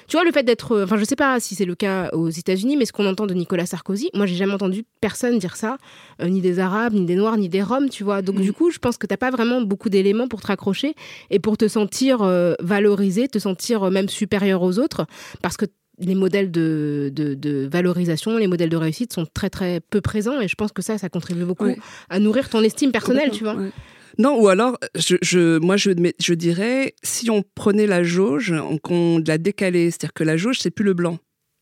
tu 0.08 0.18
vois, 0.18 0.24
le 0.26 0.32
fait 0.32 0.42
d'être. 0.44 0.82
Enfin, 0.84 0.98
je 0.98 1.04
sais 1.04 1.16
pas 1.16 1.40
si 1.40 1.54
c'est 1.54 1.66
le 1.66 1.76
cas 1.76 2.10
aux 2.14 2.30
États-Unis, 2.30 2.78
mais 2.78 2.86
ce 2.86 2.92
qu'on 2.92 3.06
entend 3.06 3.28
de 3.28 3.34
Nicolas 3.36 3.68
Sarkozy, 3.68 4.10
moi, 4.16 4.26
j'ai 4.26 4.36
jamais 4.36 4.54
entendu 4.54 4.84
personne 5.02 5.38
dire 5.38 5.56
ça, 5.56 5.78
euh, 6.22 6.30
ni 6.30 6.42
des 6.42 6.58
Arabes, 6.58 6.94
ni 6.94 7.06
des 7.06 7.16
Noirs, 7.16 7.38
ni 7.38 7.48
des 7.48 7.62
Roms, 7.62 7.90
tu 7.90 8.04
vois. 8.04 8.24
Donc, 8.24 8.38
Mm. 8.40 8.42
du 8.42 8.52
coup, 8.54 8.72
je 8.72 8.80
pense 8.80 8.98
que 8.98 9.06
t'as 9.06 9.18
pas 9.18 9.30
vraiment 9.30 9.62
beaucoup 9.62 9.90
d'éléments 9.90 10.28
pour 10.28 10.42
te 10.42 10.48
raccrocher 10.48 10.96
et 11.30 11.38
pour 11.40 11.58
te 11.58 11.68
sentir 11.68 12.24
euh, 12.24 12.56
valorisé, 12.60 13.28
te 13.28 13.38
sentir 13.38 13.84
euh, 13.84 13.90
même 13.92 14.10
supérieur 14.10 14.64
aux 14.64 14.80
autres, 14.80 15.06
parce 15.44 15.58
que 15.58 15.66
les 16.00 16.16
modèles 16.16 16.50
de, 16.52 17.12
de, 17.14 17.34
de 17.34 17.68
valorisation, 17.72 18.38
les 18.38 18.48
modèles 18.48 18.70
de 18.70 18.78
réussite 18.78 19.14
sont 19.14 19.26
très 19.26 19.50
très 19.50 19.82
peu 19.82 20.02
présents 20.02 20.40
et 20.42 20.48
je 20.48 20.56
pense 20.56 20.72
que 20.72 20.82
ça, 20.82 20.98
ça 20.98 21.10
contribue 21.10 21.44
beaucoup 21.46 21.66
Ouais. 21.66 21.78
à 22.10 22.20
nourrir 22.20 22.50
ton 22.50 22.64
estime 22.64 22.92
personnelle, 22.92 23.32
tu 23.32 23.44
vois. 23.44 23.56
Ouais. 23.56 23.70
Non, 24.18 24.40
ou 24.42 24.48
alors, 24.48 24.78
je, 24.96 25.16
je, 25.22 25.60
moi, 25.60 25.78
je, 25.78 25.92
je 26.20 26.34
dirais, 26.34 26.94
si 27.04 27.30
on 27.30 27.44
prenait 27.56 27.88
la 27.88 28.04
jauge, 28.04 28.54
qu'on 28.84 29.22
la 29.26 29.38
décalait, 29.38 29.92
c'est-à-dire 29.92 30.14
que 30.14 30.24
la 30.24 30.36
jauge, 30.36 30.60
c'est 30.60 30.72
plus 30.72 30.84
le 30.86 30.94
blanc. 30.94 31.20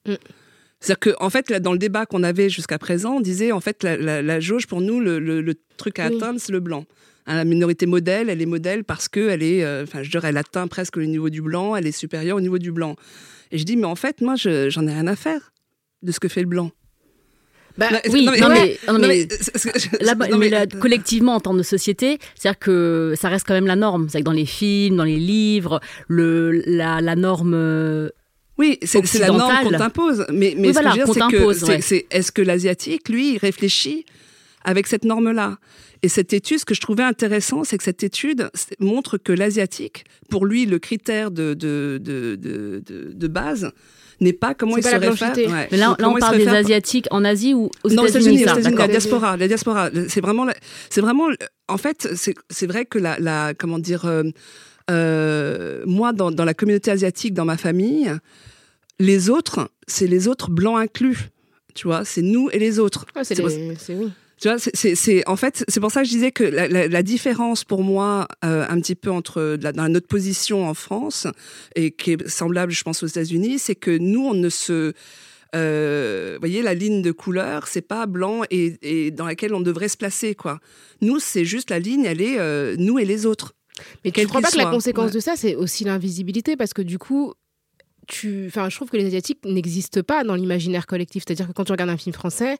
Mm. 0.07 0.13
C'est-à-dire 0.79 1.15
qu'en 1.15 1.25
en 1.25 1.29
fait, 1.29 1.49
là, 1.49 1.59
dans 1.59 1.71
le 1.71 1.79
débat 1.79 2.05
qu'on 2.05 2.23
avait 2.23 2.49
jusqu'à 2.49 2.77
présent, 2.77 3.15
on 3.15 3.21
disait, 3.21 3.51
en 3.51 3.59
fait, 3.61 3.83
la, 3.83 4.21
la, 4.21 4.39
jauge, 4.39 4.67
pour 4.67 4.81
nous, 4.81 4.99
le, 4.99 5.19
le, 5.19 5.55
truc 5.77 5.99
à 5.99 6.05
atteindre, 6.05 6.39
c'est 6.39 6.51
le 6.51 6.59
blanc. 6.59 6.85
Hein, 7.25 7.35
la 7.35 7.45
minorité 7.45 7.85
modèle, 7.85 8.29
elle 8.29 8.41
est 8.41 8.47
modèle 8.47 8.83
parce 8.83 9.07
qu'elle 9.07 9.43
est, 9.43 9.63
euh, 9.63 9.83
enfin, 9.83 10.01
je 10.03 10.09
dirais, 10.09 10.29
elle 10.29 10.37
atteint 10.37 10.67
presque 10.67 10.95
le 10.97 11.05
niveau 11.05 11.29
du 11.29 11.41
blanc, 11.41 11.75
elle 11.75 11.87
est 11.87 11.91
supérieure 11.91 12.37
au 12.37 12.41
niveau 12.41 12.57
du 12.57 12.71
blanc. 12.71 12.95
Et 13.51 13.57
je 13.57 13.63
dis, 13.63 13.75
mais 13.75 13.85
en 13.85 13.95
fait, 13.95 14.21
moi, 14.21 14.35
j'en 14.35 14.87
ai 14.87 14.91
rien 14.91 15.07
à 15.07 15.15
faire 15.15 15.51
de 16.03 16.11
ce 16.11 16.19
que 16.19 16.27
fait 16.27 16.41
le 16.41 16.47
blanc. 16.47 16.71
Bah, 17.77 17.89
oui, 18.11 18.25
non, 18.25 18.49
mais, 18.49 18.79
non, 18.87 20.37
mais, 20.37 20.67
collectivement 20.79 21.35
en 21.35 21.39
termes 21.39 21.59
de 21.59 21.63
société, 21.63 22.17
c'est-à-dire 22.33 22.57
que 22.57 23.13
ça 23.15 23.29
reste 23.29 23.45
quand 23.45 23.53
même 23.53 23.67
la 23.67 23.75
norme. 23.75 24.09
C'est 24.09 24.19
que 24.19 24.23
dans 24.23 24.31
les 24.31 24.47
films, 24.47 24.95
dans 24.95 25.03
les 25.03 25.19
livres, 25.19 25.79
le, 26.07 26.63
la, 26.65 27.01
la 27.01 27.15
norme 27.15 27.53
euh, 27.53 28.09
oui, 28.57 28.79
c'est 28.83 29.19
la 29.19 29.27
norme 29.27 29.53
qu'on 29.63 29.77
t'impose. 29.77 30.25
Mais, 30.31 30.55
mais 30.57 30.73
ce 30.73 30.79
que 30.79 30.83
je 30.83 30.89
veux 30.89 30.93
dire, 30.95 31.13
c'est 31.83 32.01
que 32.01 32.15
est-ce 32.15 32.31
que 32.31 32.41
l'asiatique, 32.41 33.09
lui, 33.09 33.33
il 33.33 33.37
réfléchit 33.37 34.05
avec 34.63 34.87
cette 34.87 35.05
norme-là? 35.05 35.57
Et 36.03 36.09
cette 36.09 36.31
étude, 36.31 36.59
ce 36.59 36.65
que 36.65 36.75
je 36.75 36.81
trouvais 36.81 37.03
intéressant, 37.03 37.63
c'est 37.63 37.77
que 37.77 37.83
cette 37.83 38.03
étude 38.03 38.49
montre 38.79 39.17
que 39.17 39.33
l'asiatique, 39.33 40.05
pour 40.29 40.45
lui, 40.45 40.67
le 40.67 40.77
critère 40.77 41.31
de, 41.31 41.55
de, 41.55 41.99
de, 42.01 42.35
de, 42.35 42.81
de 43.13 43.27
base, 43.27 43.71
n'est 44.19 44.33
pas 44.33 44.53
comment 44.53 44.77
il 44.77 44.83
se 44.83 44.95
réfère. 44.95 45.33
Mais 45.71 45.77
là, 45.77 45.95
là 45.97 46.09
on 46.09 46.15
parle 46.15 46.37
des 46.37 46.47
asiatiques 46.47 47.07
en 47.11 47.23
Asie 47.25 47.53
ou 47.53 47.71
aux 47.83 47.89
États-Unis. 47.89 47.95
Non, 47.95 48.05
États-Unis, 48.53 48.75
la 48.75 48.87
diaspora, 48.87 49.37
la 49.37 49.47
diaspora. 49.47 49.89
C'est 50.07 50.21
vraiment, 50.21 50.47
c'est 50.89 51.01
vraiment, 51.01 51.29
en 51.67 51.77
fait, 51.77 52.07
c'est 52.15 52.67
vrai 52.67 52.85
que 52.85 52.99
la, 52.99 53.17
la 53.19 53.53
comment 53.55 53.79
dire, 53.79 54.05
euh, 54.05 54.23
euh, 54.89 55.83
moi, 55.85 56.13
dans, 56.13 56.31
dans 56.31 56.45
la 56.45 56.53
communauté 56.53 56.91
asiatique, 56.91 57.33
dans 57.33 57.45
ma 57.45 57.57
famille, 57.57 58.11
les 58.99 59.29
autres, 59.29 59.69
c'est 59.87 60.07
les 60.07 60.27
autres 60.27 60.49
blancs 60.49 60.79
inclus. 60.79 61.29
Tu 61.75 61.87
vois, 61.87 62.05
c'est 62.05 62.21
nous 62.21 62.49
et 62.51 62.59
les 62.59 62.79
autres. 62.79 63.05
Ah, 63.15 63.23
c'est 63.23 63.39
oui. 63.43 64.11
Tu 64.39 64.49
vois, 64.49 64.57
c'est 64.59 65.27
en 65.27 65.35
fait 65.35 65.65
c'est 65.67 65.79
pour 65.79 65.91
ça 65.91 66.01
que 66.01 66.07
je 66.07 66.11
disais 66.11 66.31
que 66.31 66.43
la, 66.43 67.03
différence 67.03 67.63
pour 67.63 67.81
moi 67.83 68.27
euh, 68.45 68.67
un 68.69 68.79
petit 68.79 68.93
peu 68.93 69.09
entre 69.09 69.57
dans 69.57 69.91
notre 69.91 70.07
position 70.07 70.67
en 70.67 70.75
France 70.75 71.25
et 71.75 71.89
qui 71.89 72.11
est 72.11 72.27
semblable, 72.27 72.71
je 72.71 72.83
pense, 72.83 73.01
aux 73.01 73.07
États-Unis, 73.07 73.57
c'est 73.57 73.73
que 73.73 73.89
nous 73.89 74.27
on 74.27 74.35
ne 74.35 74.49
se 74.49 74.93
euh, 75.55 76.33
vous 76.35 76.39
voyez, 76.39 76.61
la 76.61 76.73
ligne 76.73 77.01
de 77.01 77.11
couleur, 77.11 77.67
c'est 77.67 77.81
pas 77.81 78.05
blanc 78.05 78.41
et, 78.51 79.11
dans 79.11 79.25
laquelle 79.25 79.53
on 79.53 79.61
devrait 79.61 79.87
se 79.87 79.97
placer, 79.97 80.35
quoi. 80.35 80.59
Nous, 81.01 81.19
c'est 81.19 81.45
juste 81.45 81.69
la 81.69 81.79
ligne, 81.79 82.05
elle 82.05 82.21
est 82.21 82.39
euh, 82.39 82.75
nous 82.77 82.99
et 82.99 83.05
les 83.05 83.25
autres. 83.25 83.53
Mais 84.03 84.11
tu 84.11 84.21
ne 84.21 84.25
crois 84.25 84.41
pas 84.41 84.51
que 84.51 84.57
la 84.57 84.65
conséquence 84.65 85.11
de 85.11 85.19
ça, 85.19 85.35
c'est 85.35 85.55
aussi 85.55 85.83
l'invisibilité 85.83 86.55
Parce 86.55 86.73
que 86.73 86.81
du 86.81 86.97
coup, 86.97 87.33
enfin, 88.47 88.69
je 88.69 88.75
trouve 88.75 88.89
que 88.89 88.97
les 88.97 89.05
Asiatiques 89.05 89.39
n'existent 89.45 90.01
pas 90.01 90.23
dans 90.23 90.35
l'imaginaire 90.35 90.85
collectif. 90.85 91.23
C'est-à-dire 91.25 91.47
que 91.47 91.53
quand 91.53 91.65
tu 91.65 91.71
regardes 91.71 91.89
un 91.89 91.97
film 91.97 92.13
français, 92.13 92.57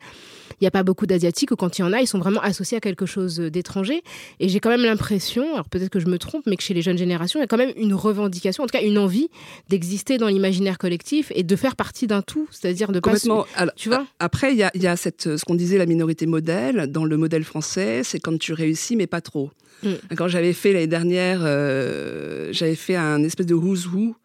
il 0.52 0.64
n'y 0.64 0.68
a 0.68 0.72
pas 0.72 0.84
beaucoup 0.84 1.06
d'Asiatiques, 1.06 1.52
ou 1.52 1.56
quand 1.56 1.78
il 1.78 1.82
y 1.82 1.84
en 1.84 1.94
a, 1.94 2.02
ils 2.02 2.08
sont 2.08 2.20
vraiment 2.20 2.42
associés 2.42 2.78
à 2.78 2.80
quelque 2.80 3.06
chose 3.06 3.38
d'étranger. 3.38 4.04
Et 4.40 4.50
j'ai 4.50 4.60
quand 4.60 4.70
même 4.70 4.84
l'impression, 4.84 5.54
alors 5.54 5.70
peut-être 5.70 5.90
que 5.90 6.00
je 6.00 6.08
me 6.08 6.18
trompe, 6.18 6.44
mais 6.48 6.56
que 6.56 6.64
chez 6.64 6.74
les 6.74 6.82
jeunes 6.82 6.98
générations, 6.98 7.40
il 7.40 7.44
y 7.44 7.46
a 7.46 7.48
quand 7.48 7.58
même 7.58 7.74
une 7.78 7.94
revendication, 7.94 8.64
en 8.64 8.68
tout 8.68 8.78
cas 8.78 8.84
une 8.84 8.98
envie 8.98 9.30
d'exister 9.70 10.18
dans 10.18 10.28
l'imaginaire 10.28 10.78
collectif 10.78 11.32
et 11.36 11.44
de 11.44 11.56
faire 11.56 11.76
partie 11.76 12.08
d'un 12.08 12.22
tout, 12.22 12.48
c'est-à-dire 12.52 12.92
de 12.92 13.00
Complètement. 13.00 13.46
tu 13.76 13.90
vois 13.90 14.06
Après, 14.20 14.54
il 14.54 14.58
y 14.58 14.88
a, 14.88 14.96
cette, 14.96 15.38
ce 15.38 15.46
qu'on 15.46 15.56
disait 15.56 15.78
la 15.78 15.86
minorité 15.86 16.26
modèle. 16.26 16.88
Dans 16.92 17.06
le 17.06 17.18
modèle 17.18 17.44
français, 17.44 18.02
c'est 18.04 18.20
quand 18.20 18.38
tu 18.38 18.54
réussis, 18.54 18.96
mais 18.96 19.08
pas 19.08 19.22
trop. 19.22 19.52
Mm. 19.84 19.90
Quand 20.16 20.28
j'avais 20.28 20.54
fait 20.54 20.74
l'année 20.74 20.88
dernière, 20.88 21.42
euh, 21.44 22.50
j'avais 22.52 22.76
fait 22.76 22.96
un 22.96 23.24
espèce 23.24 23.46
de 23.46 23.54
who's 23.54 23.86
who 23.88 24.16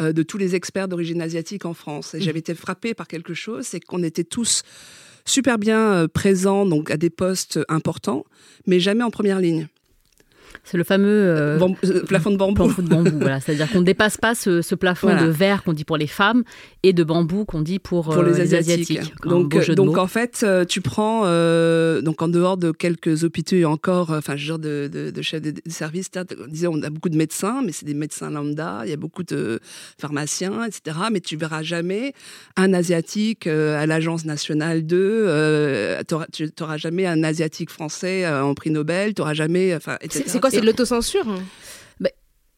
euh, 0.00 0.12
de 0.12 0.22
tous 0.22 0.38
les 0.38 0.54
experts 0.54 0.88
d'origine 0.88 1.22
asiatique 1.22 1.64
en 1.64 1.74
France. 1.74 2.14
Et 2.14 2.18
mmh. 2.18 2.22
j'avais 2.22 2.38
été 2.38 2.54
frappée 2.54 2.94
par 2.94 3.08
quelque 3.08 3.34
chose, 3.34 3.66
c'est 3.66 3.80
qu'on 3.80 4.02
était 4.02 4.24
tous 4.24 4.62
super 5.24 5.58
bien 5.58 5.92
euh, 5.92 6.08
présents 6.08 6.66
donc 6.66 6.90
à 6.90 6.96
des 6.96 7.10
postes 7.10 7.60
importants, 7.68 8.24
mais 8.66 8.80
jamais 8.80 9.04
en 9.04 9.10
première 9.10 9.40
ligne. 9.40 9.68
C'est 10.64 10.76
le 10.76 10.84
fameux 10.84 11.08
euh, 11.08 11.58
euh, 11.84 12.04
plafond 12.04 12.30
de 12.30 12.36
bambou. 12.36 12.72
de 12.80 12.88
bambou 12.88 13.18
voilà. 13.20 13.40
C'est-à-dire 13.40 13.70
qu'on 13.70 13.80
ne 13.80 13.84
dépasse 13.84 14.16
pas 14.16 14.34
ce, 14.34 14.74
plafond 14.74 15.08
de 15.08 15.26
verre 15.26 15.62
qu'on 15.62 15.72
dit 15.72 15.84
pour 15.84 15.96
les 15.96 16.06
femmes 16.06 16.44
et 16.82 16.92
de 16.92 17.04
bambou 17.04 17.44
qu'on 17.44 17.60
dit 17.60 17.78
pour, 17.78 18.12
euh, 18.12 18.30
les, 18.30 18.54
Asiatiques. 18.54 19.12
Donc, 19.24 19.58
donc 19.70 19.98
en 19.98 20.06
fait, 20.06 20.44
tu 20.68 20.80
prends, 20.80 21.22
donc 22.00 22.22
en 22.22 22.28
dehors 22.28 22.56
de 22.56 22.72
quelques 22.72 23.24
hôpitaux 23.24 23.56
et 23.56 23.64
encore, 23.64 24.10
enfin, 24.10 24.36
je 24.36 24.52
veux 24.52 24.58
de, 24.58 24.90
de, 24.92 25.10
de 25.10 25.22
chefs 25.22 25.42
de 25.42 25.54
service, 25.68 26.10
disons, 26.48 26.72
on 26.74 26.82
a 26.82 26.90
beaucoup 26.90 27.08
de 27.08 27.16
médecins, 27.16 27.62
mais 27.64 27.72
c'est 27.72 27.86
des 27.86 27.94
médecins 27.94 28.30
lambda, 28.30 28.82
il 28.84 28.90
y 28.90 28.92
a 28.92 28.96
beaucoup 28.96 29.22
de 29.22 29.60
pharmaciens, 29.98 30.64
etc. 30.64 30.96
Mais 31.12 31.20
tu 31.20 31.36
verras 31.36 31.62
jamais 31.62 32.14
un 32.56 32.72
Asiatique 32.72 33.46
à 33.46 33.86
l'Agence 33.86 34.24
nationale 34.24 34.86
2, 34.86 35.98
tu 36.32 36.48
n'auras 36.60 36.76
jamais 36.76 37.06
un 37.06 37.22
Asiatique 37.22 37.70
français 37.70 38.28
en 38.28 38.54
prix 38.54 38.70
Nobel, 38.70 39.14
tu 39.14 39.20
n'auras 39.20 39.34
jamais, 39.34 39.74
enfin, 39.74 39.96
etc. 40.00 40.39
C'est 40.40 40.50
quoi 40.50 40.50
C'est 40.50 40.60
de 40.60 40.66
l'autocensure 40.66 41.26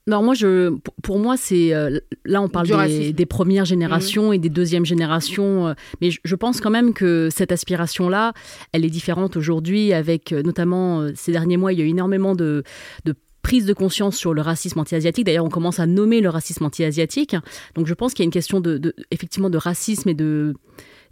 non, 0.09 0.21
moi, 0.21 0.35
je, 0.35 0.77
pour 1.05 1.21
moi, 1.21 1.37
c'est 1.37 1.73
euh, 1.73 2.01
là, 2.25 2.43
on 2.43 2.49
parle 2.49 2.67
des, 3.13 3.27
premières 3.27 3.65
générations 3.65 4.31
mmh. 4.31 4.35
et 4.35 4.39
des 4.39 4.49
deuxièmes 4.49 4.85
générations, 4.85 5.69
euh, 5.69 5.75
mais 6.01 6.11
je, 6.11 6.35
pense 6.35 6.61
quand 6.61 6.71
même 6.71 6.93
que 6.93 7.29
cette 7.31 7.53
aspiration-là, 7.53 8.33
elle 8.73 8.85
est 8.85 8.91
différente 8.91 9.37
aujourd'hui. 9.37 9.93
Avec 9.93 10.33
euh, 10.33 10.43
notamment 10.43 11.07
ces 11.15 11.31
derniers 11.31 11.57
mois, 11.57 11.73
il 11.73 11.79
y 11.79 11.83
a 11.83 11.85
eu 11.85 11.89
énormément 11.91 12.35
de, 12.35 12.65
de 13.05 13.15
prise 13.43 13.65
de 13.65 13.75
conscience 13.75 14.17
sur 14.17 14.35
le 14.35 14.43
racisme 14.43 14.81
anti-asiatique. 14.81 15.25
D'ailleurs, 15.25 15.45
on 15.45 15.51
commence 15.51 15.79
à 15.79 15.87
nommer 15.87 16.21
le 16.21 16.31
racisme 16.31 16.65
anti-asiatique. 16.65 17.37
Donc, 17.77 17.87
je 17.87 17.95
pense 17.95 18.13
qu'il 18.13 18.25
y 18.25 18.25
a 18.25 18.27
une 18.27 18.33
question 18.33 18.61
de, 18.61 18.95
effectivement 19.13 19.51
de 19.51 19.59
racisme 19.59 20.09
et 20.09 20.15
de 20.15 20.55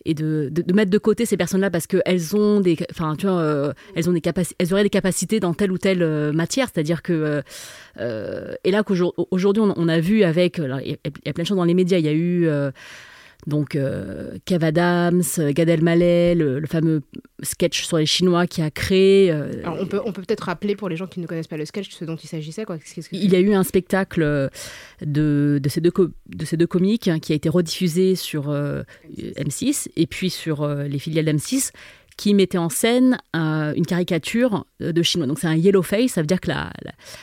et 0.05 0.15
de, 0.15 0.49
de, 0.51 0.73
mettre 0.73 0.91
de 0.91 0.99
côté 0.99 1.27
ces 1.27 1.37
personnes-là 1.37 1.71
parce 1.71 1.87
qu'elles 1.87 2.37
ont 2.37 2.61
des, 2.61 2.77
enfin, 2.91 3.17
tu 3.17 3.27
vois, 3.27 3.39
euh, 3.39 3.73
elles 3.95 4.09
ont 4.09 4.13
des 4.13 4.21
capacités, 4.21 4.57
elles 4.59 4.73
auraient 4.73 4.83
des 4.83 4.91
capacités 4.91 5.41
dans 5.41 5.55
telle 5.55 5.73
ou 5.73 5.79
telle 5.79 6.03
euh, 6.03 6.33
matière. 6.33 6.69
C'est-à-dire 6.73 7.03
que, 7.03 7.43
euh, 7.99 8.55
et 8.65 8.71
là 8.71 8.83
qu'aujourd'hui 8.83 9.63
on, 9.63 9.75
on, 9.77 9.89
a 9.89 10.01
vu 10.01 10.23
avec, 10.23 10.59
il 10.59 10.99
y, 11.25 11.29
a 11.29 11.33
plein 11.33 11.43
de 11.43 11.49
choses 11.49 11.57
dans 11.57 11.65
les 11.65 11.75
médias. 11.75 11.99
Il 11.99 12.05
y 12.05 12.09
a 12.09 12.13
eu 12.13 12.49
donc 13.47 13.75
euh, 13.75 14.39
Kev 14.45 14.65
Adams, 14.65 15.23
Gad 15.39 15.69
Elmaleh, 15.69 16.35
le, 16.35 16.67
fameux 16.67 17.03
sketch 17.43 17.85
sur 17.85 17.97
les 17.97 18.07
Chinois 18.07 18.47
qui 18.47 18.63
a 18.63 18.71
créé. 18.71 19.31
Euh, 19.33 19.63
on 19.65 19.87
peut 19.87 20.01
on 20.05 20.13
peut 20.13 20.23
peut-être 20.23 20.45
rappeler 20.45 20.77
pour 20.77 20.89
les 20.89 20.97
gens 20.97 21.07
qui 21.07 21.21
ne 21.21 21.27
connaissent 21.27 21.47
pas 21.47 21.57
le 21.57 21.65
sketch 21.65 21.91
ce 21.91 22.05
dont 22.05 22.17
il 22.17 22.27
s'agissait 22.29 22.65
quoi. 22.65 22.79
il 23.13 23.31
y 23.31 23.37
a 23.37 23.41
eu 23.41 23.55
un 23.55 23.65
spectacle 23.65 24.23
euh, 24.23 24.49
de, 25.05 25.59
de 25.63 25.69
ces 25.69 25.81
deux 25.81 25.93
de 26.27 26.45
ces 26.45 26.57
deux 26.57 26.67
comiques 26.67 27.09
hein, 27.09 27.19
qui 27.19 27.33
a 27.33 27.35
été 27.35 27.49
rediffusé 27.49 28.15
sur 28.15 28.53
M6 29.17 29.89
et 29.97 30.07
puis 30.07 30.31
sur 30.31 30.67
les 30.67 30.99
filiales 30.99 31.27
M6 31.27 31.73
qui 32.21 32.35
mettait 32.35 32.59
en 32.59 32.69
scène 32.69 33.17
euh, 33.35 33.73
une 33.75 33.87
caricature 33.87 34.67
de 34.79 35.03
chinois. 35.03 35.27
Donc 35.27 35.39
c'est 35.39 35.47
un 35.47 35.55
yellow 35.55 35.81
face, 35.81 36.11
ça 36.11 36.21
veut 36.21 36.27
dire 36.27 36.39
que 36.39 36.49
la, 36.49 36.71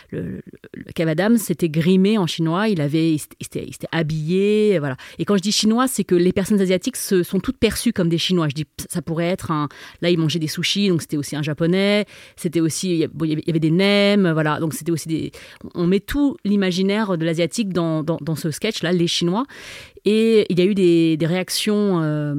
le, 0.09 0.41
le 0.73 1.37
s'était 1.37 1.69
grimé 1.69 2.17
en 2.17 2.25
chinois, 2.25 2.67
il 2.67 2.81
avait, 2.81 3.13
il 3.13 3.71
habillé, 3.91 4.79
voilà. 4.79 4.97
Et 5.19 5.25
quand 5.25 5.37
je 5.37 5.43
dis 5.43 5.51
chinois, 5.51 5.87
c'est 5.87 6.03
que 6.03 6.15
les 6.15 6.33
personnes 6.33 6.59
asiatiques 6.59 6.95
se, 6.95 7.21
sont 7.21 7.39
toutes 7.39 7.59
perçues 7.59 7.93
comme 7.93 8.09
des 8.09 8.17
chinois. 8.17 8.47
Je 8.49 8.55
dis, 8.55 8.65
ça 8.89 9.03
pourrait 9.03 9.27
être 9.27 9.51
un, 9.51 9.69
là 10.01 10.09
il 10.09 10.17
mangeait 10.17 10.39
des 10.39 10.47
sushis, 10.47 10.89
donc 10.89 11.01
c'était 11.01 11.17
aussi 11.17 11.35
un 11.35 11.43
japonais, 11.43 12.05
c'était 12.35 12.59
aussi, 12.59 12.93
il 12.95 13.27
y 13.27 13.49
avait 13.49 13.59
des 13.59 13.69
nems, 13.69 14.31
voilà. 14.33 14.59
Donc 14.59 14.73
c'était 14.73 14.91
aussi 14.91 15.07
des, 15.07 15.31
on 15.75 15.85
met 15.85 15.99
tout 15.99 16.37
l'imaginaire 16.43 17.19
de 17.19 17.23
l'asiatique 17.23 17.71
dans, 17.71 18.01
dans, 18.01 18.17
dans 18.19 18.35
ce 18.35 18.49
sketch 18.49 18.81
là, 18.81 18.91
les 18.91 19.05
chinois. 19.05 19.45
Et 20.09 20.45
il 20.49 20.57
y 20.57 20.61
a 20.61 20.65
eu 20.65 20.73
des, 20.73 21.17
réactions 21.27 22.01
euh, 22.01 22.35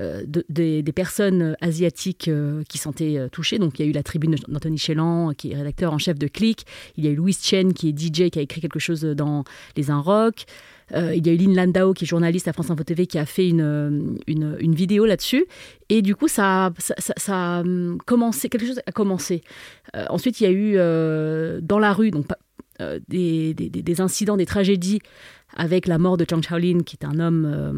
euh, 0.00 0.22
des, 0.48 0.82
personnes 0.94 1.54
asiatiques 1.60 2.28
euh, 2.28 2.62
qui 2.66 2.78
sentaient 2.78 3.28
touchées. 3.30 3.58
Donc 3.58 3.78
il 3.78 3.84
y 3.84 3.86
a 3.86 3.90
eu 3.90 3.92
la 3.92 4.02
tribune 4.02 4.36
d'Anthony 4.48 4.78
Chélan, 4.78 5.34
qui 5.34 5.52
est 5.52 5.56
rédacteur 5.56 5.92
en 5.92 5.98
chef 5.98 6.18
de 6.18 6.28
Click. 6.28 6.64
Il 6.96 7.04
y 7.04 7.08
a 7.08 7.10
eu 7.10 7.16
Louis 7.16 7.36
Chen, 7.38 7.74
qui 7.74 7.90
est 7.90 7.92
DJ, 7.92 8.30
qui 8.30 8.38
a 8.38 8.42
écrit 8.42 8.62
quelque 8.62 8.78
chose 8.78 9.02
dans 9.02 9.44
Les 9.76 9.90
Un 9.90 10.00
Rock. 10.00 10.46
il 10.94 11.26
y 11.26 11.28
a 11.28 11.32
eu 11.34 11.36
Lynn 11.36 11.54
Landau, 11.54 11.92
qui 11.92 12.04
est 12.04 12.08
journaliste 12.08 12.48
à 12.48 12.54
France 12.54 12.70
Info 12.70 12.84
TV, 12.84 13.06
qui 13.06 13.18
a 13.18 13.26
fait 13.26 13.50
une, 13.50 14.16
une, 14.26 14.74
vidéo 14.74 15.04
là-dessus. 15.04 15.44
Et 15.90 16.00
du 16.00 16.16
coup, 16.16 16.26
ça, 16.26 16.72
ça, 16.78 17.58
a 17.58 17.60
hum, 17.60 17.98
commencé, 18.06 18.48
quelque 18.48 18.66
chose 18.66 18.80
a 18.86 18.92
commencé. 18.92 19.42
ensuite, 20.08 20.40
il 20.40 20.44
y 20.44 20.46
a 20.46 20.52
eu 20.52 21.60
dans 21.60 21.78
la 21.78 21.92
rue, 21.92 22.12
donc 22.12 22.26
des, 23.08 23.54
des, 23.54 24.00
incidents, 24.00 24.36
des 24.36 24.46
tragédies 24.46 25.00
avec 25.56 25.86
la 25.86 25.98
mort 25.98 26.16
de 26.16 26.24
Zhang 26.28 26.42
Shaolin, 26.42 26.80
qui 26.80 26.96
est 26.96 27.04
un 27.04 27.18
homme 27.18 27.44
euh, 27.46 27.72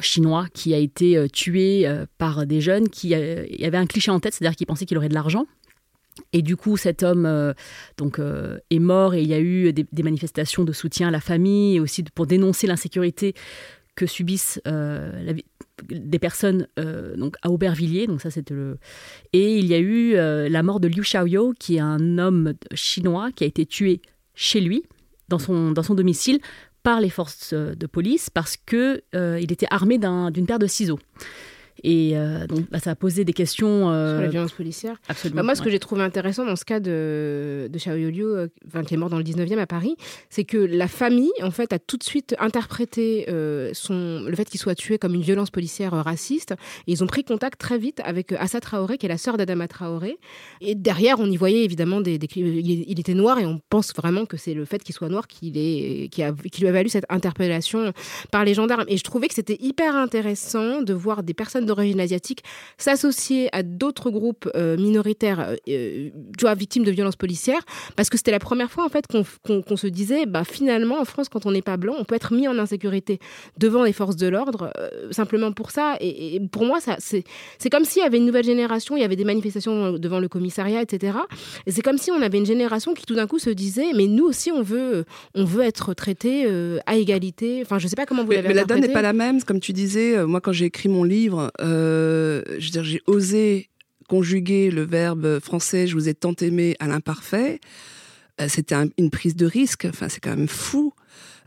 chinois 0.00 0.46
qui 0.52 0.74
a 0.74 0.78
été 0.78 1.16
euh, 1.16 1.28
tué 1.28 1.86
euh, 1.86 2.06
par 2.18 2.46
des 2.46 2.60
jeunes 2.60 2.88
qui 2.88 3.14
avaient 3.14 3.76
un 3.76 3.86
cliché 3.86 4.10
en 4.10 4.20
tête, 4.20 4.34
c'est-à-dire 4.34 4.56
qu'ils 4.56 4.66
pensaient 4.66 4.86
qu'il 4.86 4.98
aurait 4.98 5.08
de 5.08 5.14
l'argent. 5.14 5.46
Et 6.32 6.42
du 6.42 6.56
coup, 6.56 6.76
cet 6.76 7.02
homme 7.02 7.54
donc 7.96 8.20
est 8.68 8.78
mort 8.78 9.14
et 9.14 9.22
il 9.22 9.28
y 9.28 9.32
a 9.32 9.40
eu 9.40 9.72
des, 9.72 10.02
manifestations 10.02 10.62
de 10.62 10.72
soutien 10.72 11.08
à 11.08 11.10
la 11.10 11.20
famille 11.20 11.76
et 11.76 11.80
aussi 11.80 12.02
pour 12.02 12.26
dénoncer 12.26 12.66
l'insécurité 12.66 13.32
que 13.94 14.04
subissent 14.04 14.60
des 14.66 16.18
personnes 16.18 16.66
donc 17.16 17.36
à 17.40 17.48
Aubervilliers, 17.48 18.08
donc 18.08 18.20
ça 18.20 18.28
le. 18.50 18.76
Et 19.32 19.56
il 19.56 19.64
y 19.64 19.72
a 19.72 19.78
eu 19.78 20.12
la 20.50 20.62
mort 20.62 20.80
de 20.80 20.88
Liu 20.88 21.00
Xiaoyou, 21.00 21.54
qui 21.58 21.76
est 21.76 21.80
un 21.80 22.18
homme 22.18 22.52
chinois 22.74 23.30
qui 23.32 23.44
a 23.44 23.46
été 23.46 23.64
tué 23.64 24.02
chez 24.34 24.60
lui, 24.60 24.84
dans 25.28 25.38
son, 25.38 25.72
domicile, 25.72 26.40
par 26.82 27.00
les 27.00 27.10
forces 27.10 27.54
de 27.54 27.86
police 27.86 28.28
parce 28.28 28.56
que 28.56 29.02
il 29.14 29.52
était 29.52 29.68
armé 29.70 29.98
d'une 29.98 30.46
paire 30.46 30.58
de 30.58 30.66
ciseaux. 30.66 30.98
Et 31.84 32.12
euh, 32.14 32.46
donc, 32.46 32.70
bah, 32.70 32.78
ça 32.78 32.90
a 32.90 32.94
posé 32.94 33.24
des 33.24 33.32
questions. 33.32 33.90
Euh, 33.90 34.14
Sur 34.14 34.22
la 34.22 34.28
violence 34.28 34.52
policière. 34.52 35.00
Absolument. 35.08 35.40
Bah, 35.40 35.42
moi, 35.44 35.54
ce 35.54 35.62
que 35.62 35.70
j'ai 35.70 35.78
trouvé 35.78 36.02
intéressant 36.02 36.44
dans 36.44 36.56
ce 36.56 36.64
cas 36.64 36.80
de, 36.80 37.68
de 37.70 38.08
Liu, 38.08 38.24
euh, 38.24 38.48
qui 38.86 38.94
est 38.94 38.96
mort 38.96 39.10
dans 39.10 39.18
le 39.18 39.24
19e 39.24 39.58
à 39.58 39.66
Paris, 39.66 39.96
c'est 40.30 40.44
que 40.44 40.56
la 40.56 40.88
famille, 40.88 41.32
en 41.42 41.50
fait, 41.50 41.72
a 41.72 41.78
tout 41.78 41.96
de 41.96 42.04
suite 42.04 42.34
interprété 42.38 43.26
son, 43.72 44.24
le 44.26 44.34
fait 44.36 44.48
qu'il 44.48 44.60
soit 44.60 44.74
tué 44.74 44.98
comme 44.98 45.14
une 45.14 45.22
violence 45.22 45.50
policière 45.50 45.92
raciste. 45.92 46.52
Et 46.86 46.92
ils 46.92 47.02
ont 47.02 47.06
pris 47.06 47.24
contact 47.24 47.60
très 47.60 47.78
vite 47.78 48.00
avec 48.04 48.32
Assa 48.32 48.60
Traoré, 48.60 48.98
qui 48.98 49.06
est 49.06 49.08
la 49.08 49.18
sœur 49.18 49.36
d'Adama 49.36 49.68
Traoré. 49.68 50.18
Et 50.60 50.74
derrière, 50.74 51.18
on 51.18 51.30
y 51.30 51.36
voyait 51.36 51.64
évidemment 51.64 52.00
des. 52.00 52.18
des 52.18 52.28
il, 52.34 53.00
était 53.00 53.14
noir 53.14 53.38
et 53.38 53.46
on 53.46 53.60
pense 53.68 53.92
vraiment 53.94 54.26
que 54.26 54.36
c'est 54.36 54.54
le 54.54 54.64
fait 54.64 54.82
qu'il 54.82 54.94
soit 54.94 55.08
noir 55.08 55.26
qui, 55.26 55.52
est, 55.54 56.08
qui, 56.08 56.22
a, 56.22 56.32
qui 56.32 56.60
lui 56.60 56.68
a 56.68 56.72
valu 56.72 56.88
cette 56.88 57.06
interpellation 57.08 57.92
par 58.30 58.44
les 58.44 58.54
gendarmes. 58.54 58.84
Et 58.88 58.96
je 58.96 59.02
trouvais 59.02 59.28
que 59.28 59.34
c'était 59.34 59.58
hyper 59.60 59.96
intéressant 59.96 60.82
de 60.82 60.92
voir 60.92 61.22
des 61.22 61.34
personnes 61.34 61.66
d'origine 61.74 62.00
asiatique 62.00 62.42
s'associer 62.78 63.48
à 63.52 63.62
d'autres 63.62 64.10
groupes 64.10 64.48
euh, 64.54 64.76
minoritaires, 64.76 65.40
euh, 65.40 65.56
euh, 65.68 66.10
tu 66.36 66.42
vois, 66.42 66.54
victimes 66.54 66.84
de 66.84 66.90
violences 66.90 67.16
policières, 67.16 67.62
parce 67.96 68.10
que 68.10 68.16
c'était 68.16 68.30
la 68.30 68.38
première 68.38 68.70
fois 68.70 68.84
en 68.84 68.88
fait 68.88 69.06
qu'on 69.06 69.76
se 69.76 69.86
disait, 69.86 70.26
bah 70.26 70.44
finalement 70.44 71.00
en 71.00 71.04
France, 71.04 71.28
quand 71.28 71.46
on 71.46 71.52
n'est 71.52 71.62
pas 71.62 71.76
blanc, 71.76 71.94
on 71.98 72.04
peut 72.04 72.14
être 72.14 72.32
mis 72.32 72.48
en 72.48 72.58
insécurité 72.58 73.18
devant 73.58 73.84
les 73.84 73.92
forces 73.92 74.16
de 74.16 74.26
l'ordre 74.26 74.72
simplement 75.10 75.52
pour 75.52 75.70
ça. 75.70 75.96
Et, 76.00 76.40
pour 76.50 76.64
moi, 76.64 76.80
ça 76.80 76.96
c'est 76.98 77.70
comme 77.70 77.84
s'il 77.84 78.02
y 78.02 78.04
avait 78.04 78.18
une 78.18 78.26
nouvelle 78.26 78.44
génération, 78.44 78.96
il 78.96 79.00
y 79.00 79.04
avait 79.04 79.16
des 79.16 79.24
manifestations 79.24 79.92
devant 79.92 80.20
le 80.20 80.28
commissariat, 80.28 80.82
etc. 80.82 81.18
Et 81.66 81.72
c'est 81.72 81.82
comme 81.82 81.98
si 81.98 82.10
on 82.10 82.20
avait 82.20 82.38
une 82.38 82.46
génération 82.46 82.94
qui 82.94 83.06
tout 83.06 83.14
d'un 83.14 83.26
coup 83.26 83.38
se 83.38 83.50
disait, 83.50 83.92
mais 83.94 84.06
nous 84.06 84.24
aussi 84.24 84.50
on 84.50 84.62
veut, 84.62 85.04
on 85.34 85.44
veut 85.44 85.62
être 85.62 85.94
traité 85.94 86.46
à 86.86 86.96
égalité. 86.96 87.60
Enfin, 87.62 87.78
je 87.78 87.86
sais 87.88 87.96
pas 87.96 88.06
comment 88.06 88.24
vous 88.24 88.32
l'avez 88.32 88.48
Mais 88.48 88.54
la 88.54 88.64
donne 88.64 88.80
n'est 88.80 88.88
pas 88.88 89.02
la 89.02 89.12
même, 89.12 89.42
comme 89.42 89.60
tu 89.60 89.72
disais. 89.72 90.24
moi, 90.26 90.40
quand 90.40 90.52
j'ai 90.52 90.66
écrit 90.66 90.88
mon 90.88 91.04
livre, 91.04 91.50
euh, 91.62 92.42
je 92.58 92.70
dire, 92.70 92.84
j'ai 92.84 93.02
osé 93.06 93.68
conjuguer 94.08 94.70
le 94.70 94.82
verbe 94.82 95.38
français 95.38 95.86
je 95.86 95.94
vous 95.94 96.08
ai 96.08 96.14
tant 96.14 96.34
aimé 96.34 96.76
à 96.80 96.86
l'imparfait. 96.86 97.60
Euh, 98.40 98.46
c'était 98.48 98.74
une 98.98 99.10
prise 99.10 99.36
de 99.36 99.46
risque. 99.46 99.86
Enfin, 99.88 100.08
c'est 100.08 100.20
quand 100.20 100.36
même 100.36 100.48
fou 100.48 100.92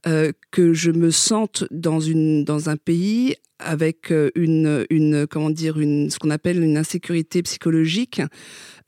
euh, 0.08 0.32
que 0.52 0.74
je 0.74 0.92
me 0.92 1.12
sente 1.12 1.66
dans 1.72 2.00
une 2.00 2.44
dans 2.44 2.70
un 2.70 2.78
pays 2.78 3.36
avec 3.60 4.12
une 4.36 4.86
une 4.90 5.28
comment 5.28 5.50
dire 5.50 5.80
une 5.80 6.10
ce 6.10 6.20
qu'on 6.20 6.30
appelle 6.30 6.62
une 6.62 6.78
insécurité 6.78 7.42
psychologique 7.42 8.22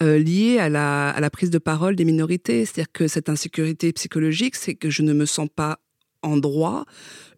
liée 0.01 0.57
à 0.59 0.67
la 0.67 1.09
à 1.09 1.19
la 1.21 1.29
prise 1.29 1.49
de 1.49 1.57
parole 1.57 1.95
des 1.95 2.03
minorités. 2.03 2.65
C'est-à-dire 2.65 2.91
que 2.91 3.07
cette 3.07 3.29
insécurité 3.29 3.93
psychologique, 3.93 4.55
c'est 4.55 4.75
que 4.75 4.89
je 4.89 5.03
ne 5.03 5.13
me 5.13 5.25
sens 5.25 5.47
pas 5.53 5.79
en 6.21 6.37
droit, 6.37 6.85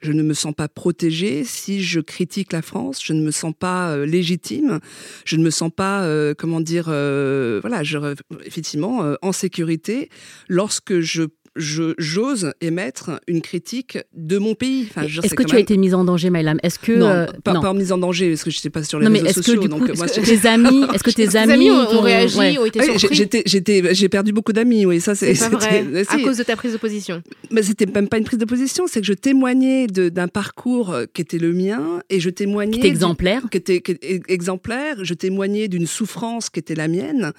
je 0.02 0.12
ne 0.12 0.24
me 0.24 0.34
sens 0.34 0.54
pas 0.54 0.68
protégée. 0.68 1.44
Si 1.44 1.84
je 1.84 2.00
critique 2.00 2.54
la 2.54 2.62
France, 2.62 3.00
je 3.04 3.14
ne 3.14 3.22
me 3.22 3.32
sens 3.32 3.54
pas 3.58 3.92
euh, 3.92 4.06
légitime, 4.06 4.80
je 5.26 5.36
ne 5.36 5.44
me 5.44 5.50
sens 5.50 5.72
pas, 5.76 6.04
euh, 6.04 6.34
comment 6.38 6.62
dire, 6.62 6.86
euh, 6.88 7.60
voilà, 7.62 7.84
je, 7.84 7.98
effectivement, 8.46 9.16
en 9.22 9.32
sécurité. 9.32 10.10
Lorsque 10.48 11.00
je 11.00 11.24
j'ose 11.56 12.54
émettre 12.62 13.20
une 13.28 13.42
critique 13.42 13.98
de 14.14 14.38
mon 14.38 14.56
pays. 14.56 14.88
Enfin, 14.90 15.04
est-ce 15.04 15.34
que 15.34 15.44
tu 15.44 15.56
as 15.56 15.60
été 15.60 15.78
mise 15.78 15.94
en 15.94 16.04
danger, 16.04 16.30
Maïlam? 16.30 16.60
Est-ce 16.64 16.80
que 16.80 16.92
non, 16.92 17.08
euh, 17.08 17.26
pas, 17.44 17.60
pas, 17.60 17.74
mise 17.74 17.92
en 17.92 17.98
danger 17.98 18.30
parce 18.30 18.44
que 18.44 18.52
je 18.52 18.58
n'étais 18.58 18.70
pas 18.70 18.84
sur 18.84 19.00
les 19.00 19.08
réseaux 19.08 19.42
sociaux. 19.42 19.68
donc, 19.68 19.96
moi, 19.98 20.08
tes 20.08 20.48
amis, 20.48 20.84
est-ce 20.94 21.04
que 21.04 21.12
tes 21.12 21.36
amis 21.36 21.72
ont, 21.72 22.02
réagi, 22.02 22.58
ont 22.58 22.66
été 22.66 22.82
surpris? 22.84 23.16
J'étais, 23.16 23.44
j'étais, 23.46 23.94
j'ai 23.94 24.10
perdu 24.10 24.32
beaucoup 24.32 24.54
d'amis. 24.54 24.86
Oui, 24.86 25.02
ça 25.02 25.16
c'est. 25.16 25.38
pas 25.38 25.50
vrai. 25.50 25.86
À 26.08 26.20
cause 26.20 26.38
de 26.38 26.44
ta 26.44 26.56
prise 26.56 26.74
de 26.74 26.78
position. 26.78 27.22
Mais 27.52 27.64
c'était 27.64 27.86
même 27.86 28.08
pas 28.08 28.18
une 28.18 28.24
prise 28.24 28.40
de 28.40 28.46
position, 28.46 28.86
c'est 28.88 29.02
que 29.02 29.08
je 29.08 29.14
témoignais 29.14 29.88
d'un 29.88 30.28
parcours 30.28 30.92
euh, 30.92 31.06
qui 31.14 31.22
était 31.22 31.38
le 31.38 31.54
mien 31.54 32.02
et 32.10 32.20
je 32.20 32.30
témoignais. 32.30 32.74
Qui 32.74 32.80
était 32.80 32.88
exemplaire. 32.88 33.44
Qui 33.52 33.58
était, 33.58 33.82
exemplaire. 34.28 35.04
Je 35.04 35.14
témoignais 35.14 35.68
d'une 35.68 35.88
souffrance 35.88 36.50
qui 36.50 36.60
était 36.60 36.76
la 36.76 36.88
mienne. 36.88 37.34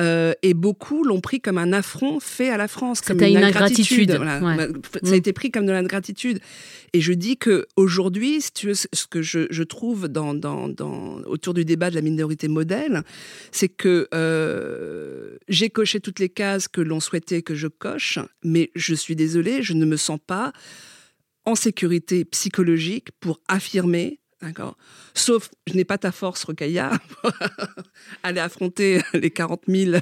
Euh, 0.00 0.32
et 0.42 0.54
beaucoup 0.54 1.04
l'ont 1.04 1.20
pris 1.20 1.40
comme 1.40 1.58
un 1.58 1.72
affront 1.72 2.20
fait 2.20 2.48
à 2.48 2.56
la 2.56 2.68
France, 2.68 3.00
comme 3.00 3.20
une, 3.20 3.49
ingratitude. 3.50 4.12
Voilà. 4.16 4.40
Ça 4.40 5.10
a 5.10 5.10
mm. 5.10 5.14
été 5.14 5.32
pris 5.32 5.50
comme 5.50 5.66
de 5.66 5.72
l'ingratitude. 5.72 6.40
Et 6.92 7.00
je 7.00 7.12
dis 7.12 7.36
que 7.36 7.66
aujourd'hui, 7.76 8.40
si 8.40 8.52
tu 8.52 8.66
veux, 8.68 8.74
ce 8.74 9.06
que 9.08 9.22
je, 9.22 9.46
je 9.50 9.62
trouve 9.62 10.08
dans, 10.08 10.34
dans, 10.34 10.68
dans, 10.68 11.20
autour 11.26 11.54
du 11.54 11.64
débat 11.64 11.90
de 11.90 11.94
la 11.94 12.02
minorité 12.02 12.48
modèle, 12.48 13.02
c'est 13.52 13.68
que 13.68 14.08
euh, 14.12 15.36
j'ai 15.48 15.70
coché 15.70 16.00
toutes 16.00 16.18
les 16.18 16.28
cases 16.28 16.68
que 16.68 16.80
l'on 16.80 17.00
souhaitait 17.00 17.42
que 17.42 17.54
je 17.54 17.68
coche, 17.68 18.18
mais 18.42 18.70
je 18.74 18.94
suis 18.94 19.16
désolée, 19.16 19.62
je 19.62 19.74
ne 19.74 19.84
me 19.84 19.96
sens 19.96 20.18
pas 20.24 20.52
en 21.44 21.54
sécurité 21.54 22.24
psychologique 22.24 23.08
pour 23.20 23.40
affirmer 23.48 24.20
D'accord. 24.42 24.78
Sauf, 25.12 25.50
je 25.66 25.74
n'ai 25.74 25.84
pas 25.84 25.98
ta 25.98 26.12
force, 26.12 26.44
Rokaya, 26.44 26.92
aller 28.22 28.40
affronter 28.40 29.02
les 29.12 29.30
40 29.30 29.64
000. 29.68 29.98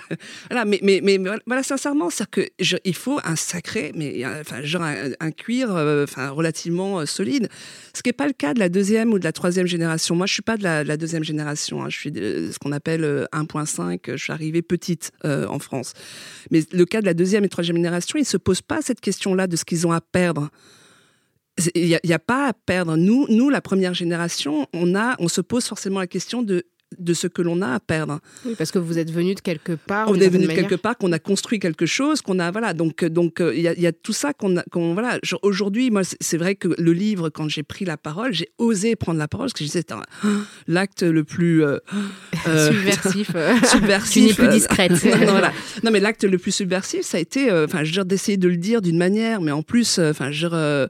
Voilà, 0.48 0.64
mais, 0.64 0.78
mais, 0.80 1.00
mais 1.02 1.18
voilà, 1.44 1.64
sincèrement, 1.64 2.08
que 2.30 2.48
il 2.84 2.94
faut 2.94 3.18
un 3.24 3.34
sacré, 3.34 3.90
mais 3.96 4.24
enfin, 4.24 4.62
genre 4.62 4.82
un, 4.82 5.30
cuir, 5.32 5.74
euh, 5.74 6.04
enfin, 6.04 6.30
relativement 6.30 7.00
euh, 7.00 7.06
solide. 7.06 7.48
Ce 7.92 8.02
qui 8.02 8.10
n'est 8.10 8.14
pas 8.14 8.28
le 8.28 8.32
cas 8.32 8.54
de 8.54 8.60
la 8.60 8.68
deuxième 8.68 9.12
ou 9.12 9.18
de 9.18 9.24
la 9.24 9.32
troisième 9.32 9.66
génération. 9.66 10.14
Moi, 10.14 10.26
je 10.26 10.34
suis 10.34 10.42
pas 10.42 10.56
de 10.56 10.62
la, 10.62 10.96
deuxième 10.96 11.24
génération. 11.24 11.82
Hein. 11.82 11.88
Je 11.88 11.98
suis 11.98 12.12
de 12.12 12.50
ce 12.52 12.58
qu'on 12.60 12.72
appelle 12.72 13.26
1.5. 13.32 13.82
Euh, 13.82 14.16
je 14.16 14.22
suis 14.22 14.32
arrivée 14.32 14.62
petite 14.62 15.10
en 15.24 15.58
France. 15.58 15.94
Mais 16.52 16.62
le 16.72 16.84
cas 16.84 17.00
de 17.00 17.06
la 17.06 17.14
deuxième 17.14 17.44
et 17.44 17.48
troisième 17.48 17.76
génération, 17.76 18.18
ils 18.18 18.24
se 18.24 18.36
posent 18.36 18.62
pas 18.62 18.82
cette 18.82 19.00
question-là 19.00 19.48
de 19.48 19.56
ce 19.56 19.64
qu'ils 19.64 19.86
ont 19.86 19.92
à 19.92 20.00
perdre 20.00 20.50
il 21.74 21.98
n'y 22.04 22.12
a, 22.12 22.18
pas 22.18 22.48
à 22.48 22.52
perdre. 22.52 22.96
Nous, 22.96 23.26
nous, 23.28 23.50
la 23.50 23.60
première 23.60 23.94
génération, 23.94 24.66
on, 24.72 24.94
a, 24.94 25.16
on 25.18 25.28
se 25.28 25.40
pose 25.40 25.64
forcément 25.64 26.00
la 26.00 26.06
question 26.06 26.42
de 26.42 26.64
de 26.98 27.12
ce 27.12 27.26
que 27.26 27.42
l'on 27.42 27.60
a 27.60 27.74
à 27.74 27.80
perdre. 27.80 28.20
Oui, 28.44 28.54
parce 28.56 28.70
que 28.70 28.78
vous 28.78 28.98
êtes 28.98 29.10
venu 29.10 29.34
de 29.34 29.40
quelque 29.40 29.72
part. 29.72 30.08
On 30.10 30.14
est 30.14 30.28
venu 30.28 30.46
de 30.46 30.52
quelque 30.52 30.74
part, 30.74 30.96
qu'on 30.96 31.12
a 31.12 31.18
construit 31.18 31.58
quelque 31.58 31.86
chose, 31.86 32.22
qu'on 32.22 32.38
a 32.38 32.50
voilà. 32.50 32.72
Donc 32.72 33.04
donc 33.04 33.40
euh, 33.40 33.54
il 33.54 33.62
y, 33.62 33.86
a, 33.86 33.92
tout 33.92 34.12
ça 34.12 34.32
qu'on 34.32 34.56
a. 34.56 34.64
voilà. 34.72 35.18
Aujourd'hui, 35.42 35.90
moi, 35.90 36.02
c'est 36.20 36.38
vrai 36.38 36.54
que 36.54 36.68
le 36.78 36.92
livre, 36.92 37.28
quand 37.28 37.48
j'ai 37.48 37.62
pris 37.62 37.84
la 37.84 37.96
parole, 37.96 38.32
j'ai 38.32 38.48
osé 38.58 38.96
prendre 38.96 39.18
la 39.18 39.28
parole 39.28 39.46
parce 39.46 39.52
que 39.52 39.64
je 39.64 39.70
disais 39.70 39.84
l'acte 40.66 41.02
le 41.02 41.24
plus 41.24 41.62
euh, 41.62 41.78
euh 42.48 42.72
subversif. 42.72 43.30
subversif. 43.64 44.12
Tu 44.12 44.28
n'es 44.28 44.34
plus 44.34 44.48
discrète. 44.48 44.92
voilà. 45.26 45.52
Non, 45.84 45.90
mais 45.90 46.00
l'acte 46.00 46.24
le 46.24 46.38
plus 46.38 46.52
subversif, 46.52 47.02
ça 47.02 47.18
a 47.18 47.20
été, 47.20 47.52
enfin, 47.52 47.84
je 47.84 48.00
d'essayer 48.00 48.38
de 48.38 48.48
le 48.48 48.56
dire 48.56 48.80
d'une 48.80 48.96
manière, 48.96 49.40
mais 49.40 49.50
en 49.50 49.62
plus, 49.62 49.98
enfin, 49.98 50.30
je 50.30 50.86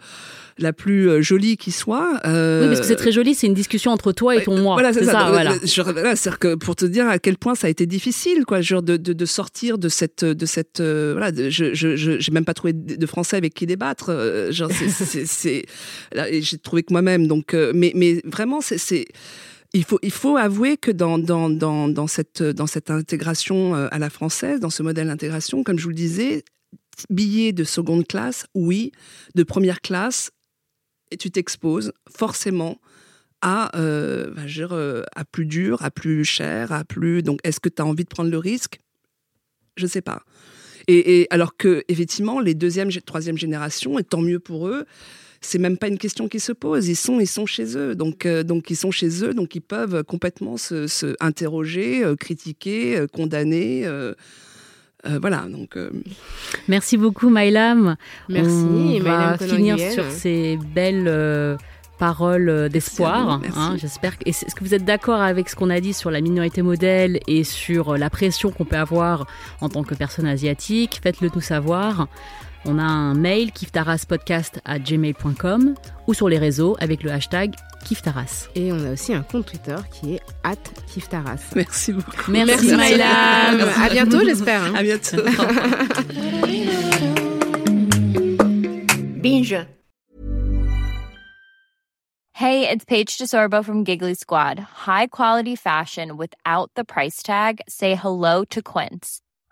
la 0.59 0.73
plus 0.73 1.09
euh, 1.09 1.23
jolie 1.23 1.57
qui 1.57 1.71
soit. 1.71 2.21
Euh, 2.25 2.63
oui, 2.63 2.67
parce 2.69 2.81
que 2.81 2.87
c'est 2.87 2.97
très 2.97 3.13
joli, 3.13 3.35
c'est 3.35 3.47
une 3.47 3.55
discussion 3.55 3.91
entre 3.93 4.13
toi 4.13 4.37
et 4.37 4.43
ton 4.43 4.59
moi. 4.59 4.75
Voilà, 4.75 4.93
c'est 4.93 5.05
ça. 5.05 5.29
voilà. 5.31 5.55
c'est-à-dire 5.61 6.39
que 6.39 6.55
pour 6.55 6.77
te 6.77 6.85
dire 6.85 7.09
à 7.09 7.19
quel 7.19 7.39
point 7.39 7.55
ça 7.55 7.67
a 7.67 7.71
été 7.71 7.87
difficile, 7.87 8.45
quoi, 8.45 8.61
genre 8.61 8.83
de, 8.83 8.97
de, 8.97 9.13
de 9.13 9.25
sortir 9.25 9.79
de 9.79 9.89
cette, 9.89 10.25
de 10.25 10.47
cette, 10.47 10.81
euh, 10.81 11.15
voilà, 11.17 11.33
je, 11.49 11.75
je, 11.75 11.97
j'ai 11.97 12.33
même 12.33 12.45
pas 12.45 12.55
trouvé 12.55 12.73
de 12.73 13.07
français 13.07 13.37
avec 13.37 13.55
qui 13.55 13.67
débattre. 13.67 14.11
genre, 14.51 14.71
c'est, 14.73 15.65
j'ai 16.13 16.59
trouvé 16.59 16.83
que 16.83 16.93
moi-même. 16.93 17.27
Donc, 17.27 17.55
mais, 17.75 17.93
mais 17.95 18.21
vraiment, 18.25 18.61
c'est 18.61 19.07
il 19.75 19.85
faut, 19.85 19.99
il 20.03 20.11
faut 20.11 20.39
avouer 20.39 20.79
que 20.79 20.91
dans, 20.91 21.19
dans, 21.19 21.51
dans, 21.51 21.89
dans, 21.89 22.07
cette, 22.07 22.43
dans 22.43 22.67
cette 22.67 22.91
intégration 22.91 23.75
à 23.75 23.99
la 23.99 24.09
française, 24.09 24.61
dans 24.61 24.71
ce 24.71 24.83
modèle 24.83 25.09
d'intégration, 25.09 25.63
comme 25.63 25.79
je 25.79 25.85
vous 25.85 25.91
le 25.91 25.95
disais, 25.95 26.43
billet 27.11 27.53
de 27.53 27.65
seconde 27.65 28.07
classe, 28.07 28.47
oui, 28.55 28.93
de 29.35 29.43
première 29.43 29.81
classe, 29.81 30.31
et 31.11 31.17
tu 31.17 31.31
t'exposes 31.31 31.93
forcément 32.11 32.79
à, 33.41 33.77
euh, 33.79 34.35
euh, 34.59 35.03
à 35.15 35.25
plus 35.25 35.47
dur, 35.47 35.83
à 35.83 35.91
plus 35.91 36.25
cher, 36.25 36.73
à 36.73 36.85
plus. 36.85 37.23
Donc, 37.23 37.41
est-ce 37.45 37.61
que 37.61 37.69
tu 37.69 37.81
as 37.83 37.87
envie 37.87 38.05
de 38.05 38.09
prendre 38.09 38.31
le 38.31 38.39
risque? 38.39 38.81
Je 39.77 39.85
ne 39.85 39.89
sais 39.89 40.03
pas. 40.03 40.23
Et, 40.91 41.27
alors 41.31 41.57
que, 41.57 41.85
effectivement, 41.89 42.41
les 42.41 42.55
deuxième, 42.55 42.91
troisième 42.91 43.37
générations, 43.37 43.99
et 43.99 44.05
tant 44.05 44.23
mieux 44.23 44.39
pour 44.39 44.69
eux, 44.69 44.87
c'est 45.43 45.59
même 45.59 45.77
pas 45.77 45.89
une 45.89 45.99
question 45.99 46.29
qui 46.29 46.41
se 46.41 46.51
pose. 46.51 46.89
Ils 46.89 46.97
sont, 46.97 47.21
ils 47.21 47.29
sont 47.29 47.45
chez 47.45 47.77
eux, 47.77 47.95
donc, 47.95 48.25
euh, 48.25 48.43
donc 48.43 48.71
ils 48.71 48.77
sont 48.77 48.91
chez 48.91 49.23
eux, 49.23 49.35
donc 49.35 49.55
ils 49.55 49.61
peuvent 49.61 50.03
complètement 50.05 50.57
se, 50.57 51.15
interroger, 51.21 52.03
critiquer, 52.19 53.05
condamner. 53.13 53.87
Euh, 55.07 55.19
voilà, 55.21 55.47
donc. 55.49 55.77
Euh, 55.77 55.91
Merci 56.67 56.97
beaucoup, 56.97 57.31
Mylam. 57.31 57.97
Merci. 58.29 59.01
On 59.01 59.03
va 59.03 59.39
finir 59.39 59.79
sur 59.79 60.11
ces 60.11 60.59
belles 60.75 61.07
euh, 61.07 61.57
paroles 61.99 62.69
d'espoir. 62.69 63.41
Hein, 63.57 63.77
J'espère. 63.77 64.15
Est-ce 64.27 64.55
que 64.55 64.65
vous 64.65 64.75
êtes 64.75 64.85
d'accord 64.85 65.21
avec 65.21 65.49
ce 65.49 65.57
qu'on 65.57 65.71
a 65.71 65.81
dit 65.81 65.93
sur 65.93 66.11
la 66.11 66.21
minorité 66.21 66.63
modèle 66.63 67.21
et 67.29 67.45
sur 67.45 67.97
la 67.97 68.11
pression 68.11 68.51
qu'on 68.51 68.65
peut 68.65 68.77
avoir 68.77 69.27
en 69.61 69.69
tant 69.69 69.85
que 69.85 69.95
personne 69.95 70.27
asiatique? 70.27 71.01
Faites-le 71.03 71.31
nous 71.35 71.41
savoir. 71.41 72.09
On 72.65 72.79
a 72.79 72.83
un 72.83 73.15
mail 73.15 73.53
kiftaraspodcast 73.53 74.61
à 74.65 74.79
gmail.com 74.79 75.75
ou 76.09 76.15
sur 76.15 76.29
les 76.29 76.39
réseaux 76.39 76.77
avec 76.81 77.05
le 77.05 77.13
hashtag 77.13 77.55
Kiftaras. 77.85 78.49
Et 78.55 78.73
on 78.73 78.85
a 78.85 78.93
aussi 78.93 79.15
un 79.15 79.23
compte 79.23 79.47
Twitter 79.47 79.77
qui 79.91 80.15
est 80.17 80.21
at 80.45 80.57
Kiftaras. 80.93 81.41
Merci 81.55 81.93
beaucoup. 81.93 82.31
Merci, 82.31 82.75
Mylam. 82.77 83.69
À 83.83 83.89
bientôt, 83.91 84.21
j'espère. 84.25 84.63
hein. 84.65 84.75
À 84.75 84.83
bientôt. 84.83 85.17
Binge. 89.23 89.67
Hey, 92.35 92.69
it's 92.69 92.85
Paige 92.85 93.19
DeSorbo 93.19 93.65
from 93.65 93.83
Giggly 93.85 94.15
Squad. 94.15 94.61
High 94.87 95.09
quality 95.09 95.57
fashion 95.57 96.17
without 96.17 96.71
the 96.77 96.85
price 96.85 97.21
tag. 97.23 97.61
Say 97.69 97.97
hello 97.97 98.45
to 98.51 98.63
Quince. 98.63 99.21